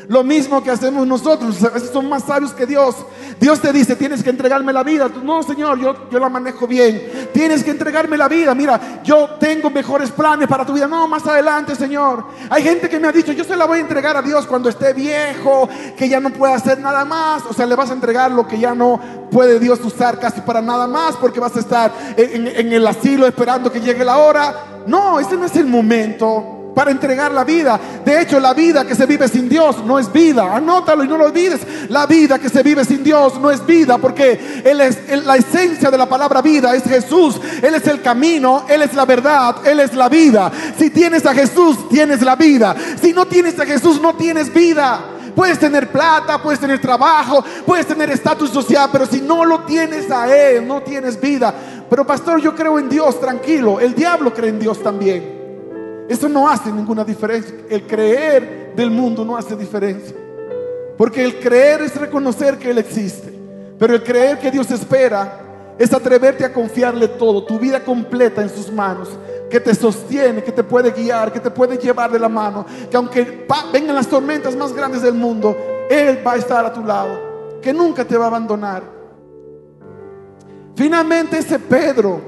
Lo 0.07 0.23
mismo 0.23 0.63
que 0.63 0.71
hacemos 0.71 1.05
nosotros, 1.07 1.63
a 1.63 1.69
veces 1.69 1.91
son 1.91 2.09
más 2.09 2.23
sabios 2.23 2.53
que 2.53 2.65
Dios. 2.65 2.95
Dios 3.39 3.59
te 3.59 3.71
dice, 3.71 3.95
tienes 3.95 4.23
que 4.23 4.29
entregarme 4.29 4.73
la 4.73 4.83
vida. 4.83 5.09
no, 5.23 5.43
Señor, 5.43 5.79
yo, 5.79 6.09
yo 6.09 6.19
la 6.19 6.29
manejo 6.29 6.67
bien. 6.67 7.29
Tienes 7.33 7.63
que 7.63 7.71
entregarme 7.71 8.17
la 8.17 8.27
vida. 8.27 8.53
Mira, 8.55 9.01
yo 9.03 9.31
tengo 9.39 9.69
mejores 9.69 10.11
planes 10.11 10.47
para 10.47 10.65
tu 10.65 10.73
vida. 10.73 10.87
No, 10.87 11.07
más 11.07 11.25
adelante, 11.25 11.75
Señor. 11.75 12.25
Hay 12.49 12.63
gente 12.63 12.89
que 12.89 12.99
me 12.99 13.07
ha 13.07 13.11
dicho, 13.11 13.31
yo 13.31 13.43
se 13.43 13.55
la 13.55 13.65
voy 13.65 13.79
a 13.79 13.81
entregar 13.81 14.17
a 14.17 14.21
Dios 14.21 14.45
cuando 14.45 14.69
esté 14.69 14.93
viejo, 14.93 15.69
que 15.97 16.09
ya 16.09 16.19
no 16.19 16.31
pueda 16.31 16.55
hacer 16.55 16.79
nada 16.79 17.05
más. 17.05 17.43
O 17.49 17.53
sea, 17.53 17.65
le 17.65 17.75
vas 17.75 17.89
a 17.89 17.93
entregar 17.93 18.31
lo 18.31 18.47
que 18.47 18.59
ya 18.59 18.75
no 18.75 18.99
puede 19.31 19.59
Dios 19.59 19.79
usar 19.83 20.19
casi 20.19 20.41
para 20.41 20.61
nada 20.61 20.87
más, 20.87 21.15
porque 21.17 21.39
vas 21.39 21.55
a 21.55 21.59
estar 21.59 21.91
en, 22.17 22.47
en 22.47 22.73
el 22.73 22.85
asilo 22.85 23.27
esperando 23.27 23.71
que 23.71 23.79
llegue 23.79 24.03
la 24.03 24.17
hora. 24.17 24.83
No, 24.87 25.19
ese 25.19 25.37
no 25.37 25.45
es 25.45 25.55
el 25.55 25.67
momento 25.67 26.60
para 26.73 26.91
entregar 26.91 27.31
la 27.31 27.43
vida. 27.43 27.79
De 28.03 28.21
hecho, 28.21 28.39
la 28.39 28.53
vida 28.53 28.85
que 28.85 28.95
se 28.95 29.05
vive 29.05 29.27
sin 29.27 29.49
Dios 29.49 29.83
no 29.85 29.99
es 29.99 30.11
vida. 30.11 30.55
Anótalo 30.55 31.03
y 31.03 31.07
no 31.07 31.17
lo 31.17 31.25
olvides. 31.25 31.61
La 31.89 32.05
vida 32.05 32.39
que 32.39 32.49
se 32.49 32.63
vive 32.63 32.85
sin 32.85 33.03
Dios 33.03 33.39
no 33.39 33.51
es 33.51 33.65
vida 33.65 33.97
porque 33.97 34.61
él 34.63 34.81
es, 34.81 34.97
la 35.25 35.35
esencia 35.35 35.91
de 35.91 35.97
la 35.97 36.07
palabra 36.07 36.41
vida 36.41 36.73
es 36.75 36.83
Jesús. 36.83 37.39
Él 37.61 37.75
es 37.75 37.85
el 37.87 38.01
camino, 38.01 38.65
Él 38.69 38.81
es 38.81 38.93
la 38.93 39.05
verdad, 39.05 39.57
Él 39.65 39.79
es 39.79 39.93
la 39.93 40.09
vida. 40.09 40.51
Si 40.77 40.89
tienes 40.89 41.25
a 41.25 41.33
Jesús, 41.33 41.89
tienes 41.89 42.21
la 42.21 42.35
vida. 42.35 42.75
Si 43.01 43.13
no 43.13 43.25
tienes 43.25 43.59
a 43.59 43.65
Jesús, 43.65 44.01
no 44.01 44.15
tienes 44.15 44.53
vida. 44.53 44.99
Puedes 45.35 45.59
tener 45.59 45.89
plata, 45.91 46.41
puedes 46.41 46.59
tener 46.59 46.81
trabajo, 46.81 47.43
puedes 47.65 47.87
tener 47.87 48.09
estatus 48.09 48.49
social, 48.49 48.89
pero 48.91 49.05
si 49.05 49.21
no 49.21 49.45
lo 49.45 49.61
tienes 49.61 50.11
a 50.11 50.33
Él, 50.33 50.67
no 50.67 50.81
tienes 50.81 51.19
vida. 51.19 51.53
pero 51.89 52.05
pastor, 52.05 52.41
yo 52.41 52.55
creo 52.55 52.79
en 52.79 52.89
Dios, 52.89 53.19
tranquilo. 53.19 53.79
El 53.79 53.93
diablo 53.93 54.33
cree 54.33 54.49
en 54.49 54.59
Dios 54.59 54.81
también. 54.81 55.40
Eso 56.07 56.27
no 56.27 56.49
hace 56.49 56.71
ninguna 56.71 57.03
diferencia. 57.03 57.55
El 57.69 57.87
creer 57.87 58.73
del 58.75 58.91
mundo 58.91 59.23
no 59.23 59.37
hace 59.37 59.55
diferencia. 59.55 60.15
Porque 60.97 61.23
el 61.23 61.39
creer 61.39 61.81
es 61.81 61.95
reconocer 61.95 62.57
que 62.57 62.71
Él 62.71 62.77
existe. 62.77 63.33
Pero 63.79 63.95
el 63.95 64.03
creer 64.03 64.39
que 64.39 64.51
Dios 64.51 64.69
espera 64.69 65.39
es 65.79 65.91
atreverte 65.93 66.45
a 66.45 66.53
confiarle 66.53 67.07
todo, 67.07 67.43
tu 67.43 67.57
vida 67.57 67.83
completa 67.83 68.43
en 68.43 68.49
sus 68.49 68.71
manos, 68.71 69.09
que 69.49 69.59
te 69.59 69.73
sostiene, 69.73 70.43
que 70.43 70.51
te 70.51 70.63
puede 70.63 70.91
guiar, 70.91 71.33
que 71.33 71.39
te 71.39 71.49
puede 71.49 71.77
llevar 71.77 72.11
de 72.11 72.19
la 72.19 72.29
mano, 72.29 72.65
que 72.89 72.95
aunque 72.95 73.47
vengan 73.73 73.95
las 73.95 74.07
tormentas 74.07 74.55
más 74.55 74.73
grandes 74.73 75.01
del 75.01 75.15
mundo, 75.15 75.57
Él 75.89 76.19
va 76.25 76.33
a 76.33 76.35
estar 76.35 76.63
a 76.63 76.71
tu 76.71 76.85
lado, 76.85 77.59
que 77.61 77.73
nunca 77.73 78.05
te 78.05 78.15
va 78.15 78.25
a 78.25 78.27
abandonar. 78.27 78.83
Finalmente 80.75 81.39
ese 81.39 81.57
Pedro, 81.57 82.21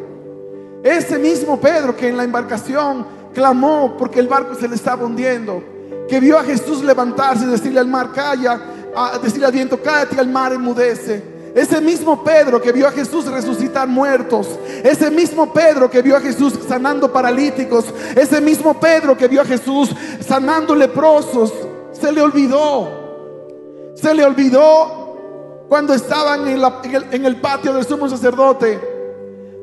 ese 0.84 1.20
mismo 1.20 1.60
Pedro 1.60 1.96
que 1.96 2.10
en 2.10 2.18
la 2.18 2.24
embarcación 2.24 3.06
clamó 3.34 3.96
porque 3.98 4.20
el 4.20 4.28
barco 4.28 4.56
se 4.56 4.68
le 4.68 4.76
estaba 4.76 5.06
hundiendo, 5.06 5.64
que 6.08 6.20
vio 6.20 6.38
a 6.38 6.44
Jesús 6.44 6.84
levantarse 6.84 7.46
y 7.46 7.48
decirle 7.48 7.80
al 7.80 7.88
mar, 7.88 8.12
calla, 8.14 8.60
a 8.96 9.18
decirle 9.18 9.48
al 9.48 9.52
viento, 9.52 9.82
cállate 9.82 10.16
y 10.16 10.20
al 10.20 10.30
mar 10.30 10.54
enmudece. 10.54 11.34
Ese 11.56 11.80
mismo 11.82 12.24
Pedro 12.24 12.60
que 12.60 12.72
vio 12.72 12.88
a 12.88 12.92
Jesús 12.92 13.26
resucitar 13.26 13.88
muertos. 13.88 14.48
Ese 14.84 15.12
mismo 15.12 15.54
Pedro 15.54 15.90
que 15.90 16.02
vio 16.02 16.18
a 16.18 16.20
Jesús 16.20 16.54
sanando 16.68 17.12
paralíticos. 17.14 17.86
Ese 18.16 18.42
mismo 18.42 18.80
Pedro 18.80 19.16
que 19.16 19.28
vio 19.28 19.42
a 19.42 19.46
Jesús 19.46 19.92
sanando 20.26 20.76
leprosos. 20.76 21.54
Se 21.92 22.12
le 22.12 22.22
olvidó. 22.24 23.94
Se 23.94 24.16
le 24.16 24.26
olvidó 24.26 25.66
cuando 25.70 25.94
estaban 25.94 26.48
en, 26.48 26.62
en 27.12 27.26
el 27.26 27.40
patio 27.40 27.72
del 27.74 27.86
sumo 27.86 28.10
sacerdote. 28.10 28.93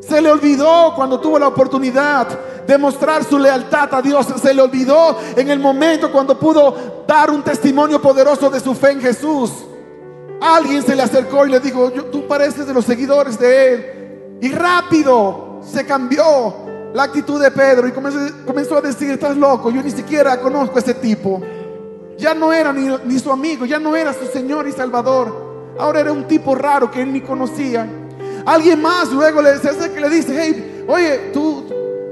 Se 0.01 0.21
le 0.21 0.31
olvidó 0.31 0.95
cuando 0.97 1.21
tuvo 1.21 1.39
la 1.39 1.49
oportunidad 1.49 2.27
de 2.67 2.79
mostrar 2.79 3.25
su 3.25 3.39
lealtad 3.39 3.95
a 3.95 4.03
Dios. 4.03 4.27
Se 4.41 4.55
le 4.55 4.63
olvidó 4.63 5.19
en 5.37 5.51
el 5.51 5.59
momento 5.59 6.11
cuando 6.11 6.39
pudo 6.39 7.05
dar 7.07 7.31
un 7.31 7.43
testimonio 7.43 8.01
poderoso 8.01 8.49
de 8.51 8.61
su 8.61 8.75
fe 8.75 8.93
en 8.93 9.01
Jesús. 9.01 9.51
Alguien 10.41 10.83
se 10.83 10.97
le 10.97 11.03
acercó 11.03 11.47
y 11.47 11.51
le 11.51 11.61
dijo, 11.61 11.91
tú 11.91 12.27
pareces 12.27 12.67
de 12.67 12.73
los 12.73 12.85
seguidores 12.85 13.39
de 13.39 13.75
él. 13.75 14.39
Y 14.41 14.51
rápido 14.53 15.61
se 15.63 15.85
cambió 15.85 16.55
la 16.95 17.05
actitud 17.05 17.41
de 17.41 17.51
Pedro 17.51 17.87
y 17.87 17.93
comenzó, 17.93 18.77
a 18.77 18.81
decir, 18.81 19.11
estás 19.11 19.37
loco, 19.37 19.71
yo 19.71 19.83
ni 19.83 19.91
siquiera 19.91 20.41
conozco 20.41 20.77
a 20.77 20.81
ese 20.81 20.95
tipo. 20.95 21.43
Ya 22.17 22.35
no 22.35 22.53
era 22.53 22.73
ni, 22.73 22.89
ni 23.05 23.19
su 23.19 23.31
amigo, 23.31 23.67
ya 23.67 23.79
no 23.79 23.95
era 23.95 24.13
su 24.13 24.27
Señor 24.27 24.67
y 24.67 24.73
Salvador. 24.73 25.75
Ahora 25.79 26.01
era 26.01 26.13
un 26.13 26.25
tipo 26.25 26.55
raro 26.55 26.91
que 26.91 27.03
él 27.03 27.13
ni 27.13 27.21
conocía. 27.21 27.87
Alguien 28.47 28.81
más 28.81 29.11
luego 29.11 29.43
le, 29.43 29.53
que 29.61 30.01
le 30.01 30.09
dice, 30.09 30.37
hey, 30.39 30.85
oye, 30.89 31.31
tú, 31.33 31.65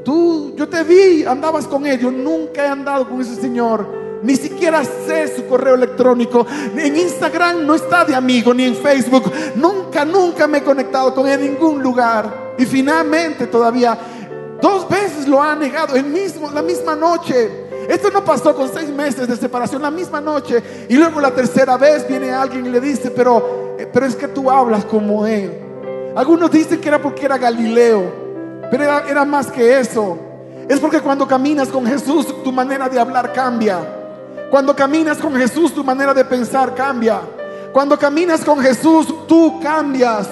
tú, 0.05 0.55
yo 0.57 0.69
te 0.69 0.83
vi, 0.85 1.25
andabas 1.25 1.67
con 1.67 1.87
él. 1.87 1.99
Yo 1.99 2.11
nunca 2.11 2.65
he 2.65 2.69
andado 2.69 3.09
con 3.09 3.21
ese 3.21 3.37
Señor. 3.37 3.99
Ni 4.23 4.35
siquiera 4.37 4.83
sé 4.85 5.35
su 5.37 5.47
correo 5.47 5.75
electrónico. 5.75 6.47
En 6.77 6.97
Instagram 6.97 7.67
no 7.67 7.75
está 7.75 8.05
de 8.05 8.15
amigo, 8.15 8.53
ni 8.53 8.65
en 8.65 8.77
Facebook. 8.77 9.31
Nunca, 9.55 10.05
nunca 10.05 10.47
me 10.47 10.59
he 10.59 10.63
conectado 10.63 11.15
con 11.15 11.27
él 11.27 11.41
en 11.41 11.53
ningún 11.53 11.83
lugar. 11.83 12.55
Y 12.59 12.67
finalmente 12.67 13.47
todavía 13.47 13.97
dos 14.61 14.89
veces 14.89 15.29
lo 15.29 15.41
ha 15.41 15.55
negado, 15.55 15.95
el 15.95 16.05
mismo, 16.05 16.51
la 16.51 16.63
misma 16.63 16.97
noche. 16.97 17.69
Esto 17.89 18.11
no 18.11 18.25
pasó 18.25 18.55
con 18.55 18.69
seis 18.73 18.91
meses 18.91 19.29
de 19.29 19.37
separación, 19.37 19.81
la 19.81 19.91
misma 19.91 20.21
noche. 20.21 20.63
Y 20.89 20.97
luego 20.97 21.21
la 21.21 21.31
tercera 21.31 21.77
vez 21.77 22.07
viene 22.07 22.31
alguien 22.31 22.67
y 22.67 22.71
le 22.71 22.81
dice, 22.81 23.11
pero, 23.11 23.77
eh, 23.79 23.89
pero 23.91 24.05
es 24.05 24.15
que 24.17 24.29
tú 24.29 24.51
hablas 24.51 24.85
como 24.85 25.27
él. 25.27 25.68
Algunos 26.19 26.51
dicen 26.51 26.81
que 26.81 26.89
era 26.89 27.01
porque 27.01 27.27
era 27.27 27.39
Galileo, 27.39 28.13
pero 28.73 28.83
era, 28.83 29.25
más 29.25 29.53
que 29.53 29.79
eso. 29.79 30.19
Es 30.69 30.81
porque 30.81 31.01
cuando 31.01 31.29
caminas 31.29 31.69
con 31.69 31.87
Jesús, 31.87 32.43
tu 32.43 32.51
manera 32.51 32.89
de 32.89 32.99
hablar 32.99 33.33
cambia. 33.33 33.79
Cuando 34.51 34.75
caminas 34.75 35.19
con 35.19 35.37
Jesús, 35.37 35.73
tu 35.73 35.85
manera 35.85 36.13
de 36.13 36.25
pensar 36.25 36.75
cambia. 36.75 37.21
Cuando 37.73 37.97
caminas 37.97 38.45
con 38.45 38.59
Jesús, 38.59 39.29
tú 39.29 39.61
cambias. 39.61 40.27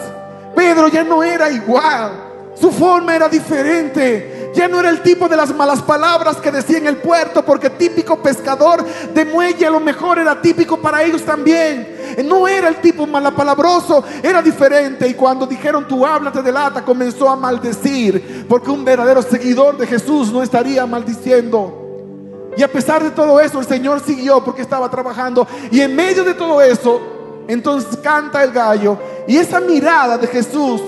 Pedro 0.56 0.88
ya 0.88 1.04
no 1.04 1.22
era 1.22 1.52
igual. 1.52 2.10
Su 2.56 2.72
forma 2.72 3.14
era 3.14 3.28
diferente. 3.28 4.35
Ya 4.56 4.68
no 4.68 4.80
era 4.80 4.88
el 4.88 5.02
tipo 5.02 5.28
de 5.28 5.36
las 5.36 5.54
malas 5.54 5.82
palabras 5.82 6.38
que 6.38 6.50
decía 6.50 6.78
en 6.78 6.86
el 6.86 6.96
puerto, 6.96 7.44
porque 7.44 7.68
típico 7.68 8.16
pescador 8.22 8.82
de 9.12 9.24
muelle 9.26 9.66
a 9.66 9.70
lo 9.70 9.80
mejor 9.80 10.18
era 10.18 10.40
típico 10.40 10.78
para 10.78 11.02
ellos 11.02 11.22
también. 11.22 11.94
No 12.24 12.48
era 12.48 12.68
el 12.68 12.76
tipo 12.76 13.06
malapalabroso, 13.06 14.02
era 14.22 14.40
diferente. 14.40 15.06
Y 15.06 15.12
cuando 15.12 15.46
dijeron 15.46 15.86
tú 15.86 16.06
háblate 16.06 16.40
de 16.40 16.50
lata, 16.50 16.82
comenzó 16.82 17.28
a 17.28 17.36
maldecir, 17.36 18.46
porque 18.48 18.70
un 18.70 18.82
verdadero 18.82 19.20
seguidor 19.20 19.76
de 19.76 19.86
Jesús 19.86 20.32
no 20.32 20.42
estaría 20.42 20.86
maldiciendo. 20.86 21.82
Y 22.56 22.62
a 22.62 22.72
pesar 22.72 23.02
de 23.02 23.10
todo 23.10 23.38
eso, 23.38 23.60
el 23.60 23.66
Señor 23.66 24.00
siguió 24.00 24.42
porque 24.42 24.62
estaba 24.62 24.90
trabajando. 24.90 25.46
Y 25.70 25.82
en 25.82 25.94
medio 25.94 26.24
de 26.24 26.32
todo 26.32 26.62
eso, 26.62 27.44
entonces 27.46 27.98
canta 27.98 28.42
el 28.42 28.52
gallo. 28.52 28.96
Y 29.28 29.36
esa 29.36 29.60
mirada 29.60 30.16
de 30.16 30.26
Jesús, 30.26 30.80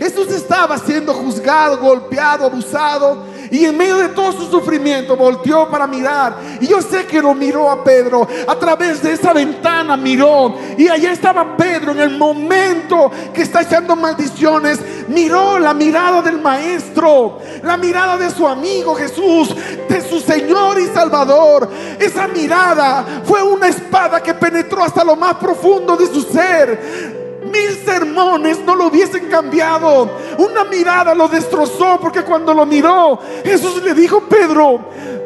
Jesús 0.00 0.28
estaba 0.28 0.78
siendo 0.78 1.12
juzgado, 1.12 1.76
golpeado, 1.76 2.46
abusado. 2.46 3.22
Y 3.50 3.66
en 3.66 3.76
medio 3.76 3.98
de 3.98 4.08
todo 4.08 4.32
su 4.32 4.50
sufrimiento 4.50 5.14
volteó 5.14 5.68
para 5.68 5.86
mirar. 5.86 6.36
Y 6.58 6.68
yo 6.68 6.80
sé 6.80 7.04
que 7.04 7.20
lo 7.20 7.34
miró 7.34 7.70
a 7.70 7.84
Pedro. 7.84 8.26
A 8.48 8.56
través 8.56 9.02
de 9.02 9.12
esa 9.12 9.34
ventana 9.34 9.98
miró. 9.98 10.54
Y 10.78 10.88
allá 10.88 11.12
estaba 11.12 11.54
Pedro 11.54 11.92
en 11.92 12.00
el 12.00 12.16
momento 12.16 13.10
que 13.34 13.42
está 13.42 13.60
echando 13.60 13.94
maldiciones. 13.94 14.80
Miró 15.08 15.58
la 15.58 15.74
mirada 15.74 16.22
del 16.22 16.40
maestro. 16.40 17.38
La 17.62 17.76
mirada 17.76 18.16
de 18.16 18.30
su 18.30 18.48
amigo 18.48 18.94
Jesús. 18.94 19.54
De 19.86 20.00
su 20.00 20.18
Señor 20.20 20.80
y 20.80 20.86
Salvador. 20.86 21.68
Esa 21.98 22.26
mirada 22.26 23.04
fue 23.24 23.42
una 23.42 23.68
espada 23.68 24.22
que 24.22 24.32
penetró 24.32 24.82
hasta 24.82 25.04
lo 25.04 25.14
más 25.14 25.34
profundo 25.34 25.94
de 25.94 26.06
su 26.06 26.22
ser 26.22 27.19
mil 27.50 27.84
sermones 27.84 28.58
no 28.64 28.74
lo 28.74 28.86
hubiesen 28.86 29.28
cambiado. 29.28 30.10
Una 30.38 30.64
mirada 30.64 31.14
lo 31.14 31.28
destrozó 31.28 31.98
porque 32.00 32.22
cuando 32.22 32.54
lo 32.54 32.64
miró, 32.66 33.18
Jesús 33.44 33.82
le 33.82 33.94
dijo, 33.94 34.20
Pedro, 34.22 34.80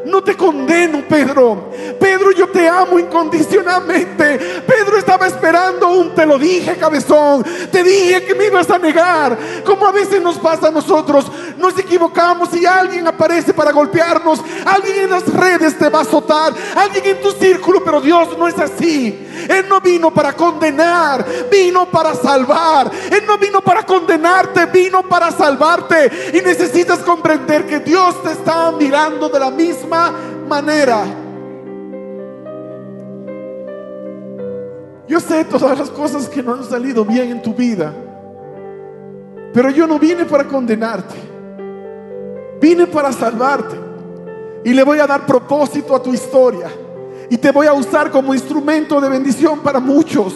no 0.05 0.23
te 0.23 0.37
condeno, 0.37 1.03
Pedro. 1.09 1.71
Pedro, 1.99 2.31
yo 2.33 2.49
te 2.49 2.69
amo 2.69 2.99
incondicionalmente. 2.99 4.63
Pedro 4.67 4.99
estaba 4.99 5.27
esperando 5.27 5.89
un 5.89 6.15
te 6.15 6.27
lo 6.27 6.39
dije, 6.39 6.77
cabezón. 6.77 7.45
Te 7.71 7.83
dije 7.83 8.25
que 8.25 8.35
me 8.35 8.47
ibas 8.47 8.71
a 8.71 8.79
negar. 8.79 9.37
Como 9.65 9.87
a 9.87 9.93
veces 9.93 10.21
nos 10.21 10.39
pasa 10.39 10.69
a 10.69 10.71
nosotros. 10.71 11.31
Nos 11.57 11.79
equivocamos 11.79 12.55
y 12.55 12.67
alguien 12.67 13.07
aparece 13.07 13.55
para 13.55 13.73
golpearnos. 13.73 14.41
Alguien 14.65 15.05
en 15.05 15.11
las 15.11 15.27
redes 15.33 15.79
te 15.79 15.89
va 15.89 16.01
a 16.01 16.03
azotar. 16.03 16.53
Alguien 16.77 17.05
en 17.07 17.21
tu 17.21 17.31
círculo, 17.33 17.83
pero 17.83 18.01
Dios 18.01 18.37
no 18.39 18.47
es 18.47 18.59
así. 18.59 19.27
Él 19.49 19.67
no 19.69 19.81
vino 19.81 20.13
para 20.13 20.35
condenar, 20.35 21.25
vino 21.51 21.87
para 21.87 22.15
salvar. 22.15 22.91
Él 23.11 23.25
no 23.27 23.39
vino 23.39 23.61
para 23.61 23.85
condenarte, 23.85 24.67
vino 24.67 25.03
para 25.03 25.31
salvarte. 25.31 26.31
Y 26.35 26.41
necesitas 26.41 27.01
comprender 27.01 27.67
que 27.67 27.81
Dios 27.81 28.23
te 28.23 28.33
está 28.33 28.71
mirando 28.73 29.29
de 29.29 29.41
la 29.41 29.51
misma 29.51 29.94
manera. 30.49 31.05
Yo 35.07 35.21
sé 35.21 35.45
todas 35.45 35.79
las 35.79 35.91
cosas 35.91 36.29
que 36.29 36.43
no 36.43 36.55
han 36.55 36.65
salido 36.65 37.05
bien 37.05 37.31
en 37.31 37.43
tu 37.43 37.55
vida, 37.55 37.93
pero 39.53 39.71
yo 39.71 39.87
no 39.87 39.99
vine 39.99 40.25
para 40.25 40.45
condenarte, 40.45 41.15
vine 42.61 42.87
para 42.87 43.13
salvarte. 43.13 43.85
Y 44.65 44.73
le 44.73 44.83
voy 44.83 44.99
a 44.99 45.07
dar 45.07 45.27
propósito 45.27 45.95
a 45.95 46.03
tu 46.03 46.15
historia. 46.15 46.69
Y 47.29 47.37
te 47.37 47.51
voy 47.53 47.67
a 47.67 47.75
usar 47.75 48.11
como 48.11 48.35
instrumento 48.35 48.99
de 49.01 49.11
bendición 49.11 49.61
para 49.61 49.79
muchos. 49.79 50.35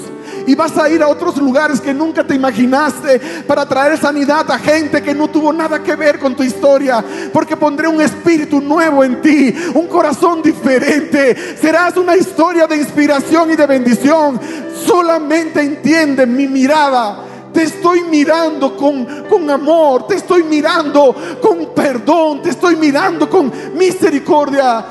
Y 0.49 0.55
vas 0.55 0.78
a 0.78 0.88
ir 0.88 1.03
a 1.03 1.09
otros 1.09 1.36
lugares 1.36 1.78
que 1.78 1.92
nunca 1.92 2.24
te 2.24 2.34
imaginaste 2.34 3.20
para 3.46 3.66
traer 3.66 3.99
sanidad 3.99 4.51
a 4.51 4.59
gente 4.59 5.03
que 5.03 5.14
no 5.14 5.28
tuvo 5.28 5.53
nada 5.53 5.82
que 5.82 5.94
ver 5.94 6.18
con 6.18 6.34
tu 6.34 6.42
historia. 6.42 7.05
Porque 7.34 7.55
pondré 7.55 7.86
un 7.86 8.01
espíritu 8.01 8.59
nuevo 8.59 9.05
en 9.05 9.20
ti, 9.20 9.55
un 9.74 9.86
corazón 9.86 10.40
diferente. 10.40 11.36
Serás 11.61 11.99
una 11.99 12.16
historia 12.16 12.66
de 12.66 12.78
inspiración 12.78 13.51
y 13.51 13.57
de 13.57 13.66
bendición. 13.66 14.40
Solamente 14.86 15.61
entiende 15.61 16.26
mi 16.26 16.49
mirada 16.49 17.24
te 17.53 17.62
estoy 17.62 18.03
mirando 18.05 18.76
con, 18.76 19.24
con, 19.28 19.51
amor, 19.51 20.07
te 20.07 20.16
estoy 20.16 20.44
mirando 20.44 21.16
con 21.40 21.74
perdón, 21.74 22.42
te 22.42 22.51
estoy 22.51 22.76
mirando 22.76 23.28
con 23.28 23.51
misericordia 23.74 24.84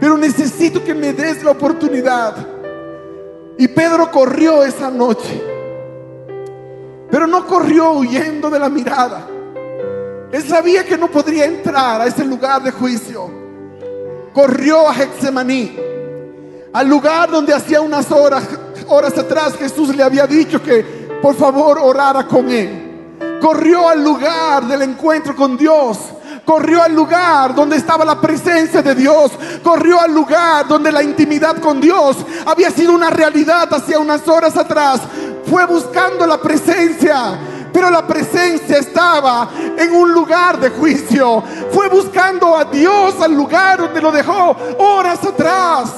pero 0.00 0.16
necesito 0.16 0.82
que 0.82 0.94
me 0.94 1.12
des 1.12 1.44
la 1.44 1.50
oportunidad. 1.50 2.59
Y 3.60 3.68
Pedro 3.68 4.10
corrió 4.10 4.64
esa 4.64 4.90
noche, 4.90 5.38
pero 7.10 7.26
no 7.26 7.46
corrió 7.46 7.90
huyendo 7.90 8.48
de 8.48 8.58
la 8.58 8.70
mirada. 8.70 9.26
Él 10.32 10.42
sabía 10.48 10.82
que 10.82 10.96
no 10.96 11.08
podría 11.08 11.44
entrar 11.44 12.00
a 12.00 12.06
ese 12.06 12.24
lugar 12.24 12.62
de 12.62 12.70
juicio. 12.70 13.30
Corrió 14.32 14.88
a 14.88 14.94
Getsemaní, 14.94 15.76
al 16.72 16.88
lugar 16.88 17.30
donde 17.30 17.52
hacía 17.52 17.82
unas 17.82 18.10
horas, 18.10 18.44
horas 18.88 19.18
atrás 19.18 19.54
Jesús 19.58 19.94
le 19.94 20.04
había 20.04 20.26
dicho 20.26 20.62
que 20.62 20.82
por 21.20 21.34
favor 21.34 21.80
orara 21.82 22.26
con 22.26 22.50
él. 22.50 23.18
corrió 23.42 23.90
al 23.90 24.02
lugar 24.02 24.64
del 24.68 24.80
encuentro 24.80 25.36
con 25.36 25.58
Dios. 25.58 25.98
Corrió 26.44 26.82
al 26.82 26.94
lugar 26.94 27.54
donde 27.54 27.76
estaba 27.76 28.04
la 28.04 28.20
presencia 28.20 28.82
de 28.82 28.94
Dios. 28.94 29.32
Corrió 29.62 30.00
al 30.00 30.12
lugar 30.12 30.66
donde 30.66 30.90
la 30.90 31.02
intimidad 31.02 31.58
con 31.58 31.80
Dios 31.80 32.16
había 32.46 32.70
sido 32.70 32.92
una 32.92 33.10
realidad 33.10 33.72
hacia 33.72 33.98
unas 33.98 34.26
horas 34.26 34.56
atrás. 34.56 35.00
Fue 35.48 35.64
buscando 35.66 36.26
la 36.26 36.40
presencia. 36.40 37.38
Pero 37.72 37.88
la 37.88 38.06
presencia 38.06 38.78
estaba 38.78 39.48
en 39.76 39.94
un 39.94 40.12
lugar 40.12 40.58
de 40.58 40.70
juicio. 40.70 41.42
Fue 41.70 41.88
buscando 41.88 42.56
a 42.56 42.64
Dios 42.64 43.14
al 43.20 43.32
lugar 43.32 43.78
donde 43.78 44.00
lo 44.00 44.10
dejó 44.10 44.56
horas 44.78 45.24
atrás. 45.24 45.92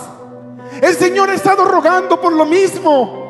El 0.81 0.95
Señor 0.97 1.31
ha 1.31 1.35
estado 1.35 1.65
rogando 1.65 2.21
por 2.21 2.33
lo 2.33 2.45
mismo. 2.45 3.23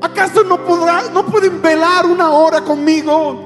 ¿Acaso 0.00 0.44
no, 0.44 0.58
podrá, 0.64 1.04
no 1.12 1.24
pueden 1.26 1.60
velar 1.62 2.06
una 2.06 2.30
hora 2.30 2.60
conmigo? 2.62 3.45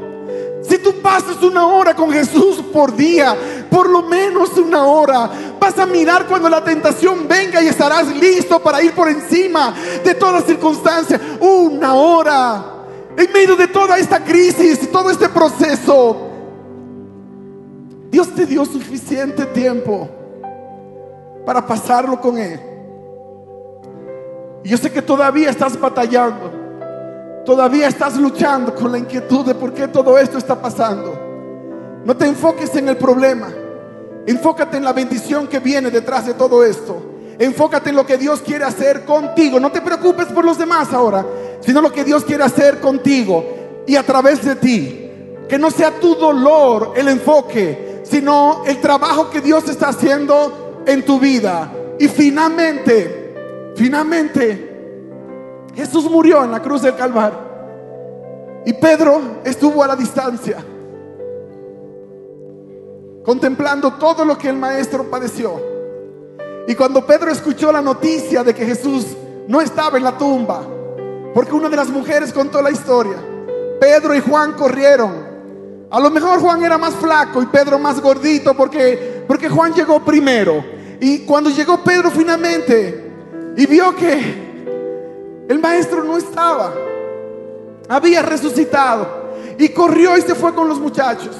Si 0.62 0.78
tú 0.78 1.00
pasas 1.00 1.42
una 1.42 1.66
hora 1.66 1.94
con 1.94 2.10
Jesús 2.10 2.62
por 2.72 2.94
día, 2.94 3.36
por 3.70 3.88
lo 3.88 4.02
menos 4.02 4.56
una 4.58 4.84
hora, 4.84 5.30
vas 5.58 5.78
a 5.78 5.86
mirar 5.86 6.26
cuando 6.26 6.48
la 6.48 6.62
tentación 6.62 7.26
venga 7.26 7.62
y 7.62 7.68
estarás 7.68 8.08
listo 8.14 8.60
para 8.60 8.82
ir 8.82 8.92
por 8.92 9.08
encima 9.08 9.74
de 10.04 10.14
toda 10.14 10.42
circunstancia. 10.42 11.20
Una 11.40 11.94
hora. 11.94 12.64
En 13.16 13.32
medio 13.32 13.56
de 13.56 13.68
toda 13.68 13.98
esta 13.98 14.22
crisis, 14.22 14.90
todo 14.90 15.10
este 15.10 15.28
proceso, 15.28 16.28
Dios 18.10 18.34
te 18.34 18.46
dio 18.46 18.64
suficiente 18.64 19.46
tiempo 19.46 20.08
para 21.44 21.66
pasarlo 21.66 22.20
con 22.20 22.38
Él. 22.38 22.60
Y 24.62 24.68
yo 24.68 24.76
sé 24.76 24.92
que 24.92 25.02
todavía 25.02 25.50
estás 25.50 25.78
batallando. 25.78 26.59
Todavía 27.44 27.88
estás 27.88 28.16
luchando 28.16 28.74
con 28.74 28.92
la 28.92 28.98
inquietud 28.98 29.44
de 29.44 29.54
por 29.54 29.72
qué 29.72 29.88
todo 29.88 30.18
esto 30.18 30.38
está 30.38 30.60
pasando. 30.60 32.00
No 32.04 32.16
te 32.16 32.26
enfoques 32.26 32.74
en 32.76 32.88
el 32.88 32.96
problema. 32.96 33.48
Enfócate 34.26 34.76
en 34.76 34.84
la 34.84 34.92
bendición 34.92 35.46
que 35.46 35.58
viene 35.58 35.90
detrás 35.90 36.26
de 36.26 36.34
todo 36.34 36.64
esto. 36.64 37.00
Enfócate 37.38 37.90
en 37.90 37.96
lo 37.96 38.04
que 38.04 38.18
Dios 38.18 38.40
quiere 38.40 38.64
hacer 38.64 39.04
contigo. 39.04 39.58
No 39.58 39.72
te 39.72 39.80
preocupes 39.80 40.26
por 40.26 40.44
los 40.44 40.58
demás 40.58 40.92
ahora, 40.92 41.24
sino 41.60 41.80
lo 41.80 41.90
que 41.90 42.04
Dios 42.04 42.24
quiere 42.24 42.44
hacer 42.44 42.80
contigo 42.80 43.44
y 43.86 43.96
a 43.96 44.02
través 44.02 44.44
de 44.44 44.56
ti. 44.56 45.10
Que 45.48 45.58
no 45.58 45.70
sea 45.70 45.98
tu 45.98 46.14
dolor 46.14 46.92
el 46.96 47.08
enfoque, 47.08 48.02
sino 48.04 48.62
el 48.66 48.80
trabajo 48.80 49.30
que 49.30 49.40
Dios 49.40 49.68
está 49.68 49.88
haciendo 49.88 50.82
en 50.86 51.04
tu 51.04 51.18
vida. 51.18 51.72
Y 51.98 52.08
finalmente, 52.08 53.20
Finalmente, 53.80 54.69
Jesús 55.80 56.10
murió 56.10 56.44
en 56.44 56.52
la 56.52 56.60
cruz 56.60 56.82
del 56.82 56.94
Calvario. 56.94 57.38
Y 58.66 58.74
Pedro 58.74 59.40
estuvo 59.42 59.82
a 59.82 59.86
la 59.86 59.96
distancia, 59.96 60.62
contemplando 63.24 63.94
todo 63.94 64.22
lo 64.26 64.36
que 64.36 64.50
el 64.50 64.56
maestro 64.56 65.04
padeció. 65.10 65.58
Y 66.68 66.74
cuando 66.74 67.06
Pedro 67.06 67.30
escuchó 67.30 67.72
la 67.72 67.80
noticia 67.80 68.44
de 68.44 68.54
que 68.54 68.66
Jesús 68.66 69.06
no 69.48 69.62
estaba 69.62 69.96
en 69.96 70.04
la 70.04 70.18
tumba, 70.18 70.60
porque 71.32 71.54
una 71.54 71.70
de 71.70 71.76
las 71.76 71.88
mujeres 71.88 72.30
contó 72.30 72.60
la 72.60 72.70
historia, 72.70 73.16
Pedro 73.80 74.14
y 74.14 74.20
Juan 74.20 74.52
corrieron. 74.52 75.30
A 75.90 75.98
lo 75.98 76.10
mejor 76.10 76.40
Juan 76.40 76.62
era 76.62 76.76
más 76.76 76.94
flaco 76.94 77.42
y 77.42 77.46
Pedro 77.46 77.78
más 77.78 78.02
gordito 78.02 78.52
porque, 78.52 79.24
porque 79.26 79.48
Juan 79.48 79.72
llegó 79.72 80.04
primero. 80.04 80.62
Y 81.00 81.20
cuando 81.20 81.48
llegó 81.48 81.82
Pedro 81.82 82.10
finalmente, 82.10 83.12
y 83.56 83.64
vio 83.64 83.96
que 83.96 84.49
el 85.50 85.58
maestro 85.58 86.04
no 86.04 86.16
estaba. 86.16 86.72
Había 87.88 88.22
resucitado. 88.22 89.32
Y 89.58 89.70
corrió 89.70 90.16
y 90.16 90.22
se 90.22 90.36
fue 90.36 90.54
con 90.54 90.68
los 90.68 90.78
muchachos. 90.78 91.36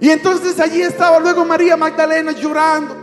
Y 0.00 0.08
entonces 0.08 0.58
allí 0.58 0.80
estaba 0.80 1.20
luego 1.20 1.44
María 1.44 1.76
Magdalena 1.76 2.32
llorando. 2.32 2.96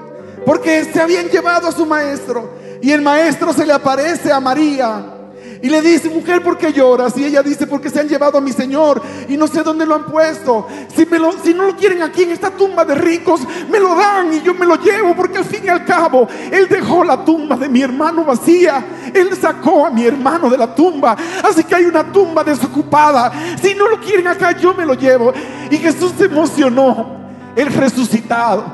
Porque 0.43 0.83
se 0.83 0.99
habían 0.99 1.29
llevado 1.29 1.67
a 1.67 1.71
su 1.71 1.85
maestro. 1.85 2.49
Y 2.81 2.91
el 2.91 3.03
maestro 3.03 3.53
se 3.53 3.67
le 3.67 3.73
aparece 3.73 4.31
a 4.31 4.39
María 4.39 5.16
y 5.61 5.69
le 5.69 5.81
dice, 5.81 6.09
mujer, 6.09 6.43
¿por 6.43 6.57
qué 6.57 6.71
lloras? 6.71 7.17
Y 7.17 7.25
ella 7.25 7.41
dice, 7.41 7.67
porque 7.67 7.89
se 7.89 7.99
han 7.99 8.07
llevado 8.07 8.37
a 8.37 8.41
mi 8.41 8.51
Señor 8.51 9.01
y 9.27 9.37
no 9.37 9.47
sé 9.47 9.63
dónde 9.63 9.85
lo 9.85 9.95
han 9.95 10.05
puesto. 10.05 10.67
Si, 10.95 11.05
me 11.05 11.19
lo, 11.19 11.31
si 11.43 11.53
no 11.53 11.65
lo 11.65 11.75
quieren 11.75 12.01
aquí 12.01 12.23
en 12.23 12.31
esta 12.31 12.51
tumba 12.51 12.85
de 12.85 12.95
ricos, 12.95 13.41
me 13.69 13.79
lo 13.79 13.95
dan 13.95 14.33
y 14.33 14.41
yo 14.41 14.53
me 14.53 14.65
lo 14.65 14.75
llevo, 14.75 15.15
porque 15.15 15.39
al 15.39 15.45
fin 15.45 15.61
y 15.65 15.69
al 15.69 15.85
cabo, 15.85 16.27
Él 16.51 16.67
dejó 16.69 17.03
la 17.03 17.23
tumba 17.23 17.55
de 17.55 17.69
mi 17.69 17.81
hermano 17.81 18.23
vacía. 18.23 18.85
Él 19.13 19.29
sacó 19.39 19.87
a 19.87 19.89
mi 19.89 20.05
hermano 20.05 20.49
de 20.49 20.57
la 20.57 20.73
tumba. 20.73 21.15
Así 21.43 21.63
que 21.63 21.75
hay 21.75 21.85
una 21.85 22.11
tumba 22.11 22.43
desocupada. 22.43 23.31
Si 23.61 23.73
no 23.73 23.87
lo 23.87 23.99
quieren 23.99 24.27
acá, 24.27 24.51
yo 24.51 24.73
me 24.73 24.85
lo 24.85 24.93
llevo. 24.93 25.33
Y 25.69 25.77
Jesús 25.77 26.13
se 26.17 26.25
emocionó. 26.25 27.17
El 27.55 27.73
resucitado 27.73 28.65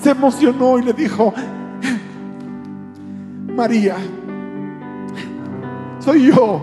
se 0.00 0.10
emocionó 0.10 0.78
y 0.78 0.82
le 0.82 0.92
dijo, 0.94 1.34
María, 3.54 3.96
soy 6.10 6.26
yo. 6.26 6.60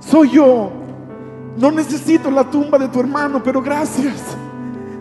Soy 0.00 0.30
yo. 0.30 0.70
No 1.58 1.70
necesito 1.70 2.30
la 2.30 2.44
tumba 2.44 2.78
de 2.78 2.88
tu 2.88 3.00
hermano, 3.00 3.42
pero 3.42 3.60
gracias. 3.60 4.22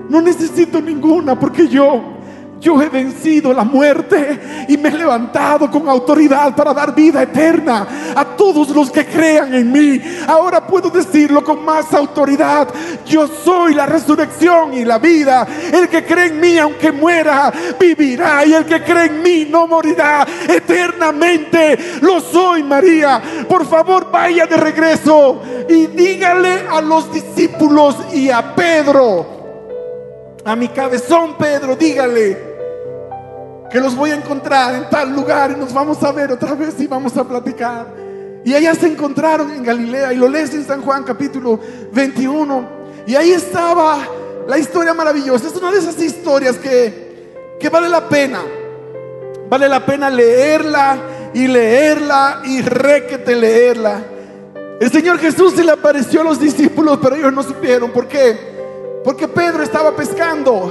No 0.10 0.22
necesito 0.22 0.82
ninguna 0.82 1.40
porque 1.40 1.68
yo 1.68 2.17
yo 2.60 2.82
he 2.82 2.90
vencido 2.90 3.54
la 3.54 3.64
muerte 3.64 4.66
y 4.68 4.78
me 4.78 4.90
he 4.90 4.94
levantado 4.94 5.70
con 5.70 5.88
autoridad 5.88 6.56
para 6.56 6.74
dar 6.74 6.94
vida 6.94 7.22
eterna 7.22 7.88
a 8.16 8.26
todos 8.26 8.70
los 8.70 8.92
que 8.92 9.06
crean 9.06 9.54
en 9.54 9.72
mí. 9.72 10.02
Ahora 10.28 10.66
puedo 10.66 10.90
decirlo 10.90 11.44
con 11.44 11.64
más 11.64 11.94
autoridad. 11.94 12.68
Yo 13.06 13.28
soy 13.28 13.74
la 13.74 13.86
resurrección 13.86 14.74
y 14.74 14.86
la 14.86 14.98
vida. 14.98 15.48
El 15.72 15.88
que 15.88 16.04
cree 16.04 16.28
en 16.28 16.40
mí, 16.40 16.58
aunque 16.58 16.92
muera, 16.92 17.52
vivirá. 17.80 18.46
Y 18.46 18.54
el 18.54 18.66
que 18.66 18.84
cree 18.84 19.06
en 19.06 19.22
mí 19.22 19.48
no 19.50 19.68
morirá 19.68 20.26
eternamente. 20.48 22.00
Lo 22.02 22.20
soy, 22.20 22.64
María. 22.64 23.22
Por 23.48 23.68
favor, 23.68 24.10
vaya 24.12 24.46
de 24.46 24.58
regreso 24.58 25.42
y 25.70 25.88
dígale 25.88 26.68
a 26.70 26.82
los 26.82 27.14
discípulos 27.14 27.96
y 28.14 28.30
a 28.30 28.56
Pedro 28.56 29.37
a 30.48 30.56
mi 30.56 30.70
cabezón, 30.70 31.36
Pedro, 31.38 31.76
dígale 31.76 32.38
que 33.70 33.82
los 33.82 33.94
voy 33.98 34.12
a 34.12 34.16
encontrar 34.16 34.76
en 34.76 34.90
tal 34.90 35.14
lugar 35.14 35.52
y 35.52 35.56
nos 35.56 35.74
vamos 35.74 36.02
a 36.04 36.12
ver 36.14 36.32
otra 36.32 36.56
vez 36.56 36.80
y 36.80 36.88
vamos 36.88 37.18
a 37.18 37.28
platicar. 37.28 37.86
Y 38.46 38.54
allá 38.54 38.74
se 38.74 38.88
encontraron 38.88 39.52
en 39.52 39.62
Galilea 39.62 40.14
y 40.14 40.16
lo 40.16 40.30
lees 40.30 40.54
en 40.54 40.66
San 40.66 40.82
Juan 40.84 41.04
capítulo 41.04 41.60
21. 41.92 42.66
Y 43.06 43.16
ahí 43.16 43.32
estaba 43.32 43.98
la 44.48 44.58
historia 44.58 44.94
maravillosa. 44.94 45.48
Es 45.48 45.56
una 45.58 45.70
de 45.70 45.80
esas 45.80 46.02
historias 46.02 46.56
que, 46.56 47.58
que 47.60 47.68
vale 47.68 47.90
la 47.90 48.08
pena. 48.08 48.40
Vale 49.50 49.68
la 49.68 49.86
pena 49.86 50.10
leerla 50.10 50.98
y 51.34 51.46
leerla 51.46 52.42
y 52.46 52.62
requete 52.62 53.36
leerla. 53.36 54.02
El 54.80 54.90
Señor 54.90 55.20
Jesús 55.20 55.56
se 55.56 55.66
le 55.66 55.74
apareció 55.74 56.22
a 56.22 56.24
los 56.24 56.40
discípulos, 56.40 57.00
pero 57.04 57.18
ellos 57.18 57.34
no 57.34 57.44
supieron. 57.44 57.92
¿Por 57.92 58.08
qué? 58.08 58.57
Porque 59.08 59.26
Pedro 59.26 59.64
estaba 59.64 59.96
pescando. 59.96 60.70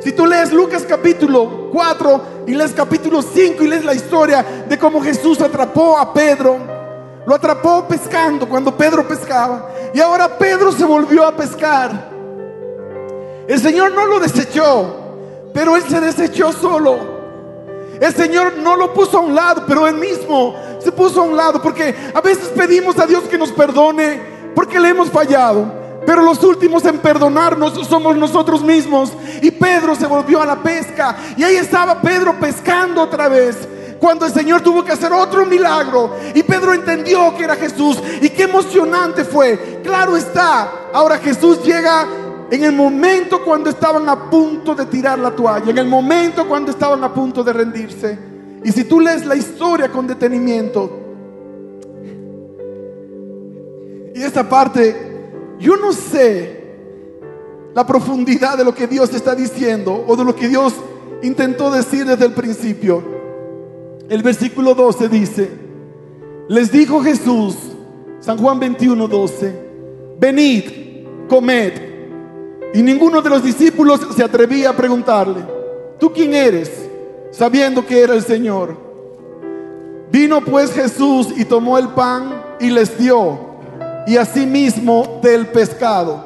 Si 0.00 0.10
tú 0.12 0.24
lees 0.24 0.50
Lucas 0.54 0.86
capítulo 0.88 1.68
4 1.70 2.20
y 2.46 2.54
lees 2.54 2.72
capítulo 2.72 3.20
5 3.20 3.62
y 3.62 3.68
lees 3.68 3.84
la 3.84 3.92
historia 3.92 4.64
de 4.66 4.78
cómo 4.78 5.02
Jesús 5.02 5.42
atrapó 5.42 5.98
a 5.98 6.14
Pedro, 6.14 6.56
lo 7.26 7.34
atrapó 7.34 7.86
pescando 7.86 8.48
cuando 8.48 8.74
Pedro 8.74 9.06
pescaba. 9.06 9.68
Y 9.92 10.00
ahora 10.00 10.38
Pedro 10.38 10.72
se 10.72 10.86
volvió 10.86 11.26
a 11.26 11.36
pescar. 11.36 12.08
El 13.46 13.60
Señor 13.60 13.92
no 13.92 14.06
lo 14.06 14.18
desechó, 14.18 14.96
pero 15.52 15.76
él 15.76 15.82
se 15.86 16.00
desechó 16.00 16.52
solo. 16.52 16.96
El 18.00 18.14
Señor 18.14 18.54
no 18.56 18.76
lo 18.76 18.94
puso 18.94 19.18
a 19.18 19.20
un 19.20 19.34
lado, 19.34 19.64
pero 19.68 19.86
él 19.86 19.96
mismo 19.96 20.56
se 20.78 20.90
puso 20.90 21.20
a 21.20 21.24
un 21.24 21.36
lado. 21.36 21.60
Porque 21.60 21.94
a 22.14 22.22
veces 22.22 22.48
pedimos 22.48 22.98
a 22.98 23.04
Dios 23.04 23.24
que 23.24 23.36
nos 23.36 23.52
perdone 23.52 24.22
porque 24.54 24.80
le 24.80 24.88
hemos 24.88 25.10
fallado. 25.10 25.81
Pero 26.06 26.22
los 26.22 26.42
últimos 26.42 26.84
en 26.84 26.98
perdonarnos 26.98 27.74
somos 27.86 28.16
nosotros 28.16 28.62
mismos. 28.62 29.12
Y 29.40 29.50
Pedro 29.50 29.94
se 29.94 30.06
volvió 30.06 30.42
a 30.42 30.46
la 30.46 30.62
pesca. 30.62 31.16
Y 31.36 31.42
ahí 31.42 31.56
estaba 31.56 32.00
Pedro 32.00 32.38
pescando 32.38 33.02
otra 33.02 33.28
vez. 33.28 33.56
Cuando 33.98 34.26
el 34.26 34.32
Señor 34.32 34.62
tuvo 34.62 34.84
que 34.84 34.92
hacer 34.92 35.12
otro 35.12 35.46
milagro. 35.46 36.16
Y 36.34 36.42
Pedro 36.42 36.74
entendió 36.74 37.36
que 37.36 37.44
era 37.44 37.56
Jesús. 37.56 38.02
Y 38.20 38.28
qué 38.30 38.44
emocionante 38.44 39.24
fue. 39.24 39.80
Claro 39.84 40.16
está. 40.16 40.72
Ahora 40.92 41.18
Jesús 41.18 41.62
llega 41.62 42.06
en 42.50 42.64
el 42.64 42.72
momento 42.72 43.44
cuando 43.44 43.70
estaban 43.70 44.08
a 44.08 44.28
punto 44.28 44.74
de 44.74 44.86
tirar 44.86 45.18
la 45.18 45.30
toalla. 45.30 45.70
En 45.70 45.78
el 45.78 45.86
momento 45.86 46.46
cuando 46.48 46.72
estaban 46.72 47.02
a 47.04 47.14
punto 47.14 47.44
de 47.44 47.52
rendirse. 47.52 48.18
Y 48.64 48.72
si 48.72 48.84
tú 48.84 49.00
lees 49.00 49.24
la 49.24 49.36
historia 49.36 49.88
con 49.88 50.06
detenimiento. 50.06 50.98
Y 54.14 54.22
esta 54.22 54.48
parte 54.48 55.11
yo 55.62 55.76
no 55.76 55.92
sé 55.92 56.60
la 57.74 57.86
profundidad 57.86 58.58
de 58.58 58.64
lo 58.64 58.74
que 58.74 58.86
Dios 58.86 59.14
está 59.14 59.34
diciendo 59.34 60.04
o 60.06 60.16
de 60.16 60.24
lo 60.24 60.34
que 60.34 60.48
Dios 60.48 60.74
intentó 61.22 61.70
decir 61.70 62.04
desde 62.04 62.26
el 62.26 62.32
principio. 62.32 63.02
El 64.08 64.22
versículo 64.22 64.74
12 64.74 65.08
dice, 65.08 65.50
les 66.48 66.70
dijo 66.70 67.00
Jesús, 67.02 67.56
San 68.20 68.36
Juan 68.38 68.58
21, 68.58 69.08
12, 69.08 69.54
venid, 70.18 70.64
comed. 71.28 71.72
Y 72.74 72.82
ninguno 72.82 73.22
de 73.22 73.30
los 73.30 73.42
discípulos 73.42 74.00
se 74.14 74.24
atrevía 74.24 74.70
a 74.70 74.76
preguntarle, 74.76 75.44
¿tú 75.98 76.12
quién 76.12 76.34
eres? 76.34 76.70
Sabiendo 77.30 77.86
que 77.86 78.00
era 78.00 78.14
el 78.14 78.22
Señor. 78.22 78.76
Vino 80.10 80.44
pues 80.44 80.72
Jesús 80.72 81.28
y 81.36 81.44
tomó 81.44 81.78
el 81.78 81.88
pan 81.88 82.42
y 82.60 82.68
les 82.68 82.98
dio, 82.98 83.51
y 84.06 84.16
asimismo 84.16 85.20
del 85.22 85.48
pescado. 85.48 86.24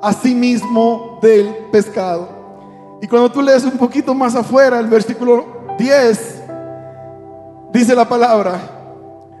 Asimismo 0.00 1.18
del 1.22 1.54
pescado. 1.70 2.28
Y 3.00 3.06
cuando 3.06 3.30
tú 3.30 3.42
lees 3.42 3.64
un 3.64 3.78
poquito 3.78 4.14
más 4.14 4.34
afuera, 4.34 4.78
el 4.78 4.86
versículo 4.86 5.46
10, 5.78 6.42
dice 7.72 7.94
la 7.94 8.08
palabra, 8.08 8.58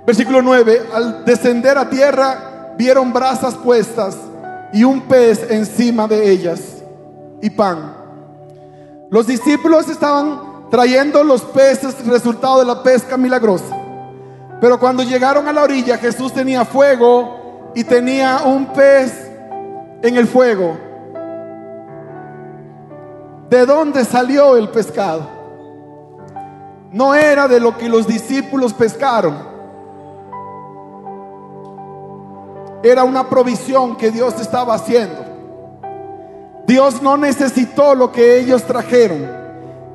versículo 0.06 0.42
9, 0.42 0.82
al 0.92 1.24
descender 1.24 1.76
a 1.76 1.90
tierra, 1.90 2.74
vieron 2.76 3.12
brasas 3.12 3.54
puestas 3.54 4.16
y 4.72 4.84
un 4.84 5.00
pez 5.02 5.50
encima 5.50 6.06
de 6.06 6.30
ellas 6.30 6.60
y 7.42 7.50
pan. 7.50 7.94
Los 9.10 9.26
discípulos 9.26 9.88
estaban 9.88 10.68
trayendo 10.70 11.24
los 11.24 11.42
peces 11.42 12.06
resultado 12.06 12.60
de 12.60 12.66
la 12.66 12.82
pesca 12.82 13.16
milagrosa. 13.16 13.77
Pero 14.60 14.78
cuando 14.78 15.02
llegaron 15.02 15.46
a 15.46 15.52
la 15.52 15.62
orilla, 15.62 15.98
Jesús 15.98 16.32
tenía 16.32 16.64
fuego 16.64 17.70
y 17.74 17.84
tenía 17.84 18.42
un 18.44 18.66
pez 18.66 19.30
en 20.02 20.16
el 20.16 20.26
fuego. 20.26 20.76
¿De 23.48 23.64
dónde 23.64 24.04
salió 24.04 24.56
el 24.56 24.68
pescado? 24.68 25.28
No 26.92 27.14
era 27.14 27.46
de 27.46 27.60
lo 27.60 27.76
que 27.76 27.88
los 27.88 28.06
discípulos 28.06 28.74
pescaron. 28.74 29.36
Era 32.82 33.04
una 33.04 33.28
provisión 33.28 33.96
que 33.96 34.10
Dios 34.10 34.40
estaba 34.40 34.74
haciendo. 34.74 35.24
Dios 36.66 37.00
no 37.00 37.16
necesitó 37.16 37.94
lo 37.94 38.10
que 38.12 38.38
ellos 38.38 38.62
trajeron. 38.64 39.26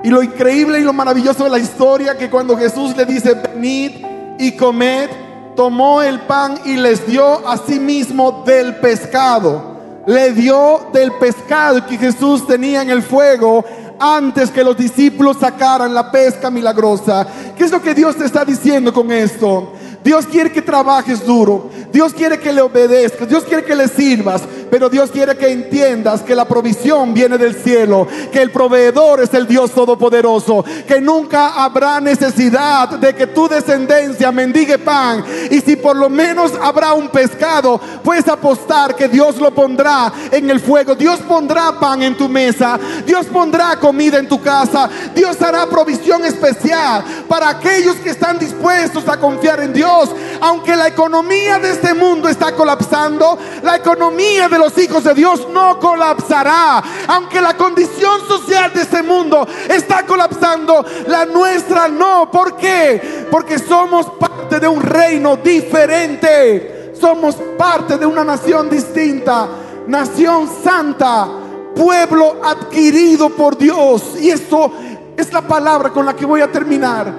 Y 0.04 0.10
lo 0.10 0.24
increíble 0.24 0.80
y 0.80 0.84
lo 0.84 0.94
maravilloso 0.94 1.44
de 1.44 1.50
la 1.50 1.60
historia 1.60 2.18
que 2.18 2.30
cuando 2.30 2.58
Jesús 2.58 2.96
le 2.98 3.06
dice, 3.06 3.34
venid 3.36 4.13
y 4.40 4.54
comed, 4.54 5.10
tomó 5.56 6.02
el 6.02 6.22
pan 6.22 6.60
y 6.66 6.76
les 6.78 7.06
dio 7.08 7.48
a 7.48 7.58
sí 7.58 7.80
mismo 7.80 8.44
del 8.46 8.76
pescado 8.78 9.74
le 10.06 10.34
dio 10.34 10.88
del 10.92 11.14
pescado 11.14 11.86
que 11.86 11.98
Jesús 11.98 12.46
tenía 12.46 12.82
en 12.82 12.90
el 12.90 13.02
fuego 13.02 13.64
antes 14.00 14.52
que 14.52 14.64
los 14.64 14.76
discípulos 14.76 15.38
sacaran 15.40 15.94
la 15.94 16.12
pesca 16.12 16.50
milagrosa. 16.50 17.26
¿Qué 17.56 17.64
es 17.64 17.72
lo 17.72 17.82
que 17.82 17.94
Dios 17.94 18.16
te 18.16 18.26
está 18.26 18.44
diciendo 18.44 18.94
con 18.94 19.12
esto? 19.12 19.74
Dios 20.04 20.26
quiere 20.26 20.52
que 20.52 20.62
trabajes 20.62 21.26
duro. 21.26 21.70
Dios 21.92 22.14
quiere 22.14 22.38
que 22.38 22.52
le 22.52 22.62
obedezcas. 22.62 23.30
Dios 23.30 23.44
quiere 23.46 23.64
que 23.64 23.76
le 23.76 23.88
sirvas. 23.88 24.42
Pero 24.70 24.90
Dios 24.90 25.12
quiere 25.12 25.38
que 25.38 25.50
entiendas 25.52 26.22
que 26.22 26.36
la 26.36 26.46
provisión 26.48 27.14
viene 27.14 27.38
del 27.38 27.56
cielo. 27.56 28.08
Que 28.32 28.42
el 28.42 28.52
proveedor 28.52 29.22
es 29.22 29.34
el 29.34 29.48
Dios 29.48 29.72
todopoderoso. 29.72 30.64
Que 30.88 31.00
nunca 31.00 31.64
habrá 31.64 32.00
necesidad 32.00 32.90
de 32.90 33.14
que 33.16 33.28
tu 33.28 33.48
descendencia 33.48 34.32
mendigue 34.32 34.78
pan. 34.78 35.24
Y 35.50 35.60
si 35.62 35.76
por 35.76 35.96
lo 35.96 36.10
menos 36.10 36.54
habrá 36.62 36.94
un 36.94 37.10
pescado, 37.10 37.80
puedes 38.04 38.28
apostar 38.28 38.96
que 38.96 39.08
Dios 39.08 39.38
lo 39.38 39.52
pondrá 39.52 40.12
en 40.32 40.50
el 40.50 40.60
fuego. 40.60 40.96
Dios 40.96 41.20
pondrá 41.22 41.80
pan 41.80 42.04
en 42.04 42.18
tu 42.18 42.30
mesa. 42.30 42.80
Dios 43.06 43.26
pondrá 43.28 43.80
comida 43.80 44.18
en 44.20 44.28
tu 44.28 44.42
casa. 44.42 44.90
Dios 45.16 45.42
hará 45.42 45.66
provisión 45.68 46.26
especial 46.26 47.04
para 47.28 47.50
aquellos 47.50 47.96
que 47.98 48.10
están 48.10 48.40
dispuestos 48.40 49.08
a 49.08 49.20
confiar 49.20 49.62
en 49.62 49.74
Dios 49.74 50.10
aunque 50.44 50.76
la 50.76 50.88
economía 50.88 51.58
de 51.60 51.72
este 51.72 51.94
mundo 51.94 52.28
está 52.28 52.54
colapsando, 52.54 53.38
la 53.64 53.78
economía 53.78 54.50
de 54.50 54.58
los 54.64 54.78
hijos 54.78 55.04
de 55.04 55.14
Dios 55.14 55.48
no 55.52 55.78
colapsará. 55.80 56.82
Aunque 57.08 57.42
la 57.42 57.56
condición 57.58 58.26
social 58.28 58.72
de 58.74 58.82
este 58.82 59.04
mundo 59.04 59.46
está 59.70 60.06
colapsando, 60.06 60.86
la 61.08 61.26
nuestra 61.26 61.88
no. 61.88 62.32
¿Por 62.32 62.56
qué? 62.56 63.28
Porque 63.30 63.60
somos 63.60 64.08
parte 64.12 64.60
de 64.60 64.68
un 64.68 64.82
reino 64.82 65.36
diferente. 65.38 66.94
Somos 67.00 67.36
parte 67.58 67.98
de 67.98 68.06
una 68.06 68.24
nación 68.24 68.70
distinta, 68.70 69.50
nación 69.88 70.50
santa, 70.64 71.28
pueblo 71.76 72.38
adquirido 72.42 73.30
por 73.30 73.58
Dios. 73.58 74.16
Y 74.22 74.30
esto 74.30 74.72
es 75.18 75.34
la 75.34 75.42
palabra 75.42 75.90
con 75.90 76.06
la 76.06 76.16
que 76.16 76.26
voy 76.26 76.40
a 76.40 76.52
terminar. 76.52 77.14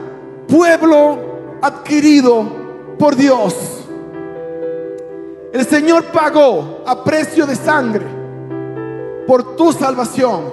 Pueblo 0.49 1.59
adquirido 1.61 2.47
por 2.99 3.15
Dios. 3.15 3.84
El 5.55 5.65
Señor 5.69 6.07
pagó 6.07 6.83
a 6.85 7.05
precio 7.05 7.47
de 7.47 7.55
sangre 7.55 8.05
por 9.25 9.55
tu 9.55 9.73
salvación, 9.73 10.51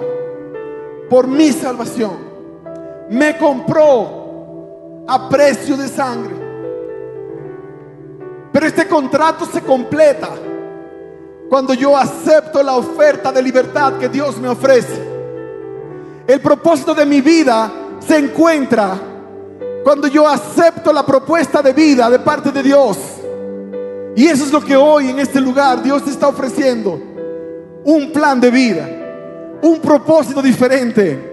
por 1.10 1.26
mi 1.26 1.50
salvación. 1.50 2.18
Me 3.10 3.36
compró 3.36 5.02
a 5.08 5.28
precio 5.28 5.76
de 5.76 5.88
sangre. 5.88 6.36
Pero 8.52 8.64
este 8.64 8.86
contrato 8.86 9.44
se 9.44 9.62
completa 9.62 10.28
cuando 11.48 11.74
yo 11.74 11.96
acepto 11.96 12.62
la 12.62 12.76
oferta 12.76 13.32
de 13.32 13.42
libertad 13.42 13.94
que 13.94 14.08
Dios 14.08 14.38
me 14.38 14.50
ofrece. 14.50 15.02
El 16.28 16.40
propósito 16.40 16.94
de 16.94 17.06
mi 17.06 17.20
vida 17.20 17.72
se 17.98 18.18
encuentra 18.18 19.00
cuando 19.82 20.06
yo 20.06 20.28
acepto 20.28 20.92
la 20.92 21.04
propuesta 21.04 21.60
de 21.60 21.72
vida 21.72 22.08
de 22.08 22.20
parte 22.20 22.52
de 22.52 22.62
Dios. 22.62 23.21
Y 24.14 24.26
eso 24.26 24.44
es 24.44 24.52
lo 24.52 24.62
que 24.62 24.76
hoy 24.76 25.08
en 25.08 25.18
este 25.18 25.40
lugar 25.40 25.82
Dios 25.82 26.04
te 26.04 26.10
está 26.10 26.28
ofreciendo. 26.28 27.00
Un 27.84 28.12
plan 28.12 28.40
de 28.40 28.50
vida, 28.50 28.88
un 29.62 29.80
propósito 29.80 30.42
diferente 30.42 31.31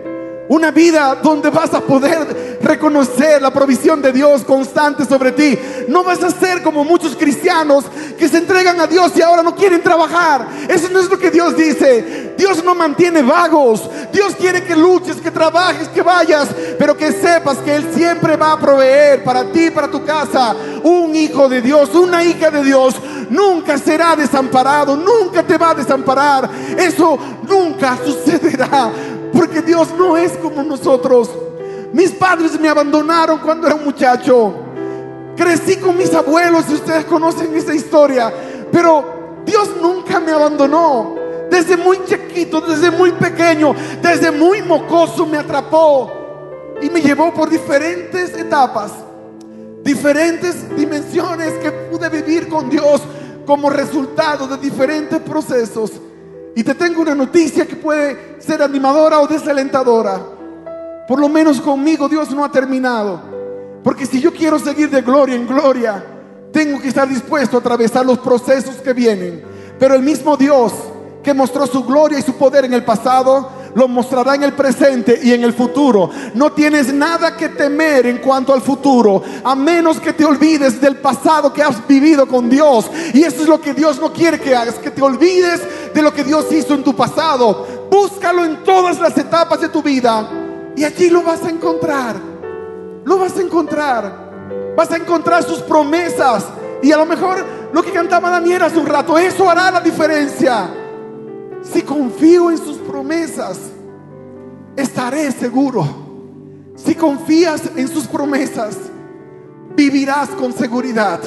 una 0.49 0.71
vida 0.71 1.15
donde 1.21 1.49
vas 1.51 1.73
a 1.73 1.79
poder 1.81 2.59
reconocer 2.61 3.41
la 3.41 3.53
provisión 3.53 4.01
de 4.01 4.11
Dios 4.11 4.43
constante 4.43 5.05
sobre 5.05 5.31
ti. 5.31 5.57
No 5.87 6.03
vas 6.03 6.23
a 6.23 6.31
ser 6.31 6.63
como 6.63 6.83
muchos 6.83 7.15
cristianos 7.15 7.85
que 8.17 8.27
se 8.27 8.39
entregan 8.39 8.79
a 8.79 8.87
Dios 8.87 9.11
y 9.15 9.21
ahora 9.21 9.43
no 9.43 9.55
quieren 9.55 9.81
trabajar. 9.81 10.47
Eso 10.67 10.89
no 10.89 10.99
es 10.99 11.09
lo 11.09 11.19
que 11.19 11.29
Dios 11.29 11.55
dice. 11.55 12.33
Dios 12.35 12.63
no 12.63 12.73
mantiene 12.73 13.21
vagos. 13.21 13.87
Dios 14.11 14.35
quiere 14.35 14.63
que 14.63 14.75
luches, 14.75 15.17
que 15.17 15.29
trabajes, 15.29 15.87
que 15.87 16.01
vayas, 16.01 16.49
pero 16.79 16.97
que 16.97 17.11
sepas 17.11 17.59
que 17.59 17.75
Él 17.75 17.87
siempre 17.95 18.35
va 18.35 18.53
a 18.53 18.59
proveer 18.59 19.23
para 19.23 19.51
ti, 19.51 19.69
para 19.69 19.89
tu 19.89 20.03
casa, 20.03 20.55
un 20.81 21.15
hijo 21.15 21.47
de 21.47 21.61
Dios, 21.61 21.93
una 21.93 22.23
hija 22.23 22.49
de 22.49 22.63
Dios. 22.63 22.95
Nunca 23.29 23.77
será 23.77 24.15
desamparado, 24.15 24.95
nunca 24.95 25.43
te 25.43 25.57
va 25.57 25.71
a 25.71 25.75
desamparar. 25.75 26.49
Eso 26.77 27.17
nunca 27.47 27.97
sucederá 28.03 28.91
porque 29.31 29.61
Dios 29.61 29.89
no 29.97 30.17
es 30.17 30.33
como 30.33 30.63
nosotros. 30.63 31.29
Mis 31.93 32.11
padres 32.11 32.59
me 32.59 32.69
abandonaron 32.69 33.39
cuando 33.39 33.67
era 33.67 33.75
un 33.75 33.85
muchacho. 33.85 34.53
Crecí 35.35 35.77
con 35.77 35.97
mis 35.97 36.13
abuelos 36.13 36.65
y 36.69 36.73
ustedes 36.73 37.05
conocen 37.05 37.55
esa 37.55 37.73
historia. 37.73 38.33
Pero 38.71 39.41
Dios 39.45 39.69
nunca 39.81 40.19
me 40.19 40.31
abandonó. 40.31 41.15
Desde 41.49 41.77
muy 41.77 41.99
chiquito, 42.05 42.61
desde 42.61 42.91
muy 42.91 43.11
pequeño, 43.11 43.73
desde 44.01 44.29
muy 44.29 44.61
mocoso 44.61 45.25
me 45.25 45.37
atrapó 45.37 46.11
y 46.79 46.89
me 46.91 47.01
llevó 47.01 47.33
por 47.33 47.49
diferentes 47.49 48.37
etapas, 48.37 48.91
diferentes 49.81 50.75
dimensiones 50.77 51.53
que 51.55 51.71
pude 51.71 52.07
vivir 52.09 52.47
con 52.47 52.69
Dios 52.69 53.01
como 53.49 53.71
resultado 53.71 54.47
de 54.47 54.57
diferentes 54.57 55.19
procesos. 55.21 55.91
Y 56.55 56.63
te 56.63 56.75
tengo 56.75 57.01
una 57.01 57.15
noticia 57.15 57.65
que 57.65 57.75
puede 57.75 58.39
ser 58.39 58.61
animadora 58.61 59.19
o 59.21 59.25
desalentadora. 59.25 60.21
Por 61.07 61.19
lo 61.19 61.27
menos 61.27 61.59
conmigo 61.59 62.07
Dios 62.07 62.29
no 62.29 62.45
ha 62.45 62.51
terminado. 62.51 63.19
Porque 63.83 64.05
si 64.05 64.21
yo 64.21 64.31
quiero 64.31 64.59
seguir 64.59 64.91
de 64.91 65.01
gloria 65.01 65.35
en 65.35 65.47
gloria, 65.47 66.05
tengo 66.53 66.79
que 66.79 66.89
estar 66.89 67.09
dispuesto 67.09 67.57
a 67.57 67.59
atravesar 67.59 68.05
los 68.05 68.19
procesos 68.19 68.75
que 68.75 68.93
vienen. 68.93 69.43
Pero 69.79 69.95
el 69.95 70.03
mismo 70.03 70.37
Dios 70.37 70.71
que 71.23 71.33
mostró 71.33 71.65
su 71.65 71.83
gloria 71.83 72.19
y 72.19 72.21
su 72.21 72.35
poder 72.35 72.65
en 72.65 72.75
el 72.75 72.85
pasado, 72.85 73.49
lo 73.75 73.87
mostrará 73.87 74.35
en 74.35 74.43
el 74.43 74.53
presente 74.53 75.19
y 75.21 75.33
en 75.33 75.43
el 75.43 75.53
futuro. 75.53 76.09
No 76.33 76.51
tienes 76.51 76.93
nada 76.93 77.35
que 77.35 77.49
temer 77.49 78.05
en 78.07 78.17
cuanto 78.17 78.53
al 78.53 78.61
futuro, 78.61 79.21
a 79.43 79.55
menos 79.55 79.99
que 79.99 80.13
te 80.13 80.25
olvides 80.25 80.79
del 80.81 80.97
pasado 80.97 81.53
que 81.53 81.63
has 81.63 81.85
vivido 81.87 82.27
con 82.27 82.49
Dios. 82.49 82.89
Y 83.13 83.23
eso 83.23 83.41
es 83.41 83.47
lo 83.47 83.61
que 83.61 83.73
Dios 83.73 83.99
no 83.99 84.11
quiere 84.11 84.39
que 84.39 84.55
hagas, 84.55 84.75
que 84.75 84.91
te 84.91 85.01
olvides 85.01 85.61
de 85.93 86.01
lo 86.01 86.13
que 86.13 86.23
Dios 86.23 86.51
hizo 86.51 86.73
en 86.73 86.83
tu 86.83 86.95
pasado. 86.95 87.87
Búscalo 87.89 88.45
en 88.45 88.63
todas 88.63 88.99
las 88.99 89.17
etapas 89.17 89.61
de 89.61 89.69
tu 89.69 89.81
vida 89.81 90.29
y 90.75 90.83
allí 90.83 91.09
lo 91.09 91.23
vas 91.23 91.43
a 91.43 91.49
encontrar. 91.49 92.15
Lo 93.03 93.17
vas 93.17 93.37
a 93.37 93.41
encontrar. 93.41 94.29
Vas 94.75 94.91
a 94.91 94.97
encontrar 94.97 95.43
sus 95.43 95.59
promesas. 95.59 96.45
Y 96.81 96.91
a 96.91 96.97
lo 96.97 97.05
mejor 97.05 97.43
lo 97.73 97.83
que 97.83 97.91
cantaba 97.91 98.29
Daniel 98.29 98.63
hace 98.63 98.77
un 98.77 98.85
rato, 98.85 99.17
eso 99.17 99.49
hará 99.49 99.71
la 99.71 99.81
diferencia. 99.81 100.69
Si 101.61 101.81
confío 101.81 102.51
en 102.51 102.57
sus 102.57 102.77
promesas, 102.77 103.59
estaré 104.75 105.31
seguro. 105.31 105.85
Si 106.75 106.95
confías 106.95 107.71
en 107.75 107.87
sus 107.87 108.07
promesas, 108.07 108.77
vivirás 109.75 110.29
con 110.29 110.53
seguridad. 110.53 111.19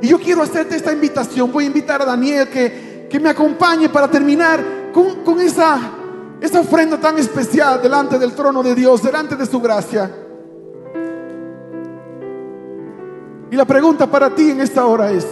Y 0.00 0.08
yo 0.08 0.18
quiero 0.18 0.42
hacerte 0.42 0.76
esta 0.76 0.92
invitación. 0.92 1.52
Voy 1.52 1.64
a 1.64 1.66
invitar 1.66 2.02
a 2.02 2.04
Daniel 2.04 2.48
que, 2.48 3.06
que 3.10 3.20
me 3.20 3.28
acompañe 3.28 3.88
para 3.88 4.10
terminar 4.10 4.64
con, 4.92 5.22
con 5.24 5.40
esa, 5.40 5.78
esa 6.40 6.60
ofrenda 6.60 6.98
tan 6.98 7.18
especial 7.18 7.80
delante 7.82 8.18
del 8.18 8.32
trono 8.32 8.62
de 8.62 8.74
Dios, 8.74 9.02
delante 9.02 9.36
de 9.36 9.46
su 9.46 9.60
gracia. 9.60 10.10
Y 13.50 13.56
la 13.56 13.64
pregunta 13.64 14.10
para 14.10 14.34
ti 14.34 14.50
en 14.50 14.60
esta 14.60 14.84
hora 14.86 15.12
es, 15.12 15.26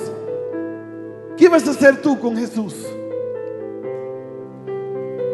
¿qué 1.36 1.48
vas 1.48 1.66
a 1.66 1.70
hacer 1.70 2.00
tú 2.00 2.20
con 2.20 2.36
Jesús? 2.36 2.74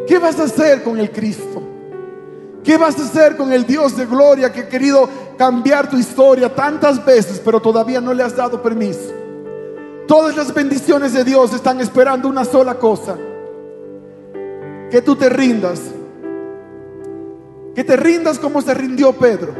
¿Qué 0.09 0.17
vas 0.17 0.39
a 0.39 0.45
hacer 0.45 0.81
con 0.81 0.97
el 0.97 1.11
Cristo? 1.11 1.61
¿Qué 2.63 2.77
vas 2.77 2.99
a 2.99 3.03
hacer 3.03 3.37
con 3.37 3.53
el 3.53 3.63
Dios 3.63 3.95
de 3.95 4.07
gloria 4.07 4.51
que 4.51 4.61
ha 4.61 4.67
querido 4.67 5.07
cambiar 5.37 5.87
tu 5.87 5.97
historia 5.97 6.53
tantas 6.53 7.05
veces, 7.05 7.39
pero 7.45 7.61
todavía 7.61 8.01
no 8.01 8.11
le 8.11 8.23
has 8.23 8.35
dado 8.35 8.59
permiso? 8.59 9.13
Todas 10.07 10.35
las 10.35 10.51
bendiciones 10.51 11.13
de 11.13 11.23
Dios 11.23 11.53
están 11.53 11.79
esperando 11.79 12.27
una 12.27 12.43
sola 12.43 12.79
cosa. 12.79 13.15
Que 14.89 14.99
tú 15.03 15.15
te 15.15 15.29
rindas. 15.29 15.79
Que 17.75 17.83
te 17.83 17.95
rindas 17.95 18.39
como 18.39 18.63
se 18.63 18.73
rindió 18.73 19.13
Pedro. 19.13 19.53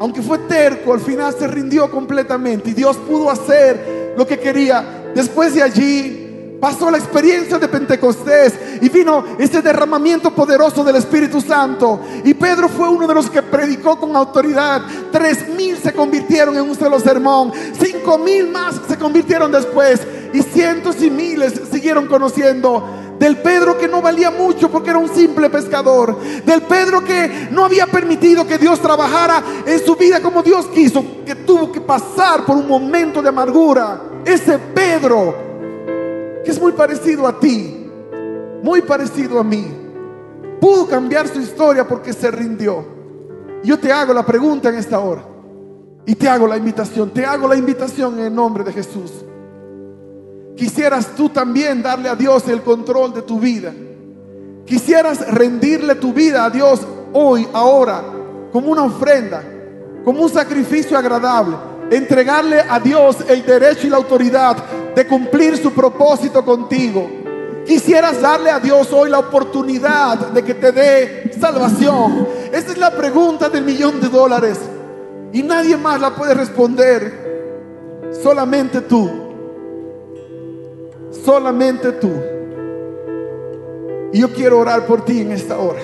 Aunque 0.00 0.22
fue 0.22 0.38
terco, 0.38 0.94
al 0.94 1.00
final 1.00 1.34
se 1.38 1.46
rindió 1.46 1.90
completamente 1.90 2.70
y 2.70 2.72
Dios 2.72 2.96
pudo 2.96 3.28
hacer 3.28 4.14
lo 4.16 4.26
que 4.26 4.38
quería. 4.38 5.10
Después 5.14 5.54
de 5.54 5.62
allí, 5.62 6.21
pasó 6.62 6.92
la 6.92 6.98
experiencia 6.98 7.58
de 7.58 7.66
Pentecostés 7.66 8.54
y 8.80 8.88
vino 8.88 9.24
ese 9.36 9.60
derramamiento 9.60 10.32
poderoso 10.32 10.84
del 10.84 10.94
Espíritu 10.94 11.40
Santo. 11.40 12.00
Y 12.22 12.34
Pedro 12.34 12.68
fue 12.68 12.88
uno 12.88 13.08
de 13.08 13.14
los 13.14 13.28
que 13.28 13.42
predicó 13.42 13.98
con 13.98 14.14
autoridad. 14.14 14.80
Tres 15.10 15.48
mil 15.48 15.76
se 15.76 15.92
convirtieron 15.92 16.54
en 16.54 16.62
un 16.62 16.76
solo 16.76 17.00
sermón. 17.00 17.50
Cinco 17.80 18.16
mil 18.16 18.48
más 18.48 18.76
se 18.86 18.96
convirtieron 18.96 19.50
después. 19.50 20.02
Y 20.32 20.40
cientos 20.40 21.02
y 21.02 21.10
miles 21.10 21.62
siguieron 21.72 22.06
conociendo 22.06 22.88
del 23.18 23.38
Pedro 23.38 23.76
que 23.76 23.88
no 23.88 24.00
valía 24.00 24.30
mucho 24.30 24.70
porque 24.70 24.90
era 24.90 25.00
un 25.00 25.12
simple 25.12 25.50
pescador, 25.50 26.16
del 26.44 26.62
Pedro 26.62 27.04
que 27.04 27.48
no 27.50 27.64
había 27.64 27.86
permitido 27.86 28.46
que 28.46 28.58
Dios 28.58 28.80
trabajara 28.80 29.42
en 29.66 29.84
su 29.84 29.96
vida 29.96 30.20
como 30.20 30.44
Dios 30.44 30.66
quiso, 30.68 31.04
que 31.26 31.34
tuvo 31.34 31.72
que 31.72 31.80
pasar 31.80 32.44
por 32.44 32.56
un 32.56 32.68
momento 32.68 33.20
de 33.20 33.30
amargura. 33.30 34.00
Ese 34.24 34.58
Pedro 34.58 35.51
que 36.44 36.50
es 36.50 36.60
muy 36.60 36.72
parecido 36.72 37.26
a 37.26 37.38
ti, 37.38 37.90
muy 38.62 38.82
parecido 38.82 39.38
a 39.38 39.44
mí, 39.44 39.66
pudo 40.60 40.86
cambiar 40.86 41.28
su 41.28 41.40
historia 41.40 41.86
porque 41.86 42.12
se 42.12 42.30
rindió. 42.30 42.84
Yo 43.64 43.78
te 43.78 43.92
hago 43.92 44.12
la 44.12 44.24
pregunta 44.24 44.68
en 44.68 44.76
esta 44.76 44.98
hora 44.98 45.24
y 46.04 46.14
te 46.14 46.28
hago 46.28 46.46
la 46.46 46.56
invitación, 46.56 47.10
te 47.10 47.24
hago 47.24 47.46
la 47.46 47.56
invitación 47.56 48.18
en 48.18 48.26
el 48.26 48.34
nombre 48.34 48.64
de 48.64 48.72
Jesús. 48.72 49.12
Quisieras 50.56 51.14
tú 51.16 51.28
también 51.28 51.82
darle 51.82 52.08
a 52.08 52.14
Dios 52.14 52.46
el 52.48 52.62
control 52.62 53.14
de 53.14 53.22
tu 53.22 53.40
vida. 53.40 53.72
Quisieras 54.66 55.32
rendirle 55.32 55.94
tu 55.94 56.12
vida 56.12 56.44
a 56.44 56.50
Dios 56.50 56.80
hoy, 57.12 57.48
ahora, 57.52 58.02
como 58.52 58.70
una 58.70 58.84
ofrenda, 58.84 59.42
como 60.04 60.22
un 60.22 60.28
sacrificio 60.28 60.96
agradable 60.96 61.56
entregarle 61.96 62.60
a 62.60 62.80
Dios 62.80 63.18
el 63.28 63.44
derecho 63.44 63.86
y 63.86 63.90
la 63.90 63.98
autoridad 63.98 64.56
de 64.94 65.06
cumplir 65.06 65.56
su 65.56 65.72
propósito 65.72 66.44
contigo. 66.44 67.08
Quisieras 67.66 68.20
darle 68.20 68.50
a 68.50 68.58
Dios 68.58 68.92
hoy 68.92 69.08
la 69.08 69.20
oportunidad 69.20 70.18
de 70.32 70.42
que 70.42 70.54
te 70.54 70.72
dé 70.72 71.30
salvación. 71.38 72.26
Esa 72.52 72.72
es 72.72 72.78
la 72.78 72.90
pregunta 72.90 73.48
del 73.48 73.64
millón 73.64 74.00
de 74.00 74.08
dólares. 74.08 74.58
Y 75.32 75.42
nadie 75.42 75.76
más 75.76 76.00
la 76.00 76.14
puede 76.14 76.34
responder. 76.34 78.10
Solamente 78.22 78.80
tú. 78.82 79.10
Solamente 81.24 81.92
tú. 81.92 82.10
Y 84.12 84.20
yo 84.20 84.32
quiero 84.32 84.58
orar 84.58 84.84
por 84.84 85.04
ti 85.04 85.20
en 85.20 85.32
esta 85.32 85.58
hora. 85.58 85.80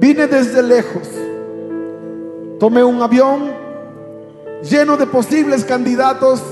Vine 0.00 0.26
desde 0.26 0.62
lejos. 0.62 1.08
Tomé 2.58 2.82
un 2.82 3.02
avión 3.02 3.52
lleno 4.62 4.96
de 4.96 5.06
posibles 5.06 5.64
candidatos 5.64 6.42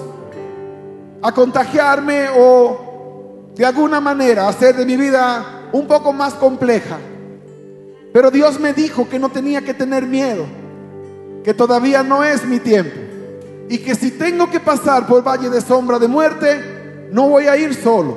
a 1.27 1.33
contagiarme 1.33 2.29
o 2.39 3.51
de 3.57 3.67
alguna 3.67 4.01
manera 4.01 4.47
hacer 4.47 4.77
de 4.77 4.87
mi 4.87 4.97
vida 4.97 5.69
un 5.73 5.89
poco 5.89 6.13
más 6.13 6.35
compleja. 6.35 6.99
Pero 8.13 8.31
Dios 8.31 8.61
me 8.61 8.73
dijo 8.73 9.09
que 9.09 9.19
no 9.19 9.29
tenía 9.29 9.61
que 9.63 9.75
tener 9.75 10.07
miedo, 10.07 10.47
que 11.43 11.53
todavía 11.53 12.05
no 12.05 12.23
es 12.23 12.47
mi 12.47 12.61
tiempo 12.61 12.95
y 13.69 13.79
que 13.79 13.97
si 13.97 14.13
tengo 14.13 14.49
que 14.49 14.61
pasar 14.61 15.09
por 15.09 15.27
valle 15.27 15.51
de 15.51 15.61
sombra 15.61 15.99
de 15.99 16.07
muerte, 16.07 17.09
no 17.11 17.29
voy 17.29 17.49
a 17.49 17.57
ir 17.57 17.75
solo. 17.75 18.17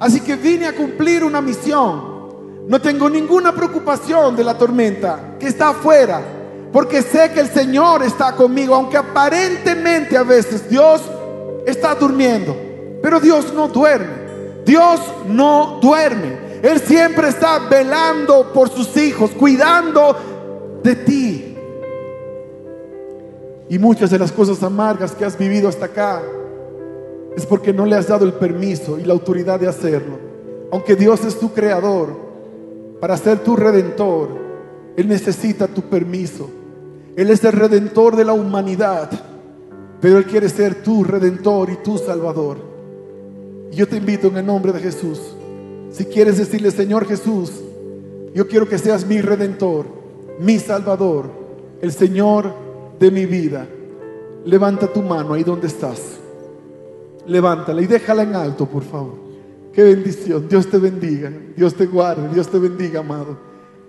Así 0.00 0.20
que 0.20 0.36
vine 0.36 0.66
a 0.66 0.74
cumplir 0.74 1.24
una 1.24 1.42
misión. 1.42 2.16
No 2.66 2.80
tengo 2.80 3.10
ninguna 3.10 3.52
preocupación 3.52 4.34
de 4.34 4.44
la 4.44 4.56
tormenta 4.56 5.36
que 5.38 5.48
está 5.48 5.68
afuera, 5.68 6.22
porque 6.72 7.02
sé 7.02 7.30
que 7.32 7.40
el 7.40 7.50
Señor 7.50 8.02
está 8.02 8.32
conmigo, 8.32 8.74
aunque 8.74 8.96
aparentemente 8.96 10.16
a 10.16 10.22
veces 10.22 10.70
Dios 10.70 11.02
está 11.66 11.94
durmiendo. 11.94 12.56
Pero 13.02 13.20
Dios 13.20 13.52
no 13.52 13.68
duerme. 13.68 14.26
Dios 14.64 15.00
no 15.28 15.78
duerme. 15.82 16.46
Él 16.62 16.80
siempre 16.80 17.28
está 17.28 17.58
velando 17.68 18.52
por 18.52 18.70
sus 18.70 18.96
hijos, 18.96 19.30
cuidando 19.32 20.16
de 20.82 20.96
ti. 20.96 21.56
Y 23.68 23.78
muchas 23.78 24.10
de 24.10 24.18
las 24.18 24.32
cosas 24.32 24.62
amargas 24.62 25.12
que 25.12 25.24
has 25.24 25.36
vivido 25.36 25.68
hasta 25.68 25.86
acá 25.86 26.22
es 27.36 27.44
porque 27.44 27.72
no 27.72 27.84
le 27.84 27.96
has 27.96 28.08
dado 28.08 28.24
el 28.24 28.32
permiso 28.32 28.98
y 28.98 29.04
la 29.04 29.12
autoridad 29.12 29.60
de 29.60 29.68
hacerlo. 29.68 30.18
Aunque 30.72 30.96
Dios 30.96 31.24
es 31.24 31.38
tu 31.38 31.52
creador, 31.52 32.26
para 33.00 33.16
ser 33.16 33.40
tu 33.40 33.56
redentor, 33.56 34.28
Él 34.96 35.08
necesita 35.08 35.68
tu 35.68 35.82
permiso. 35.82 36.48
Él 37.16 37.30
es 37.30 37.44
el 37.44 37.52
redentor 37.52 38.16
de 38.16 38.24
la 38.24 38.32
humanidad, 38.32 39.10
pero 40.00 40.18
Él 40.18 40.24
quiere 40.24 40.48
ser 40.48 40.82
tu 40.82 41.04
redentor 41.04 41.70
y 41.70 41.76
tu 41.76 41.98
salvador. 41.98 42.58
Y 43.70 43.76
yo 43.76 43.88
te 43.88 43.96
invito 43.96 44.28
en 44.28 44.38
el 44.38 44.46
nombre 44.46 44.72
de 44.72 44.80
Jesús, 44.80 45.20
si 45.90 46.04
quieres 46.04 46.38
decirle, 46.38 46.70
Señor 46.70 47.06
Jesús, 47.06 47.52
yo 48.34 48.46
quiero 48.46 48.68
que 48.68 48.78
seas 48.78 49.06
mi 49.06 49.20
redentor, 49.20 49.86
mi 50.40 50.58
salvador, 50.58 51.30
el 51.80 51.92
Señor 51.92 52.52
de 52.98 53.10
mi 53.10 53.26
vida. 53.26 53.66
Levanta 54.44 54.92
tu 54.92 55.02
mano 55.02 55.32
ahí 55.34 55.42
donde 55.42 55.68
estás. 55.68 56.18
Levántala 57.26 57.82
y 57.82 57.86
déjala 57.86 58.22
en 58.22 58.36
alto, 58.36 58.66
por 58.66 58.82
favor. 58.82 59.26
Qué 59.72 59.82
bendición. 59.82 60.48
Dios 60.48 60.70
te 60.70 60.78
bendiga. 60.78 61.30
Dios 61.56 61.74
te 61.74 61.86
guarde. 61.86 62.32
Dios 62.32 62.48
te 62.48 62.58
bendiga, 62.58 63.00
amado. 63.00 63.36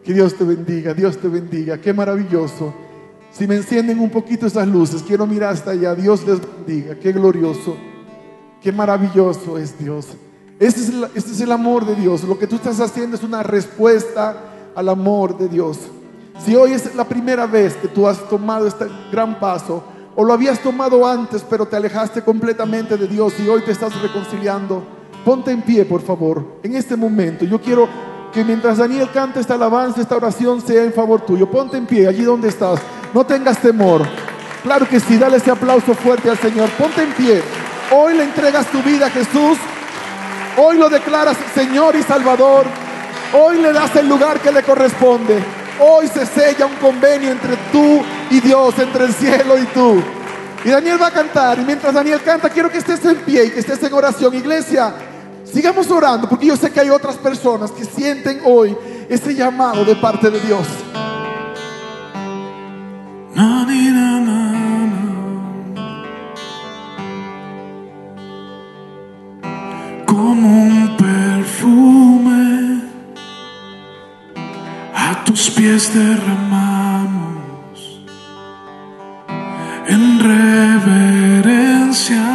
Que 0.04 0.14
Dios 0.14 0.34
te 0.34 0.44
bendiga. 0.44 0.94
Dios 0.94 1.18
te 1.18 1.28
bendiga. 1.28 1.80
Qué 1.80 1.94
maravilloso 1.94 2.74
si 3.38 3.48
me 3.48 3.56
encienden 3.56 4.00
un 4.00 4.10
poquito 4.10 4.48
esas 4.48 4.68
luces, 4.68 5.04
quiero 5.04 5.28
mirar 5.28 5.54
hasta 5.54 5.72
allá. 5.72 5.94
Dios 5.94 6.26
les 6.26 6.40
bendiga. 6.42 6.96
Qué 6.96 7.12
glorioso, 7.12 7.78
qué 8.62 8.72
maravilloso 8.72 9.60
es 9.60 9.78
Dios. 9.78 10.08
Este 10.60 10.82
es, 10.82 10.90
el, 10.90 11.04
este 11.14 11.32
es 11.32 11.42
el 11.42 11.52
amor 11.52 11.86
de 11.86 11.96
Dios. 11.96 12.24
Lo 12.24 12.40
que 12.40 12.48
tú 12.48 12.56
estás 12.56 12.80
haciendo 12.80 13.16
es 13.16 13.22
una 13.22 13.44
respuesta 13.44 14.72
al 14.76 14.90
amor 14.90 15.38
de 15.38 15.48
Dios. 15.48 15.78
Si 16.44 16.56
hoy 16.56 16.72
es 16.72 16.96
la 16.96 17.04
primera 17.04 17.46
vez 17.46 17.76
que 17.76 17.88
tú 17.88 18.08
has 18.08 18.28
tomado 18.28 18.66
este 18.66 18.88
gran 19.12 19.40
paso, 19.40 19.84
o 20.16 20.24
lo 20.24 20.34
habías 20.34 20.60
tomado 20.60 21.06
antes, 21.06 21.46
pero 21.48 21.68
te 21.68 21.76
alejaste 21.76 22.24
completamente 22.24 22.98
de 22.98 23.08
Dios 23.08 23.34
y 23.40 23.48
hoy 23.48 23.62
te 23.62 23.72
estás 23.72 24.02
reconciliando, 24.02 24.84
ponte 25.24 25.52
en 25.52 25.62
pie, 25.62 25.86
por 25.86 26.02
favor, 26.02 26.60
en 26.64 26.76
este 26.76 26.96
momento. 26.96 27.46
Yo 27.46 27.62
quiero 27.62 27.88
que 28.34 28.44
mientras 28.44 28.80
Daniel 28.80 29.10
canta 29.14 29.40
esta 29.40 29.54
alabanza, 29.54 30.02
esta 30.02 30.16
oración 30.16 30.60
sea 30.62 30.84
en 30.84 30.94
favor 30.94 31.22
tuyo. 31.22 31.50
Ponte 31.50 31.78
en 31.78 31.86
pie, 31.86 32.08
allí 32.08 32.24
donde 32.24 32.48
estás. 32.48 32.80
No 33.18 33.26
tengas 33.26 33.58
temor. 33.58 34.08
Claro 34.62 34.88
que 34.88 35.00
sí, 35.00 35.18
dale 35.18 35.38
ese 35.38 35.50
aplauso 35.50 35.96
fuerte 35.96 36.30
al 36.30 36.38
Señor. 36.38 36.70
Ponte 36.78 37.02
en 37.02 37.12
pie. 37.14 37.42
Hoy 37.90 38.14
le 38.14 38.24
entregas 38.24 38.68
tu 38.68 38.80
vida 38.84 39.08
a 39.08 39.10
Jesús. 39.10 39.58
Hoy 40.56 40.78
lo 40.78 40.88
declaras 40.88 41.36
Señor 41.56 41.96
y 41.96 42.04
Salvador. 42.04 42.68
Hoy 43.34 43.58
le 43.58 43.74
das 43.74 43.96
el 43.96 44.08
lugar 44.08 44.40
que 44.40 44.52
le 44.52 44.62
corresponde. 44.62 45.44
Hoy 45.80 46.08
se 46.10 46.28
sella 46.28 46.68
un 46.68 46.76
convenio 46.76 47.32
entre 47.32 47.58
tú 47.72 48.04
y 48.30 48.40
Dios, 48.40 48.78
entre 48.78 49.06
el 49.06 49.14
cielo 49.16 49.58
y 49.58 49.66
tú. 49.66 50.00
Y 50.64 50.70
Daniel 50.70 51.02
va 51.02 51.08
a 51.08 51.12
cantar. 51.12 51.58
Y 51.58 51.66
mientras 51.66 51.96
Daniel 51.96 52.22
canta, 52.24 52.52
quiero 52.52 52.70
que 52.70 52.78
estés 52.78 53.04
en 53.04 53.16
pie 53.16 53.46
y 53.46 53.50
que 53.50 53.62
estés 53.62 53.82
en 53.82 53.94
oración. 53.96 54.36
Iglesia, 54.36 54.94
sigamos 55.52 55.90
orando 55.90 56.30
porque 56.30 56.46
yo 56.46 56.56
sé 56.56 56.70
que 56.70 56.82
hay 56.82 56.92
otras 56.92 57.16
personas 57.16 57.72
que 57.72 57.84
sienten 57.84 58.42
hoy 58.46 58.78
ese 59.10 59.34
llamado 59.34 59.84
de 59.84 59.96
parte 59.96 60.30
de 60.30 60.40
Dios. 60.40 60.68
Como 70.08 70.64
un 70.64 70.98
perfume 70.98 72.82
a 74.96 75.24
tus 75.24 75.52
pies 75.52 75.94
derramamos 75.94 78.02
en 79.88 80.20
reverencia 80.20 82.26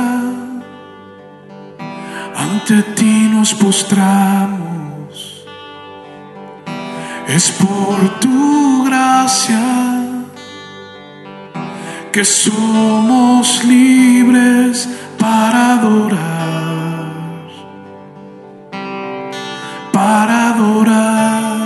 ante 2.36 2.82
ti 2.94 3.28
nos 3.28 3.55
postramos. 3.55 5.44
Es 7.26 7.50
por 7.50 8.20
tu 8.20 8.84
gracia 8.84 9.91
que 12.12 12.24
somos 12.26 13.64
libres 13.64 14.86
para 15.18 15.76
adorar, 15.76 17.06
para 19.90 20.50
adorar. 20.50 21.62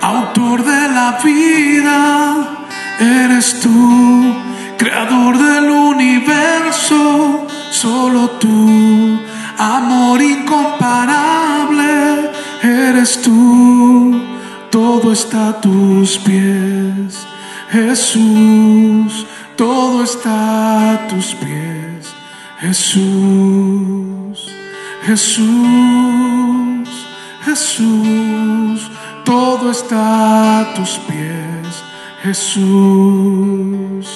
Autor 0.00 0.64
de 0.64 0.88
la 0.88 1.18
vida, 1.22 2.58
eres 2.98 3.60
tú, 3.60 4.34
creador 4.78 5.36
del 5.36 5.68
universo, 5.68 7.46
solo 7.70 8.30
tú, 8.40 9.20
amor 9.58 10.22
incomparable, 10.22 12.30
eres 12.62 13.20
tú, 13.20 14.18
todo 14.70 15.12
está 15.12 15.50
a 15.50 15.60
tus 15.60 16.16
pies 16.20 17.26
Jesús, 17.70 19.26
todo 19.56 20.04
está 20.04 20.94
a 20.94 21.08
tus 21.08 21.34
pies. 21.34 22.14
Jesús, 22.60 24.48
Jesús, 25.04 26.88
Jesús, 27.44 28.90
todo 29.24 29.70
está 29.70 30.60
a 30.60 30.74
tus 30.74 30.98
pies. 30.98 31.82
Jesús, 32.22 34.06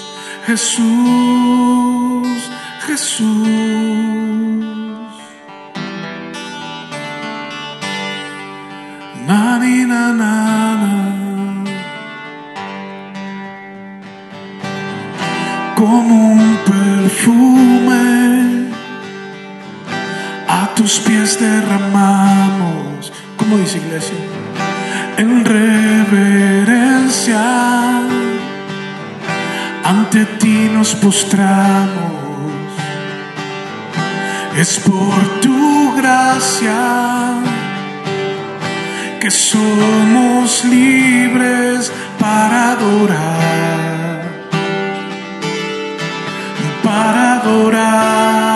Jesús, 0.47 2.39
Jesús. 2.87 3.91
Na, 9.27 9.59
na, 9.59 10.40
derramamos, 21.39 23.13
como 23.37 23.59
dice 23.59 23.79
iglesia, 23.79 24.17
en 25.17 25.45
reverencia. 25.45 27.41
Ante 29.85 30.25
ti 30.41 30.71
nos 30.73 30.95
postramos. 30.95 32.11
Es 34.57 34.79
por 34.81 35.41
tu 35.41 35.95
gracia 35.97 37.35
que 39.21 39.31
somos 39.31 40.65
libres 40.65 41.93
para 42.19 42.73
adorar 42.73 43.61
para 46.83 47.35
adorar. 47.35 48.50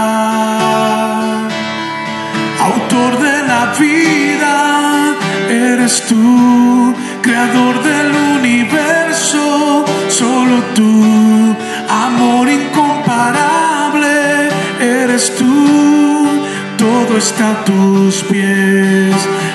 Vida, 3.78 5.14
eres 5.48 6.02
tú, 6.08 6.94
creador 7.22 7.82
del 7.82 8.12
universo, 8.38 9.84
solo 10.08 10.62
tú, 10.74 11.56
amor 11.88 12.48
incomparable, 12.48 14.48
eres 14.80 15.34
tú, 15.36 16.42
todo 16.76 17.18
está 17.18 17.50
a 17.50 17.64
tus 17.64 18.22
pies, 18.24 19.14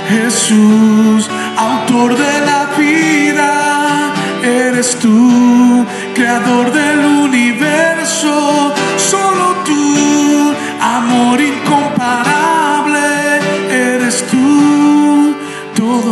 Jesús, 0.09 1.30
autor 1.57 2.17
de 2.17 2.45
la 2.45 2.70
vida, 2.78 4.13
eres 4.43 4.97
tú, 4.99 5.86
creador 6.15 6.72
del 6.72 6.99
universo, 6.99 8.74
solo 8.97 9.55
tú, 9.65 10.53
amor 10.82 11.41
incomparable, 11.41 12.39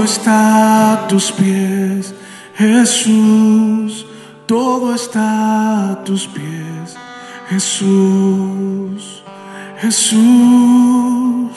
está 0.07 0.93
a 0.93 1.07
tus 1.07 1.31
pies, 1.33 2.15
Jesús, 2.55 4.05
todo 4.45 4.95
está 4.95 5.91
a 5.91 6.03
tus 6.05 6.25
pies, 6.27 6.95
Jesús, 7.49 9.23
Jesús, 9.79 11.51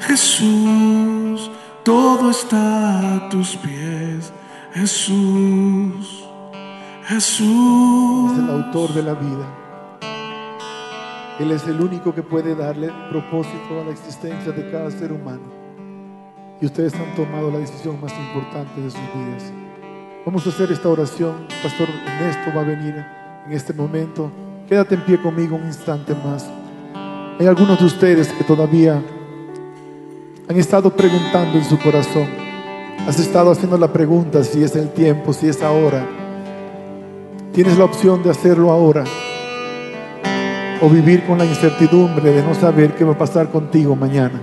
Jesús, 0.00 1.50
todo 1.84 2.30
está 2.30 3.16
a 3.16 3.28
tus 3.28 3.56
pies, 3.56 4.32
Jesús. 4.72 6.24
Jesús. 7.10 8.32
Es 8.32 8.38
el 8.38 8.50
autor 8.50 8.94
de 8.94 9.02
la 9.02 9.14
vida. 9.14 9.46
Él 11.40 11.50
es 11.50 11.66
el 11.66 11.80
único 11.80 12.14
que 12.14 12.22
puede 12.22 12.54
darle 12.54 12.92
propósito 13.10 13.80
a 13.80 13.84
la 13.84 13.90
existencia 13.90 14.52
de 14.52 14.70
cada 14.70 14.92
ser 14.92 15.10
humano. 15.12 15.59
Y 16.60 16.66
ustedes 16.66 16.94
han 16.94 17.14
tomado 17.14 17.50
la 17.50 17.58
decisión 17.58 17.98
más 18.00 18.12
importante 18.12 18.80
de 18.80 18.90
sus 18.90 19.00
vidas. 19.00 19.52
Vamos 20.26 20.46
a 20.46 20.50
hacer 20.50 20.70
esta 20.70 20.88
oración. 20.88 21.46
Pastor 21.62 21.88
Ernesto 21.88 22.50
va 22.54 22.60
a 22.60 22.64
venir 22.64 22.94
en 23.46 23.52
este 23.52 23.72
momento. 23.72 24.30
Quédate 24.68 24.94
en 24.94 25.00
pie 25.02 25.20
conmigo 25.20 25.56
un 25.56 25.64
instante 25.64 26.14
más. 26.14 26.46
Hay 27.38 27.46
algunos 27.46 27.78
de 27.80 27.86
ustedes 27.86 28.28
que 28.28 28.44
todavía 28.44 29.02
han 30.48 30.56
estado 30.58 30.94
preguntando 30.94 31.56
en 31.56 31.64
su 31.64 31.78
corazón. 31.78 32.28
Has 33.08 33.18
estado 33.18 33.50
haciendo 33.50 33.78
la 33.78 33.90
pregunta 33.90 34.44
si 34.44 34.62
es 34.62 34.76
el 34.76 34.90
tiempo, 34.90 35.32
si 35.32 35.48
es 35.48 35.62
ahora. 35.62 36.06
Tienes 37.52 37.78
la 37.78 37.84
opción 37.84 38.22
de 38.22 38.30
hacerlo 38.30 38.70
ahora 38.70 39.04
o 40.82 40.88
vivir 40.88 41.24
con 41.24 41.38
la 41.38 41.46
incertidumbre 41.46 42.30
de 42.30 42.42
no 42.42 42.54
saber 42.54 42.94
qué 42.94 43.04
va 43.04 43.12
a 43.12 43.18
pasar 43.18 43.50
contigo 43.50 43.96
mañana. 43.96 44.40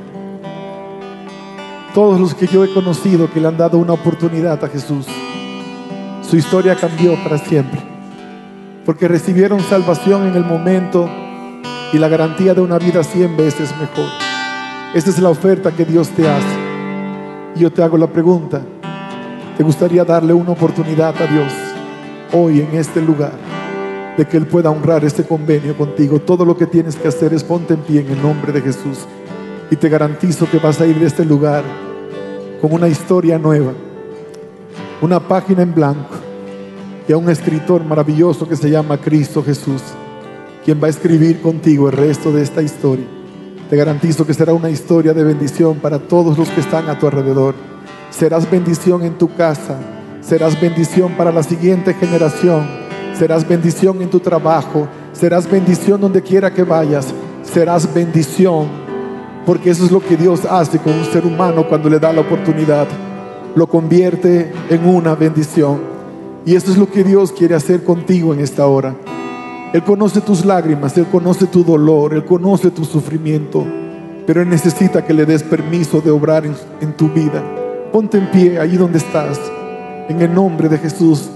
Todos 1.98 2.20
los 2.20 2.36
que 2.36 2.46
yo 2.46 2.64
he 2.64 2.72
conocido 2.72 3.28
que 3.34 3.42
le 3.42 3.48
han 3.48 3.58
dado 3.58 3.80
una 3.80 3.94
oportunidad 3.94 4.64
a 4.64 4.68
Jesús, 4.68 5.08
su 6.22 6.38
historia 6.38 6.76
cambió 6.76 7.16
para 7.24 7.40
siempre, 7.40 7.82
porque 8.86 9.08
recibieron 9.08 9.62
salvación 9.62 10.28
en 10.28 10.36
el 10.36 10.46
momento 10.46 11.10
y 11.92 11.98
la 11.98 12.08
garantía 12.08 12.54
de 12.54 12.62
una 12.62 12.78
vida 12.78 13.04
cien 13.04 13.36
veces 13.36 13.72
mejor. 13.80 14.12
Esa 14.94 15.10
es 15.10 15.18
la 15.18 15.32
oferta 15.32 15.72
que 15.72 15.86
Dios 15.86 16.10
te 16.10 16.30
hace. 16.30 16.56
Y 17.56 17.62
yo 17.62 17.74
te 17.74 17.82
hago 17.82 17.98
la 17.98 18.06
pregunta, 18.06 18.62
¿te 19.58 19.64
gustaría 19.64 20.06
darle 20.06 20.34
una 20.34 20.52
oportunidad 20.52 21.20
a 21.20 21.26
Dios? 21.26 21.52
hoy 22.32 22.62
en 22.62 22.76
este 22.76 23.02
lugar, 23.02 23.34
de 24.16 24.28
que 24.28 24.38
Él 24.38 24.46
pueda 24.46 24.70
honrar 24.70 25.04
este 25.04 25.24
convenio 25.24 25.76
contigo. 25.76 26.20
Todo 26.20 26.46
lo 26.46 26.56
que 26.56 26.68
tienes 26.68 26.96
que 26.96 27.08
hacer 27.08 27.34
es 27.34 27.44
ponte 27.44 27.74
en 27.74 27.80
pie 27.80 28.02
en 28.02 28.12
el 28.12 28.22
nombre 28.22 28.52
de 28.52 28.62
Jesús. 28.62 29.08
Y 29.72 29.78
te 29.78 29.90
garantizo 29.90 30.48
que 30.48 30.60
vas 30.60 30.80
a 30.80 30.86
ir 30.86 31.00
de 31.00 31.08
este 31.08 31.26
lugar 31.26 31.87
con 32.62 32.74
una 32.74 32.88
historia 32.88 33.38
nueva, 33.38 33.74
una 35.02 35.20
página 35.20 35.62
en 35.62 35.74
blanco 35.74 36.16
y 37.08 37.14
a 37.14 37.18
un 37.18 37.30
escritor 37.30 37.84
maravilloso 37.84 38.48
que 38.48 38.56
se 38.56 38.70
llama 38.70 38.98
Cristo 38.98 39.44
Jesús, 39.44 39.82
quien 40.66 40.82
va 40.82 40.88
a 40.88 40.90
escribir 40.90 41.42
contigo 41.42 41.90
el 41.90 41.96
resto 41.96 42.32
de 42.32 42.42
esta 42.42 42.62
historia. 42.62 43.06
Te 43.70 43.76
garantizo 43.76 44.26
que 44.26 44.34
será 44.34 44.54
una 44.54 44.70
historia 44.70 45.14
de 45.14 45.24
bendición 45.24 45.78
para 45.80 46.00
todos 46.00 46.38
los 46.38 46.50
que 46.50 46.62
están 46.62 46.90
a 46.90 46.98
tu 46.98 47.06
alrededor. 47.06 47.54
Serás 48.10 48.50
bendición 48.50 49.04
en 49.04 49.18
tu 49.18 49.34
casa, 49.36 49.78
serás 50.22 50.60
bendición 50.60 51.14
para 51.18 51.32
la 51.32 51.44
siguiente 51.44 51.94
generación, 51.94 52.68
serás 53.14 53.48
bendición 53.48 54.02
en 54.02 54.10
tu 54.10 54.20
trabajo, 54.20 54.88
serás 55.14 55.50
bendición 55.50 56.02
donde 56.02 56.22
quiera 56.22 56.54
que 56.54 56.64
vayas, 56.64 57.14
serás 57.44 57.94
bendición, 57.94 58.87
porque 59.48 59.70
eso 59.70 59.86
es 59.86 59.92
lo 59.92 60.02
que 60.02 60.18
Dios 60.18 60.44
hace 60.44 60.78
con 60.78 60.92
un 60.92 61.06
ser 61.06 61.26
humano 61.26 61.70
cuando 61.70 61.90
le 61.90 62.02
da 62.02 62.12
la 62.12 62.20
oportunidad, 62.20 62.86
lo 63.56 63.66
convierte 63.66 64.52
en 64.70 64.86
una 64.86 65.16
bendición. 65.16 65.80
Y 66.46 66.56
eso 66.56 66.70
es 66.70 66.78
lo 66.78 66.92
que 66.92 67.06
Dios 67.06 67.32
quiere 67.32 67.56
hacer 67.56 67.86
contigo 67.86 68.34
en 68.34 68.42
esta 68.42 68.68
hora. 68.68 68.94
Él 69.72 69.84
conoce 69.84 70.20
tus 70.20 70.44
lágrimas, 70.44 70.98
Él 70.98 71.06
conoce 71.10 71.46
tu 71.46 71.64
dolor, 71.64 72.14
Él 72.14 72.26
conoce 72.26 72.72
tu 72.72 72.84
sufrimiento, 72.84 73.66
pero 74.26 74.42
Él 74.42 74.50
necesita 74.50 75.06
que 75.06 75.14
le 75.14 75.26
des 75.26 75.44
permiso 75.44 76.02
de 76.02 76.12
obrar 76.12 76.46
en, 76.46 76.54
en 76.82 76.92
tu 76.98 77.08
vida. 77.08 77.42
Ponte 77.94 78.18
en 78.18 78.30
pie 78.30 78.60
ahí 78.60 78.76
donde 78.76 78.98
estás 78.98 79.40
en 80.10 80.22
el 80.22 80.34
nombre 80.34 80.68
de 80.68 80.78
Jesús. 80.78 81.30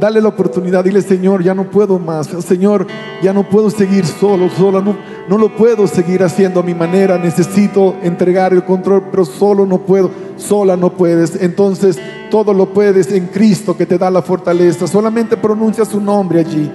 Dale 0.00 0.20
la 0.20 0.28
oportunidad, 0.28 0.84
dile 0.84 1.02
Señor, 1.02 1.42
ya 1.42 1.54
no 1.54 1.70
puedo 1.70 1.98
más. 1.98 2.26
Señor, 2.26 2.86
ya 3.22 3.32
no 3.32 3.48
puedo 3.48 3.68
seguir 3.70 4.06
solo, 4.06 4.48
sola, 4.48 4.80
no, 4.80 4.96
no 5.28 5.38
lo 5.38 5.56
puedo 5.56 5.86
seguir 5.86 6.22
haciendo 6.22 6.60
a 6.60 6.62
mi 6.62 6.74
manera. 6.74 7.18
Necesito 7.18 7.96
entregar 8.02 8.52
el 8.52 8.64
control, 8.64 9.04
pero 9.10 9.24
solo 9.24 9.66
no 9.66 9.78
puedo, 9.78 10.10
sola 10.36 10.76
no 10.76 10.92
puedes. 10.92 11.40
Entonces 11.42 11.98
todo 12.30 12.54
lo 12.54 12.66
puedes 12.66 13.10
en 13.12 13.26
Cristo 13.26 13.76
que 13.76 13.86
te 13.86 13.98
da 13.98 14.10
la 14.10 14.22
fortaleza. 14.22 14.86
Solamente 14.86 15.36
pronuncia 15.36 15.84
su 15.84 16.00
nombre 16.00 16.40
allí 16.40 16.70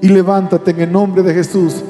y 0.00 0.08
levántate 0.08 0.70
en 0.70 0.80
el 0.80 0.92
nombre 0.92 1.22
de 1.22 1.34
Jesús 1.34 1.82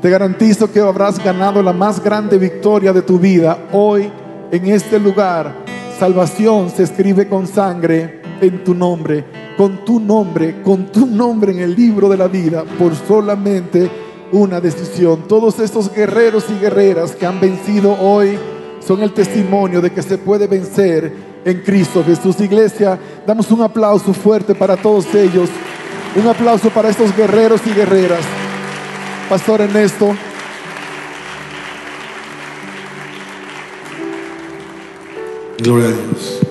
Te 0.00 0.10
garantizo 0.10 0.70
que 0.70 0.80
habrás 0.80 1.22
ganado 1.22 1.62
la 1.62 1.72
más 1.72 2.02
grande 2.02 2.38
victoria 2.38 2.92
de 2.92 3.02
tu 3.02 3.18
vida 3.18 3.58
hoy 3.72 4.10
en 4.52 4.66
este 4.66 5.00
lugar. 5.00 5.52
Salvación 5.98 6.70
se 6.70 6.84
escribe 6.84 7.28
con 7.28 7.46
sangre 7.46 8.20
en 8.40 8.62
tu 8.62 8.74
nombre, 8.74 9.24
con 9.56 9.84
tu 9.84 9.98
nombre, 10.00 10.62
con 10.62 10.86
tu 10.92 11.06
nombre 11.06 11.52
en 11.52 11.60
el 11.60 11.74
libro 11.74 12.08
de 12.08 12.16
la 12.16 12.28
vida, 12.28 12.64
por 12.78 12.94
solamente 12.94 13.90
una 14.32 14.60
decisión. 14.60 15.26
Todos 15.26 15.58
estos 15.60 15.92
guerreros 15.92 16.44
y 16.50 16.60
guerreras 16.60 17.12
que 17.12 17.26
han 17.26 17.40
vencido 17.40 17.96
hoy 18.00 18.38
son 18.86 19.02
el 19.02 19.12
testimonio 19.12 19.80
de 19.80 19.90
que 19.90 20.02
se 20.02 20.18
puede 20.18 20.46
vencer 20.46 21.12
en 21.44 21.62
Cristo 21.62 22.04
Jesús. 22.04 22.40
Iglesia, 22.40 22.98
damos 23.26 23.50
un 23.50 23.62
aplauso 23.62 24.12
fuerte 24.12 24.54
para 24.54 24.76
todos 24.76 25.12
ellos. 25.14 25.48
Un 26.14 26.26
aplauso 26.26 26.70
para 26.70 26.88
estos 26.88 27.14
guerreros 27.16 27.60
y 27.66 27.70
guerreras. 27.70 28.24
Pastor 29.28 29.60
Ernesto. 29.60 30.14
Gloria 35.58 35.88
a 35.88 35.92
Dios. 35.92 36.45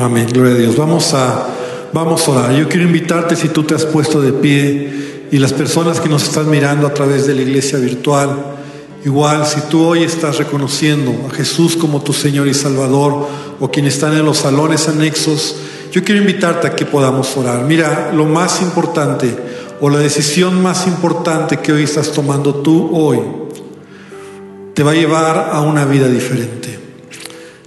Amén, 0.00 0.28
gloria 0.32 0.54
a 0.54 0.58
Dios. 0.58 0.76
Vamos 0.76 1.12
a, 1.14 1.48
vamos 1.92 2.26
a 2.26 2.30
orar. 2.30 2.54
Yo 2.54 2.68
quiero 2.68 2.84
invitarte 2.84 3.34
si 3.34 3.48
tú 3.48 3.64
te 3.64 3.74
has 3.74 3.84
puesto 3.84 4.20
de 4.20 4.32
pie 4.32 5.26
y 5.30 5.38
las 5.38 5.52
personas 5.52 6.00
que 6.00 6.08
nos 6.08 6.22
están 6.22 6.48
mirando 6.48 6.86
a 6.86 6.94
través 6.94 7.26
de 7.26 7.34
la 7.34 7.42
iglesia 7.42 7.78
virtual, 7.78 8.30
igual 9.04 9.44
si 9.46 9.60
tú 9.62 9.84
hoy 9.84 10.04
estás 10.04 10.38
reconociendo 10.38 11.28
a 11.28 11.34
Jesús 11.34 11.76
como 11.76 12.02
tu 12.02 12.12
Señor 12.12 12.46
y 12.46 12.54
Salvador 12.54 13.26
o 13.58 13.70
quienes 13.70 13.94
están 13.94 14.14
en 14.14 14.24
los 14.24 14.38
salones 14.38 14.88
anexos, 14.88 15.56
yo 15.90 16.04
quiero 16.04 16.20
invitarte 16.20 16.68
a 16.68 16.76
que 16.76 16.86
podamos 16.86 17.36
orar. 17.36 17.64
Mira, 17.64 18.12
lo 18.14 18.24
más 18.24 18.62
importante 18.62 19.34
o 19.80 19.90
la 19.90 19.98
decisión 19.98 20.62
más 20.62 20.86
importante 20.86 21.58
que 21.58 21.72
hoy 21.72 21.82
estás 21.82 22.12
tomando 22.12 22.54
tú 22.56 22.90
hoy 22.92 23.20
te 24.74 24.82
va 24.82 24.92
a 24.92 24.94
llevar 24.94 25.50
a 25.52 25.60
una 25.60 25.84
vida 25.84 26.06
diferente. 26.08 26.87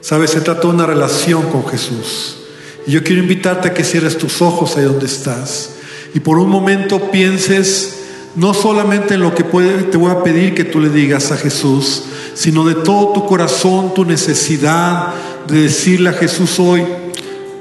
Sabes, 0.02 0.32
se 0.32 0.42
trata 0.42 0.62
de 0.62 0.68
una 0.68 0.86
relación 0.86 1.44
con 1.50 1.66
Jesús. 1.68 2.38
Y 2.86 2.92
yo 2.92 3.04
quiero 3.04 3.22
invitarte 3.22 3.70
a 3.70 3.74
que 3.74 3.84
cierres 3.84 4.18
tus 4.18 4.42
ojos 4.42 4.76
ahí 4.76 4.84
donde 4.84 5.06
estás 5.06 5.72
y 6.14 6.20
por 6.20 6.38
un 6.38 6.50
momento 6.50 7.12
pienses 7.12 7.98
no 8.36 8.54
solamente 8.54 9.16
en 9.16 9.22
lo 9.22 9.36
que 9.36 9.44
puede, 9.44 9.84
te 9.84 9.98
voy 9.98 10.12
a 10.12 10.24
pedir 10.24 10.54
que 10.54 10.64
tú 10.64 10.80
le 10.80 10.90
digas 10.90 11.32
a 11.32 11.38
Jesús, 11.38 12.04
sino 12.34 12.66
de 12.66 12.76
todo 12.76 13.14
tu 13.14 13.26
corazón, 13.26 13.94
tu 13.94 14.06
necesidad 14.06 15.14
de 15.48 15.64
decirle 15.64 16.10
a 16.10 16.14
Jesús 16.14 16.60
hoy, 16.60 16.84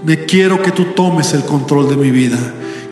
me 0.04 0.24
quiero 0.24 0.62
que 0.62 0.70
tú 0.70 0.86
tomes 0.96 1.32
el 1.34 1.44
control 1.44 1.88
de 1.88 1.96
mi 1.96 2.10
vida. 2.10 2.38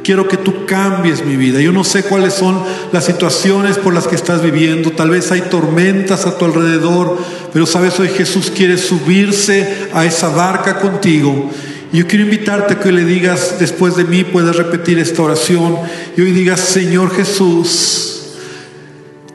Quiero 0.02 0.26
que 0.26 0.38
tú 0.38 0.64
cambies 0.66 1.24
mi 1.24 1.36
vida. 1.36 1.60
Yo 1.60 1.70
no 1.70 1.84
sé 1.84 2.02
cuáles 2.02 2.34
son 2.34 2.62
las 2.92 3.04
situaciones 3.04 3.76
por 3.76 3.92
las 3.92 4.08
que 4.08 4.16
estás 4.16 4.42
viviendo. 4.42 4.90
Tal 4.92 5.10
vez 5.10 5.30
hay 5.30 5.42
tormentas 5.42 6.26
a 6.26 6.38
tu 6.38 6.46
alrededor, 6.46 7.18
pero 7.52 7.66
sabes, 7.66 7.98
hoy 7.98 8.08
Jesús 8.08 8.50
quiere 8.54 8.78
subirse 8.78 9.88
a 9.92 10.04
esa 10.04 10.28
barca 10.28 10.80
contigo. 10.80 11.50
Yo 11.92 12.06
quiero 12.06 12.24
invitarte 12.24 12.74
a 12.74 12.80
que 12.80 12.92
le 12.92 13.04
digas, 13.04 13.56
después 13.58 13.96
de 13.96 14.04
mí 14.04 14.24
puedes 14.24 14.56
repetir 14.56 14.98
esta 14.98 15.22
oración. 15.22 15.78
Y 16.16 16.20
hoy 16.20 16.32
digas, 16.32 16.60
Señor 16.60 17.14
Jesús, 17.14 18.34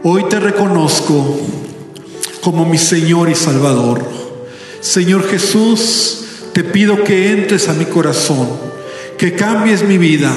hoy 0.04 0.26
te 0.30 0.40
reconozco 0.40 1.40
como 2.42 2.66
mi 2.66 2.78
Señor 2.78 3.30
y 3.30 3.36
Salvador. 3.36 4.04
Señor 4.82 5.28
Jesús, 5.28 6.26
te 6.54 6.64
pido 6.64 7.04
que 7.04 7.32
entres 7.32 7.70
a 7.70 7.74
mi 7.74 7.86
corazón, 7.86 8.48
que 9.18 9.34
cambies 9.34 9.84
mi 9.84 9.98
vida 9.98 10.32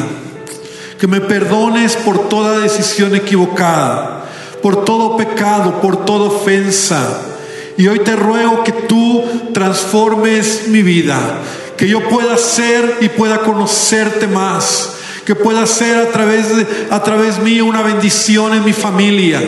que 0.98 1.06
me 1.06 1.20
perdones 1.20 1.96
por 1.96 2.28
toda 2.28 2.60
decisión 2.60 3.14
equivocada, 3.14 4.24
por 4.62 4.84
todo 4.84 5.16
pecado, 5.16 5.80
por 5.80 6.04
toda 6.04 6.26
ofensa. 6.26 7.35
Y 7.76 7.88
hoy 7.88 8.00
te 8.00 8.16
ruego 8.16 8.64
que 8.64 8.72
tú 8.72 9.24
transformes 9.52 10.68
mi 10.68 10.82
vida, 10.82 11.42
que 11.76 11.88
yo 11.88 12.08
pueda 12.08 12.38
ser 12.38 12.98
y 13.00 13.08
pueda 13.08 13.42
conocerte 13.42 14.26
más, 14.26 14.95
que 15.26 15.34
pueda 15.34 15.66
ser 15.66 15.96
a 15.98 16.12
través 16.12 16.56
de, 16.56 16.66
a 16.88 17.02
través 17.02 17.40
mío 17.40 17.66
una 17.66 17.82
bendición 17.82 18.54
en 18.54 18.64
mi 18.64 18.72
familia. 18.72 19.42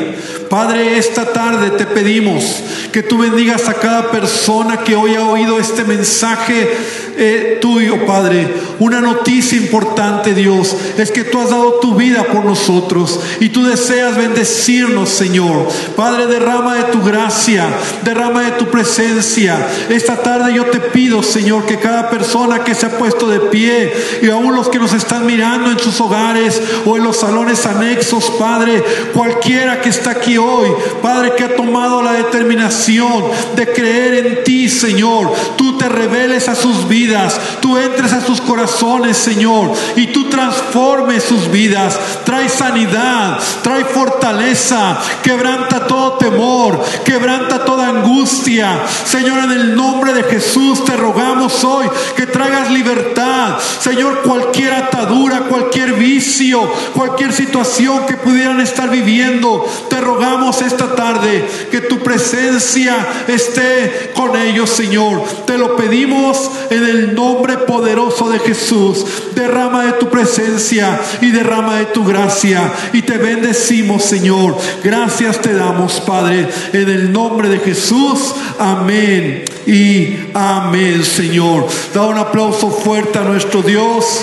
Padre, 0.51 0.99
esta 0.99 1.33
tarde 1.33 1.71
te 1.71 1.87
pedimos 1.87 2.63
que 2.93 3.03
tú 3.03 3.19
bendigas 3.19 3.69
a 3.69 3.75
cada 3.75 4.11
persona 4.11 4.79
que 4.79 4.97
hoy 4.97 5.15
ha 5.15 5.23
oído 5.23 5.59
este 5.59 5.85
mensaje 5.85 6.77
eh, 7.17 7.59
tuyo, 7.61 8.07
Padre. 8.07 8.49
Una 8.79 9.01
noticia 9.01 9.59
importante, 9.59 10.35
Dios, 10.35 10.75
es 10.97 11.11
que 11.11 11.25
tú 11.25 11.41
has 11.41 11.51
dado 11.51 11.75
tu 11.81 11.95
vida 11.97 12.25
por 12.25 12.45
nosotros 12.45 13.21
y 13.41 13.51
tú 13.51 13.65
deseas 13.65 14.17
bendecirnos, 14.17 15.11
Señor. 15.11 15.69
Padre, 15.97 16.27
derrama 16.27 16.77
de 16.77 16.85
tu 16.85 17.03
gracia, 17.03 17.69
derrama 18.05 18.43
de 18.43 18.53
tu 18.53 18.67
presencia. 18.67 19.69
Esta 19.89 20.17
tarde 20.23 20.55
yo 20.55 20.67
te 20.67 20.81
pido, 20.81 21.23
Señor, 21.23 21.67
que 21.67 21.79
cada 21.79 22.09
persona 22.09 22.65
que 22.65 22.75
se 22.75 22.87
ha 22.87 22.99
puesto 22.99 23.29
de 23.29 23.41
pie 23.41 23.93
y 24.23 24.31
aún 24.31 24.55
los 24.55 24.69
que 24.69 24.79
nos 24.79 24.95
están 24.95 25.27
mirando 25.27 25.68
en 25.71 25.79
sus 25.79 26.01
hogares 26.01 26.61
o 26.87 26.97
en 26.97 27.05
los 27.05 27.19
salones 27.19 27.67
anexos, 27.67 28.31
Padre, 28.39 28.83
cualquiera 29.13 29.81
que 29.81 29.89
está 29.89 30.11
aquí 30.11 30.39
hoy, 30.39 30.69
Padre, 31.03 31.35
que 31.37 31.45
ha 31.45 31.57
tomado 31.57 32.03
la 32.03 32.13
determinación 32.13 33.25
de 33.57 33.73
creer 33.73 34.27
en 34.27 34.45
ti, 34.45 34.69
Señor, 34.69 35.33
tú 35.57 35.77
te 35.79 35.89
reveles 35.89 36.49
a 36.49 36.55
sus 36.55 36.89
vidas, 36.89 37.41
tú 37.61 37.77
entres 37.77 38.13
a 38.13 38.21
sus 38.21 38.41
corazones, 38.41 39.17
Señor, 39.17 39.73
y 39.97 40.09
tú 40.09 40.29
transformes 40.29 41.25
sus 41.25 41.51
vidas, 41.51 41.99
trae 42.25 42.49
sanidad, 42.49 43.39
trae 43.63 43.85
fortaleza, 43.85 44.99
quebranta 45.23 45.87
todo 45.87 46.13
temor, 46.15 46.83
quebranta 47.05 47.65
toda 47.65 47.89
angustia. 47.89 48.83
Señor, 49.05 49.45
en 49.45 49.53
el 49.53 49.77
nombre 49.77 50.13
de 50.13 50.25
Jesús 50.25 50.85
te 50.85 50.97
rogamos 50.97 51.65
hoy 51.65 51.89
que 52.17 52.27
traigas 52.27 52.71
libertad. 52.71 53.59
Señor, 53.81 54.23
cualquier 54.23 54.73
atadura, 54.75 55.41
cualquier 55.59 55.95
vicio, 55.95 56.61
cualquier 56.95 57.33
situación 57.33 58.07
que 58.07 58.15
pudieran 58.15 58.61
estar 58.61 58.89
viviendo, 58.91 59.67
te 59.91 60.01
rogamos 60.01 60.63
esta 60.63 60.95
tarde 60.95 61.45
que 61.71 61.81
tu 61.81 61.99
presencia 61.99 62.97
esté 63.27 64.13
con 64.15 64.37
ellos, 64.37 64.71
Señor. 64.71 65.25
Te 65.47 65.59
lo 65.59 65.77
pedimos 65.77 66.51
en 66.71 66.85
el 66.85 67.15
nombre 67.15 67.59
poderoso 67.59 68.31
de 68.31 68.39
Jesús. 68.39 69.05
Derrama 69.35 69.85
de 69.85 69.93
tu 69.95 70.09
presencia 70.09 71.01
y 71.21 71.31
derrama 71.31 71.79
de 71.79 71.87
tu 71.87 72.05
gracia. 72.05 72.73
Y 72.93 73.03
te 73.03 73.19
bendecimos, 73.19 74.05
Señor. 74.05 74.57
Gracias 74.85 75.41
te 75.41 75.55
damos, 75.55 76.01
Padre, 76.01 76.49
en 76.73 76.89
el 76.89 77.13
nombre 77.13 77.49
de 77.49 77.59
Jesús. 77.59 78.35
Amén 78.59 79.45
y 79.67 80.17
amén, 80.35 81.05
Señor. 81.05 81.67
Da 81.93 82.07
un 82.07 82.19
aplauso 82.19 82.71
fuerte 82.71 83.19
a 83.19 83.23
nuestro 83.23 83.63
Dios. 83.63 84.23